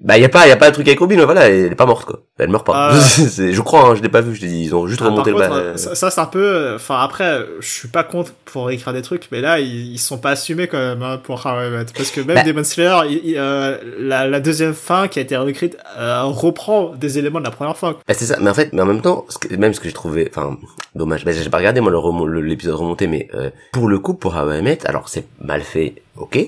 [0.00, 1.72] Bah, il y a pas, y a pas de truc avec Robin, mais voilà, elle
[1.72, 2.20] est pas morte, quoi.
[2.38, 2.92] Elle meurt pas.
[2.96, 5.48] Je crois, hein, je l'ai pas vu, je dit, ils ont juste Ah, remonté contre,
[5.72, 6.74] le ça, ça, c'est un peu.
[6.76, 10.18] Enfin après, je suis pas contre pour écrire des trucs, mais là ils, ils sont
[10.18, 12.42] pas assumés quand même hein, pour parce que même Bah.
[12.44, 16.94] Demon Slayer, il- il, euh, la, la deuxième fin qui a été réécrite euh, reprend
[16.94, 17.96] des éléments de la première fin.
[18.06, 19.88] Bah, c'est ça, mais en fait, mais en même temps, ce que- même ce que
[19.88, 20.56] j'ai trouvé, enfin,
[20.94, 24.36] dommage, bah, j'ai pas regardé moi remo- l'épisode remonté, mais euh, pour le coup, pour
[24.36, 26.38] How I Met, alors c'est mal fait, ok,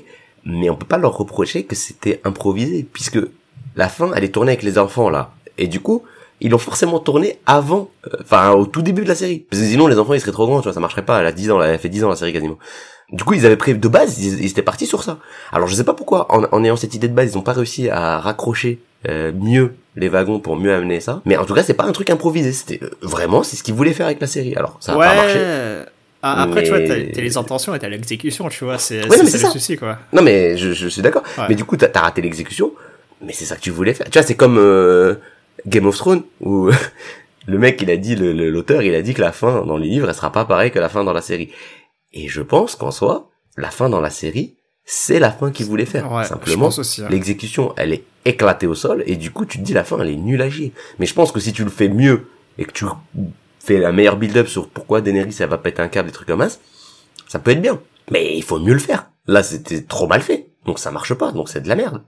[0.44, 3.18] mais on peut pas leur reprocher que c'était improvisé, puisque
[3.76, 6.02] la fin, elle est tournée avec les enfants là, et du coup,
[6.40, 9.68] ils l'ont forcément tourné avant, euh, enfin au tout début de la série, parce que
[9.68, 11.50] sinon les enfants ils seraient trop grands, tu vois, ça marcherait pas, elle a 10
[11.50, 12.58] ans, elle a fait 10 ans la série quasiment.
[13.12, 15.18] Du coup, ils avaient prévu de base, ils, ils étaient partis sur ça.
[15.50, 17.54] Alors, je sais pas pourquoi, en, en ayant cette idée de base, ils ont pas
[17.54, 21.20] réussi à raccrocher euh, mieux les wagons pour mieux amener ça.
[21.24, 22.52] Mais en tout cas, c'est pas un truc improvisé.
[22.52, 24.54] C'était euh, vraiment, c'est ce qu'ils voulaient faire avec la série.
[24.54, 25.06] Alors, ça a ouais.
[25.06, 25.40] pas marché.
[26.22, 29.26] Ah, Après, tu vois, t'as les intentions et t'as l'exécution, tu vois, c'est Ouais, le
[29.26, 29.50] ça.
[29.50, 29.98] souci, quoi.
[30.12, 31.24] Non, mais je, je suis d'accord.
[31.36, 31.46] Ouais.
[31.48, 32.70] Mais du coup, t'as as raté l'exécution.
[33.22, 34.06] Mais c'est ça que tu voulais faire.
[34.10, 35.14] Tu vois, c'est comme euh,
[35.66, 36.70] Game of Thrones où
[37.46, 39.76] le mec, il a dit, le- le- l'auteur, il a dit que la fin dans
[39.76, 41.50] les livres, elle sera pas pareille que la fin dans la série.
[42.12, 45.84] Et je pense qu'en soi, la fin dans la série, c'est la fin qu'il voulait
[45.86, 46.10] faire.
[46.10, 46.66] Ouais, Simplement,
[47.04, 47.08] hein.
[47.10, 50.08] l'exécution, elle est éclatée au sol, et du coup, tu te dis la fin, elle
[50.10, 50.72] est nulle à chier.
[50.98, 52.26] Mais je pense que si tu le fais mieux,
[52.58, 52.84] et que tu
[53.60, 56.46] fais la meilleure build-up sur pourquoi Daenerys, elle va péter un câble, des trucs comme
[56.48, 56.58] ça,
[57.28, 57.80] ça peut être bien.
[58.10, 59.10] Mais il faut mieux le faire.
[59.26, 60.48] Là, c'était trop mal fait.
[60.66, 62.02] Donc ça marche pas, donc c'est de la merde.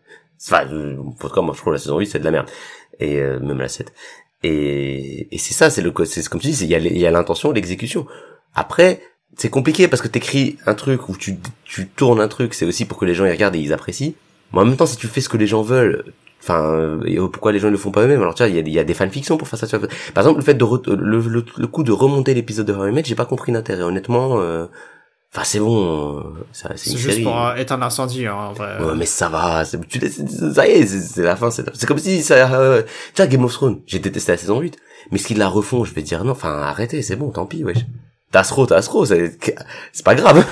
[0.44, 2.50] Enfin, en tout moi, je trouve la saison 8, c'est de la merde.
[2.98, 3.92] Et euh, même la 7.
[4.42, 8.06] Et, et c'est ça, c'est le, c'est comme tu dis, il y a, l'intention, l'exécution.
[8.54, 9.00] Après,
[9.36, 12.84] c'est compliqué parce que t'écris un truc ou tu, tu tournes un truc, c'est aussi
[12.84, 14.14] pour que les gens y regardent et ils apprécient.
[14.52, 16.12] Mais en même temps, si tu fais ce que les gens veulent,
[16.42, 16.98] enfin,
[17.32, 18.20] pourquoi les gens ne le font pas eux-mêmes?
[18.20, 19.78] Alors tu vois, il y a, y a des fanfictions pour faire ça.
[19.78, 23.04] Par exemple, le fait de le, le, le coup de remonter l'épisode de I Met,
[23.04, 23.82] j'ai pas compris l'intérêt.
[23.82, 24.66] Honnêtement, euh,
[25.34, 26.22] enfin c'est bon, euh,
[26.52, 27.22] c'est juste série.
[27.22, 28.78] pour euh, éteindre l'incendie, hein, en vrai.
[28.82, 30.00] Ouais, mais ça va, c'est- tu
[30.54, 32.82] ça y est, c'est la fin, c'est comme si ça, euh,
[33.14, 34.76] tu vois, Game of Thrones, j'ai détesté la saison 8,
[35.10, 37.78] mais s'ils la refont, je vais dire non, enfin, arrêtez, c'est bon, tant pis, wesh.
[38.30, 39.38] T'as Astro, t'as Astro, c'est
[39.92, 40.44] c'est pas grave.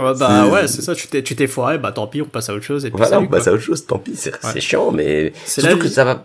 [0.00, 2.48] Ouais, bah ouais, c'est ça, tu t'es, tu t'es foiré, bah tant pis, on passe
[2.48, 3.52] à autre chose et puis Voilà, salut, on passe quoi.
[3.52, 4.60] à autre chose, tant pis, c'est Ouais.
[4.60, 6.24] chiant, mais C'est surtout que ça va,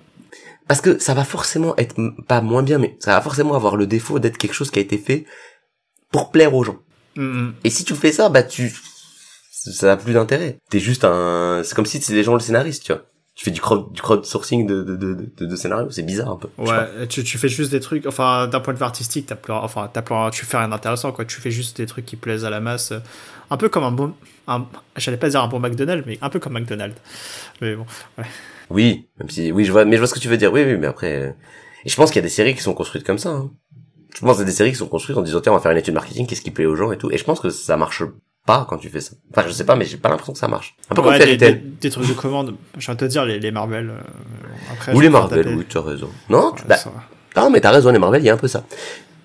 [0.67, 1.95] parce que ça va forcément être,
[2.27, 4.81] pas moins bien, mais ça va forcément avoir le défaut d'être quelque chose qui a
[4.83, 5.25] été fait
[6.11, 6.77] pour plaire aux gens.
[7.15, 7.53] Mm, mm.
[7.63, 8.73] Et si tu fais ça, bah tu,
[9.49, 10.59] ça a plus d'intérêt.
[10.69, 13.03] T'es juste un, c'est comme si c'est les gens le scénariste, tu vois.
[13.35, 16.37] Tu fais du crowd, du crowdsourcing de, de, de, de, de scénario, c'est bizarre un
[16.37, 16.47] peu.
[16.57, 19.51] Ouais, tu, tu fais juste des trucs, enfin, d'un point de vue artistique, t'as plus,
[19.51, 21.25] enfin, t'as plus, tu fais rien d'intéressant, quoi.
[21.25, 22.93] Tu fais juste des trucs qui plaisent à la masse.
[23.49, 24.13] Un peu comme un bon,
[24.47, 26.95] un, j'allais pas dire un bon McDonald's, mais un peu comme McDonald's.
[27.59, 27.85] Mais bon.
[28.69, 30.53] Oui, même si, oui, je vois, mais je vois ce que tu veux dire.
[30.53, 31.31] Oui, oui, mais après, euh,
[31.83, 33.31] et je pense qu'il y a des séries qui sont construites comme ça.
[33.31, 33.51] Hein.
[34.15, 35.71] Je pense y a des séries qui sont construites en disant tiens, on va faire
[35.71, 37.11] une étude marketing, qu'est-ce qui plaît aux gens et tout.
[37.11, 38.03] Et je pense que ça marche
[38.47, 39.13] pas quand tu fais ça.
[39.31, 40.75] Enfin, je sais pas, mais j'ai pas l'impression que ça marche.
[40.89, 42.55] Un peu comme Ouais, Fairy des, des, des trucs de commande.
[42.77, 43.89] Je viens de te dire, les, les Marvel.
[43.89, 43.97] euh,
[44.71, 46.09] après, Ou les Marvel, oui, tu as raison.
[46.29, 47.41] Non, tu, Ouais, bah, ça va.
[47.41, 48.63] Non, mais t'as raison, les Marvel, il y a un peu ça.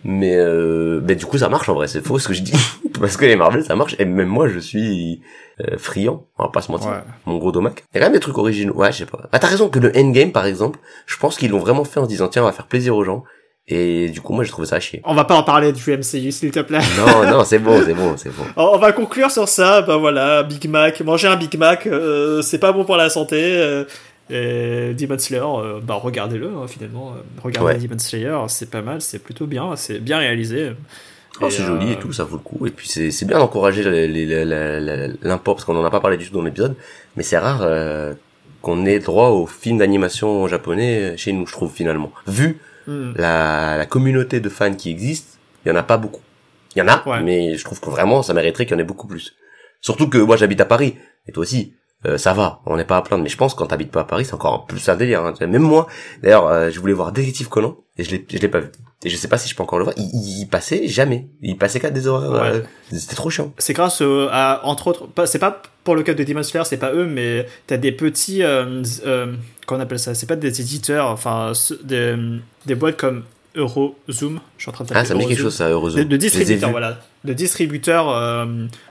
[0.03, 2.55] Mais, euh, mais du coup, ça marche en vrai, c'est faux ce que je dis.
[2.99, 5.21] Parce que les Marvel, ça marche, et même moi, je suis
[5.61, 6.89] euh, friand, on va pas se mentir.
[6.91, 7.03] Ouais.
[7.27, 7.85] Mon gros domac.
[7.93, 8.73] Il y a quand même des trucs originaux.
[8.75, 9.29] Ouais, je sais pas.
[9.31, 12.05] Bah, t'as raison que le Endgame, par exemple, je pense qu'ils l'ont vraiment fait en
[12.05, 13.23] se disant, tiens, on va faire plaisir aux gens.
[13.73, 15.01] Et du coup, moi, j'ai trouvé ça chier.
[15.05, 16.81] On va pas en parler du MCU, s'il te plaît.
[16.99, 18.43] Non, non, c'est bon, c'est bon, c'est bon.
[18.57, 19.81] On va conclure sur ça.
[19.83, 21.01] Bah voilà, Big Mac.
[21.01, 23.37] Manger un Big Mac, euh, c'est pas bon pour la santé.
[23.41, 23.85] euh,
[24.33, 27.11] et Demon Slayer, euh, bah regardez-le hein, finalement.
[27.17, 27.79] Euh, Regardez Ouais.
[27.79, 30.71] Demon Slayer, c'est pas mal, c'est plutôt bien, c'est bien réalisé.
[31.41, 32.65] Oh, c'est euh, joli et tout, ça vaut le coup.
[32.67, 33.83] Et puis c'est bien d'encourager
[35.23, 36.77] l'import, parce qu'on en a pas parlé du tout dans l'épisode,
[37.17, 38.15] mais c'est rare euh,
[38.63, 42.13] qu'on ait droit aux films d'animation japonais chez nous, je trouve finalement.
[42.27, 43.13] Vu hmm.
[43.17, 46.23] la, la communauté de fans qui existe, il y en a pas beaucoup.
[46.77, 47.23] Il y en a, Ouais.
[47.23, 49.35] mais je trouve que vraiment ça mériterait qu'il y en ait beaucoup plus.
[49.81, 51.75] Surtout que moi j'habite à Paris, et toi aussi.
[52.07, 54.01] Euh, ça va, on n'est pas à plaindre, mais je pense que quand t'habites pas
[54.01, 55.23] à Paris, c'est encore plus un délire.
[55.23, 55.35] Hein.
[55.41, 55.87] Même moi,
[56.23, 58.69] d'ailleurs, euh, je voulais voir Détective Conan et je l'ai, je l'ai pas vu.
[59.05, 59.97] Et je sais pas si je peux encore le voir.
[59.97, 61.29] Il, il, passait jamais.
[61.41, 62.31] Il passait qu'à des horaires.
[62.31, 62.59] Ouais.
[62.59, 63.53] euh, c'était trop chiant.
[63.57, 66.77] C'est grâce euh, à, entre autres, c'est pas pour le cas de Demon Slayer, c'est
[66.77, 69.35] pas eux, mais t'as des petits, euh, euh,
[69.67, 72.15] qu'on appelle ça, c'est pas des éditeurs, enfin, des,
[72.67, 73.25] des boîtes comme
[73.57, 75.51] Eurozoom, je suis en train de taper Ah, ça me dit quelque Eurozoom.
[75.51, 76.05] chose, ça, heureusement.
[76.05, 78.47] de, distributeurs, voilà, de distributeurs euh,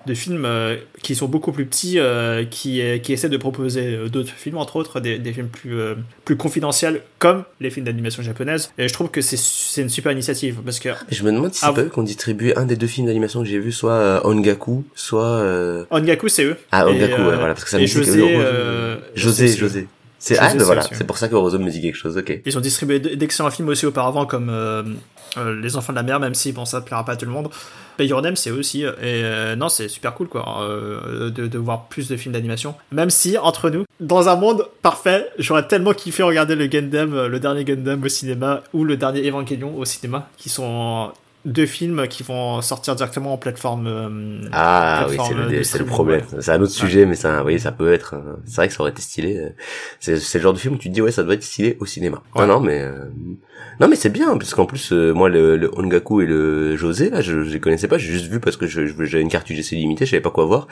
[0.06, 4.32] de films euh, qui sont beaucoup plus petits, euh, qui, qui essaient de proposer d'autres
[4.36, 5.78] films, entre autres des, des films plus,
[6.26, 8.72] plus confidentiels, comme les films d'animation japonaise.
[8.78, 11.62] Et je trouve que c'est c'est une super initiative, parce que je me demande si
[11.62, 13.72] c'est Ah, pas eux qui ont distribué un des deux films d'animation que j'ai vu,
[13.72, 15.86] soit Ongaku, soit...
[15.92, 16.58] Ongaku, c'est eux.
[16.72, 19.88] Ah, Ongaku, ouais, voilà, parce que ça me dit que José, euh, José, c'est- José.
[20.20, 22.42] C'est ah, c'est voilà, c'est pour ça que Eurozone me dit quelque chose, ok.
[22.46, 24.84] Ils ont distribué d'excellents films aussi auparavant, comme euh,
[25.38, 27.26] euh, Les Enfants de la Mer, même si bon, ça ne plaira pas à tout
[27.26, 27.50] le monde.
[27.98, 28.82] Mais Your Name, c'est eux aussi.
[28.84, 32.76] Et euh, non, c'est super cool, quoi, de, de voir plus de films d'animation.
[32.92, 37.40] Même si, entre nous, dans un monde parfait, j'aurais tellement kiffé regarder le Gundam, le
[37.40, 41.14] dernier Gundam au cinéma, ou le dernier Evangelion au cinéma, qui sont
[41.46, 43.88] deux films qui vont sortir directement en plateforme.
[43.88, 45.18] euh, Ah oui,
[45.64, 46.22] c'est le, le problème.
[46.34, 46.42] ouais.
[46.42, 48.16] C'est un autre sujet, mais ça, oui, ça peut être.
[48.16, 49.38] euh, C'est vrai que ça aurait été stylé.
[49.38, 49.50] euh,
[50.00, 51.86] C'est, le genre de film où tu te dis ouais, ça doit être stylé au
[51.86, 52.22] cinéma.
[52.36, 52.46] Ouais.
[52.46, 53.06] Non, non, mais euh,
[53.80, 57.10] non, mais c'est bien parce qu'en plus, euh, moi, le, le Ongaku et le José
[57.10, 57.98] là, je, je les connaissais pas.
[57.98, 60.32] J'ai juste vu parce que je, je- j'avais une carte UGC limitée, je savais pas
[60.32, 60.68] quoi voir.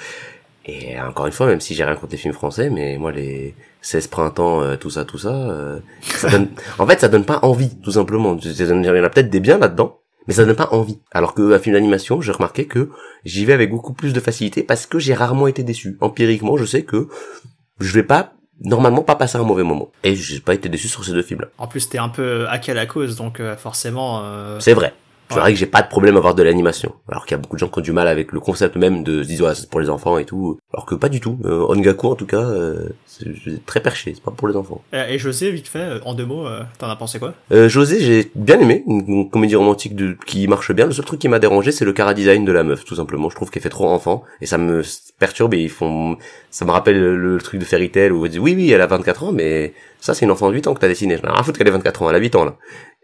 [0.66, 3.56] Et encore une fois, même si j'ai rien contre les films français, mais moi les
[3.82, 6.50] 16 printemps, euh, tout ça, tout ça, euh, ça donne.
[6.78, 8.38] en fait, ça donne pas envie, tout simplement.
[8.44, 9.97] Il y en a peut-être des biens là-dedans,
[10.28, 11.00] mais ça donne pas envie.
[11.12, 12.90] Alors que un film d'animation, j'ai remarqué que
[13.26, 15.98] j'y vais avec beaucoup plus de facilité parce que j'ai rarement été déçu.
[16.02, 17.08] Empiriquement, je sais que
[17.80, 19.92] je vais pas normalement pas passer un mauvais moment.
[20.04, 21.48] Et j'ai pas été déçu sur ces deux films-là.
[21.58, 24.22] En plus, t'es un peu hacké à la cause, donc euh, forcément.
[24.24, 24.94] euh, C'est vrai.
[25.30, 26.94] Je dirais que j'ai pas de problème à voir de l'animation.
[27.10, 29.04] Alors qu'il y a beaucoup de gens qui ont du mal avec le concept même
[29.04, 30.58] de se dire ouais, c'est pour les enfants et tout.
[30.74, 31.38] Alors que pas du tout.
[31.46, 34.82] Euh, Ongaku en tout cas, euh, c'est très perché, c'est pas pour les enfants.
[34.94, 37.34] Et, et José, vite fait, euh, en deux mots, euh, t'en as pensé quoi?
[37.52, 40.86] Euh, José, j'ai bien aimé, une, comédie romantique de, qui marche bien.
[40.86, 43.30] Le seul truc qui m'a dérangé, c'est le cara design de la meuf, tout simplement.
[43.30, 44.84] Je trouve qu'elle fait trop enfant et ça me
[45.20, 46.18] perturbe et ils font,
[46.52, 48.82] ça me rappelle le, le truc de Fairy Tail où on dit oui oui, elle
[48.82, 51.18] a 24 ans, mais ça c'est une enfant de 8 ans que t'as dessiné.
[51.18, 52.56] J'en ai rien à foutre qu'elle ait 24 ans, elle a 8 ans là.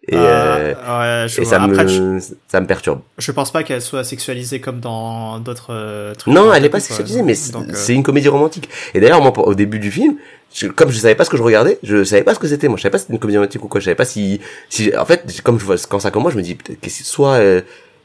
[0.09, 1.49] Et, euh, ouais, je et vois.
[1.57, 2.99] ça Après, me, je, ça me perturbe.
[3.17, 6.33] je pense pas qu'elle soit sexualisée comme dans d'autres euh, trucs.
[6.33, 6.85] Non, elle est pas quoi.
[6.87, 8.67] sexualisée, mais c'est euh, c'est une comédie romantique.
[8.93, 10.15] Et d'ailleurs, moi, au début du film,
[10.53, 12.67] je- comme je savais pas ce que je regardais, je savais pas ce que c'était.
[12.67, 13.79] Moi, je savais pas si c'était une comédie romantique ou quoi.
[13.79, 16.43] Je savais pas si, si, en fait, comme je vois, quand ça commence, je me
[16.43, 17.61] dis, que soit, euh,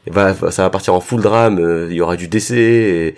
[0.07, 3.15] va, ça va partir en full drame, euh, il y aura du décès, et,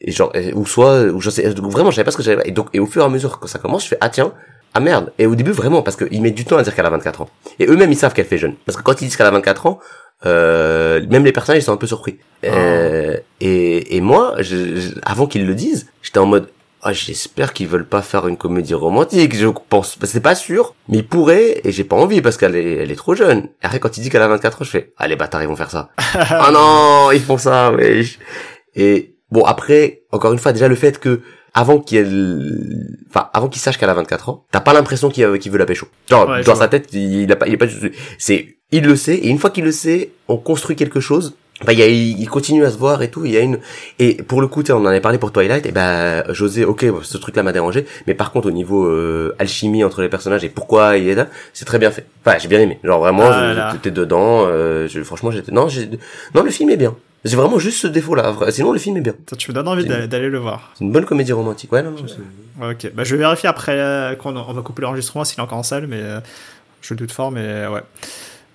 [0.00, 2.42] et genre, et- ou soit, ou je sais, vraiment, je savais pas ce que j'avais.
[2.48, 4.32] Et donc, et au fur et à mesure que ça commence, je fais, ah tiens,
[4.74, 5.12] ah merde.
[5.18, 7.28] Et au début, vraiment, parce qu'ils mettent du temps à dire qu'elle a 24 ans.
[7.58, 8.54] Et eux-mêmes, ils savent qu'elle fait jeune.
[8.66, 9.78] Parce que quand ils disent qu'elle a 24 ans,
[10.26, 12.18] euh, même les personnages, ils sont un peu surpris.
[12.44, 16.48] Euh, et, et moi, je, je- avant qu'ils le disent, j'étais en mode,
[16.82, 19.34] ah, j'espère qu'ils veulent pas faire une comédie romantique.
[19.36, 22.76] Je pense, c'est pas sûr, mais ils pourraient, et j'ai pas envie parce qu'elle est,
[22.76, 23.44] elle est trop jeune.
[23.62, 25.48] Et après, quand il dit qu'elle a 24 ans, je fais, ah, les bâtards, ils
[25.48, 25.90] vont faire ça.
[26.14, 28.18] ah non, ils font ça, wesh.
[28.74, 31.20] Et bon, après, encore une fois, déjà le fait que
[31.54, 35.52] avant qu'elle, enfin, avant qu'il sache qu'elle a 24 ans, t'as pas l'impression qu'il qu'il
[35.52, 35.86] veut la pécho.
[36.10, 37.88] Genre, Ouais, dans sa tête, il, a pas, il est pas du tout,
[38.18, 41.34] c'est, il le sait, et une fois qu'il le sait, on construit quelque chose.
[41.64, 43.24] Bah, il, y a, il continue à se voir et tout.
[43.24, 43.60] Il y a une
[44.00, 45.64] et pour le coup, on en avait parlé pour Twilight.
[45.66, 49.84] Et ben, José, ok, ce truc-là m'a dérangé, mais par contre, au niveau euh, alchimie
[49.84, 52.06] entre les personnages et pourquoi il est là, c'est très bien fait.
[52.26, 52.80] Enfin, j'ai bien aimé.
[52.82, 54.44] Genre vraiment, Ah j'étais dedans.
[54.48, 55.68] Euh, je- franchement, j'étais non,
[56.34, 56.96] non, le film est bien.
[57.24, 58.34] J'ai vraiment juste ce défaut-là.
[58.50, 59.14] Sinon, le film est bien.
[59.28, 60.72] ça, tu me donnes envie C'est- d'aller le voir.
[60.78, 61.72] C'est une bonne comédie romantique.
[61.72, 61.96] Ouais, non, non.
[62.06, 62.16] c'est-
[62.62, 65.58] Ok, bah, je vais vérifier après euh, quand on va couper l'enregistrement s'il est encore
[65.58, 66.20] en salle, mais euh,
[66.82, 67.80] je doute fort, mais euh, ouais.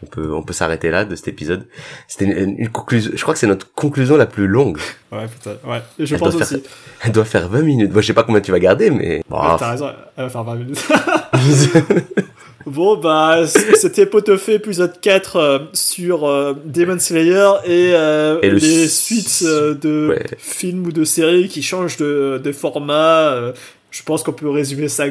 [0.02, 1.68] On peut, on peut s'arrêter là de cet épisode.
[2.08, 3.12] C'était une, une conclusion.
[3.14, 4.78] Je crois que c'est notre conclusion la plus longue.
[5.12, 5.82] Ouais, putain, ouais.
[6.00, 6.68] Je Elle pense doit faire- aussi.
[7.02, 7.92] Elle doit faire 20 minutes.
[7.92, 9.22] Moi, je sais pas combien tu vas garder, mais.
[9.30, 10.88] Bon, Ouais, T'as raison, elle va faire 20 minutes.
[12.66, 18.58] Bon, bah, c'était Potofé épisode 4 euh, sur euh, Demon Slayer et, euh, Et le
[18.58, 20.26] les suites euh, de Ouais.
[20.38, 23.32] films ou de séries qui changent de, de format.
[23.34, 23.54] euh,
[23.92, 25.06] je pense qu'on peut résumer ça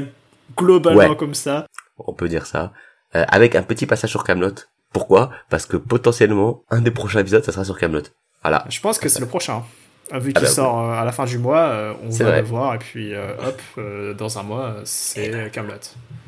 [0.56, 1.16] globalement Ouais.
[1.16, 1.66] comme ça.
[1.98, 2.72] on peut dire ça.
[3.16, 4.54] Euh, avec un petit passage sur Camelot.
[4.92, 5.30] Pourquoi?
[5.50, 8.02] Parce que potentiellement, un des prochains épisodes, ça sera sur Camelot.
[8.42, 8.64] Voilà.
[8.68, 9.62] Je pense que c'est le prochain.
[10.12, 12.24] Euh, Vu Ah qu'il bah, sort euh, à la fin du mois, euh, on va
[12.24, 12.40] vrai.
[12.40, 15.74] le voir et puis euh, hop, dans un mois, c'est Camelot.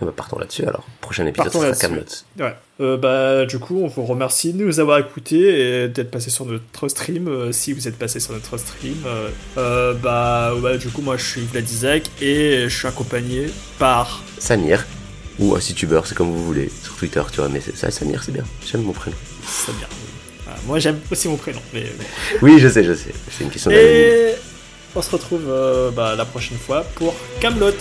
[0.03, 0.85] Eh ben, partons là-dessus alors.
[1.01, 1.89] Prochain épisode, Partons sera.
[1.89, 2.05] Camelot.
[2.39, 2.55] Ouais.
[2.81, 6.47] Euh, bah, du coup, on vous remercie de nous avoir écoutés et d'être passé sur
[6.47, 7.29] notre stream.
[7.29, 8.97] euh, si vous êtes passé sur notre stream,
[9.59, 13.47] euh, bah, du coup, moi, je suis Vlad Isaac et je suis accompagné
[13.79, 14.23] par.
[14.39, 14.87] Samir.
[15.39, 16.71] Ou un c'est comme vous voulez.
[16.83, 17.49] Sur Twitter, tu vois.
[17.49, 18.45] Mais ça, Samir, c'est bien.
[18.65, 19.17] J'aime mon prénom.
[19.47, 19.89] Samir.
[20.67, 21.61] Moi, j'aime aussi mon prénom.
[21.73, 21.85] Mais,
[22.43, 23.13] Oui, je sais, je sais.
[23.31, 23.71] C'est une question.
[23.71, 24.35] Et
[24.95, 27.73] on se retrouve euh, bah, la prochaine fois pour Camelot.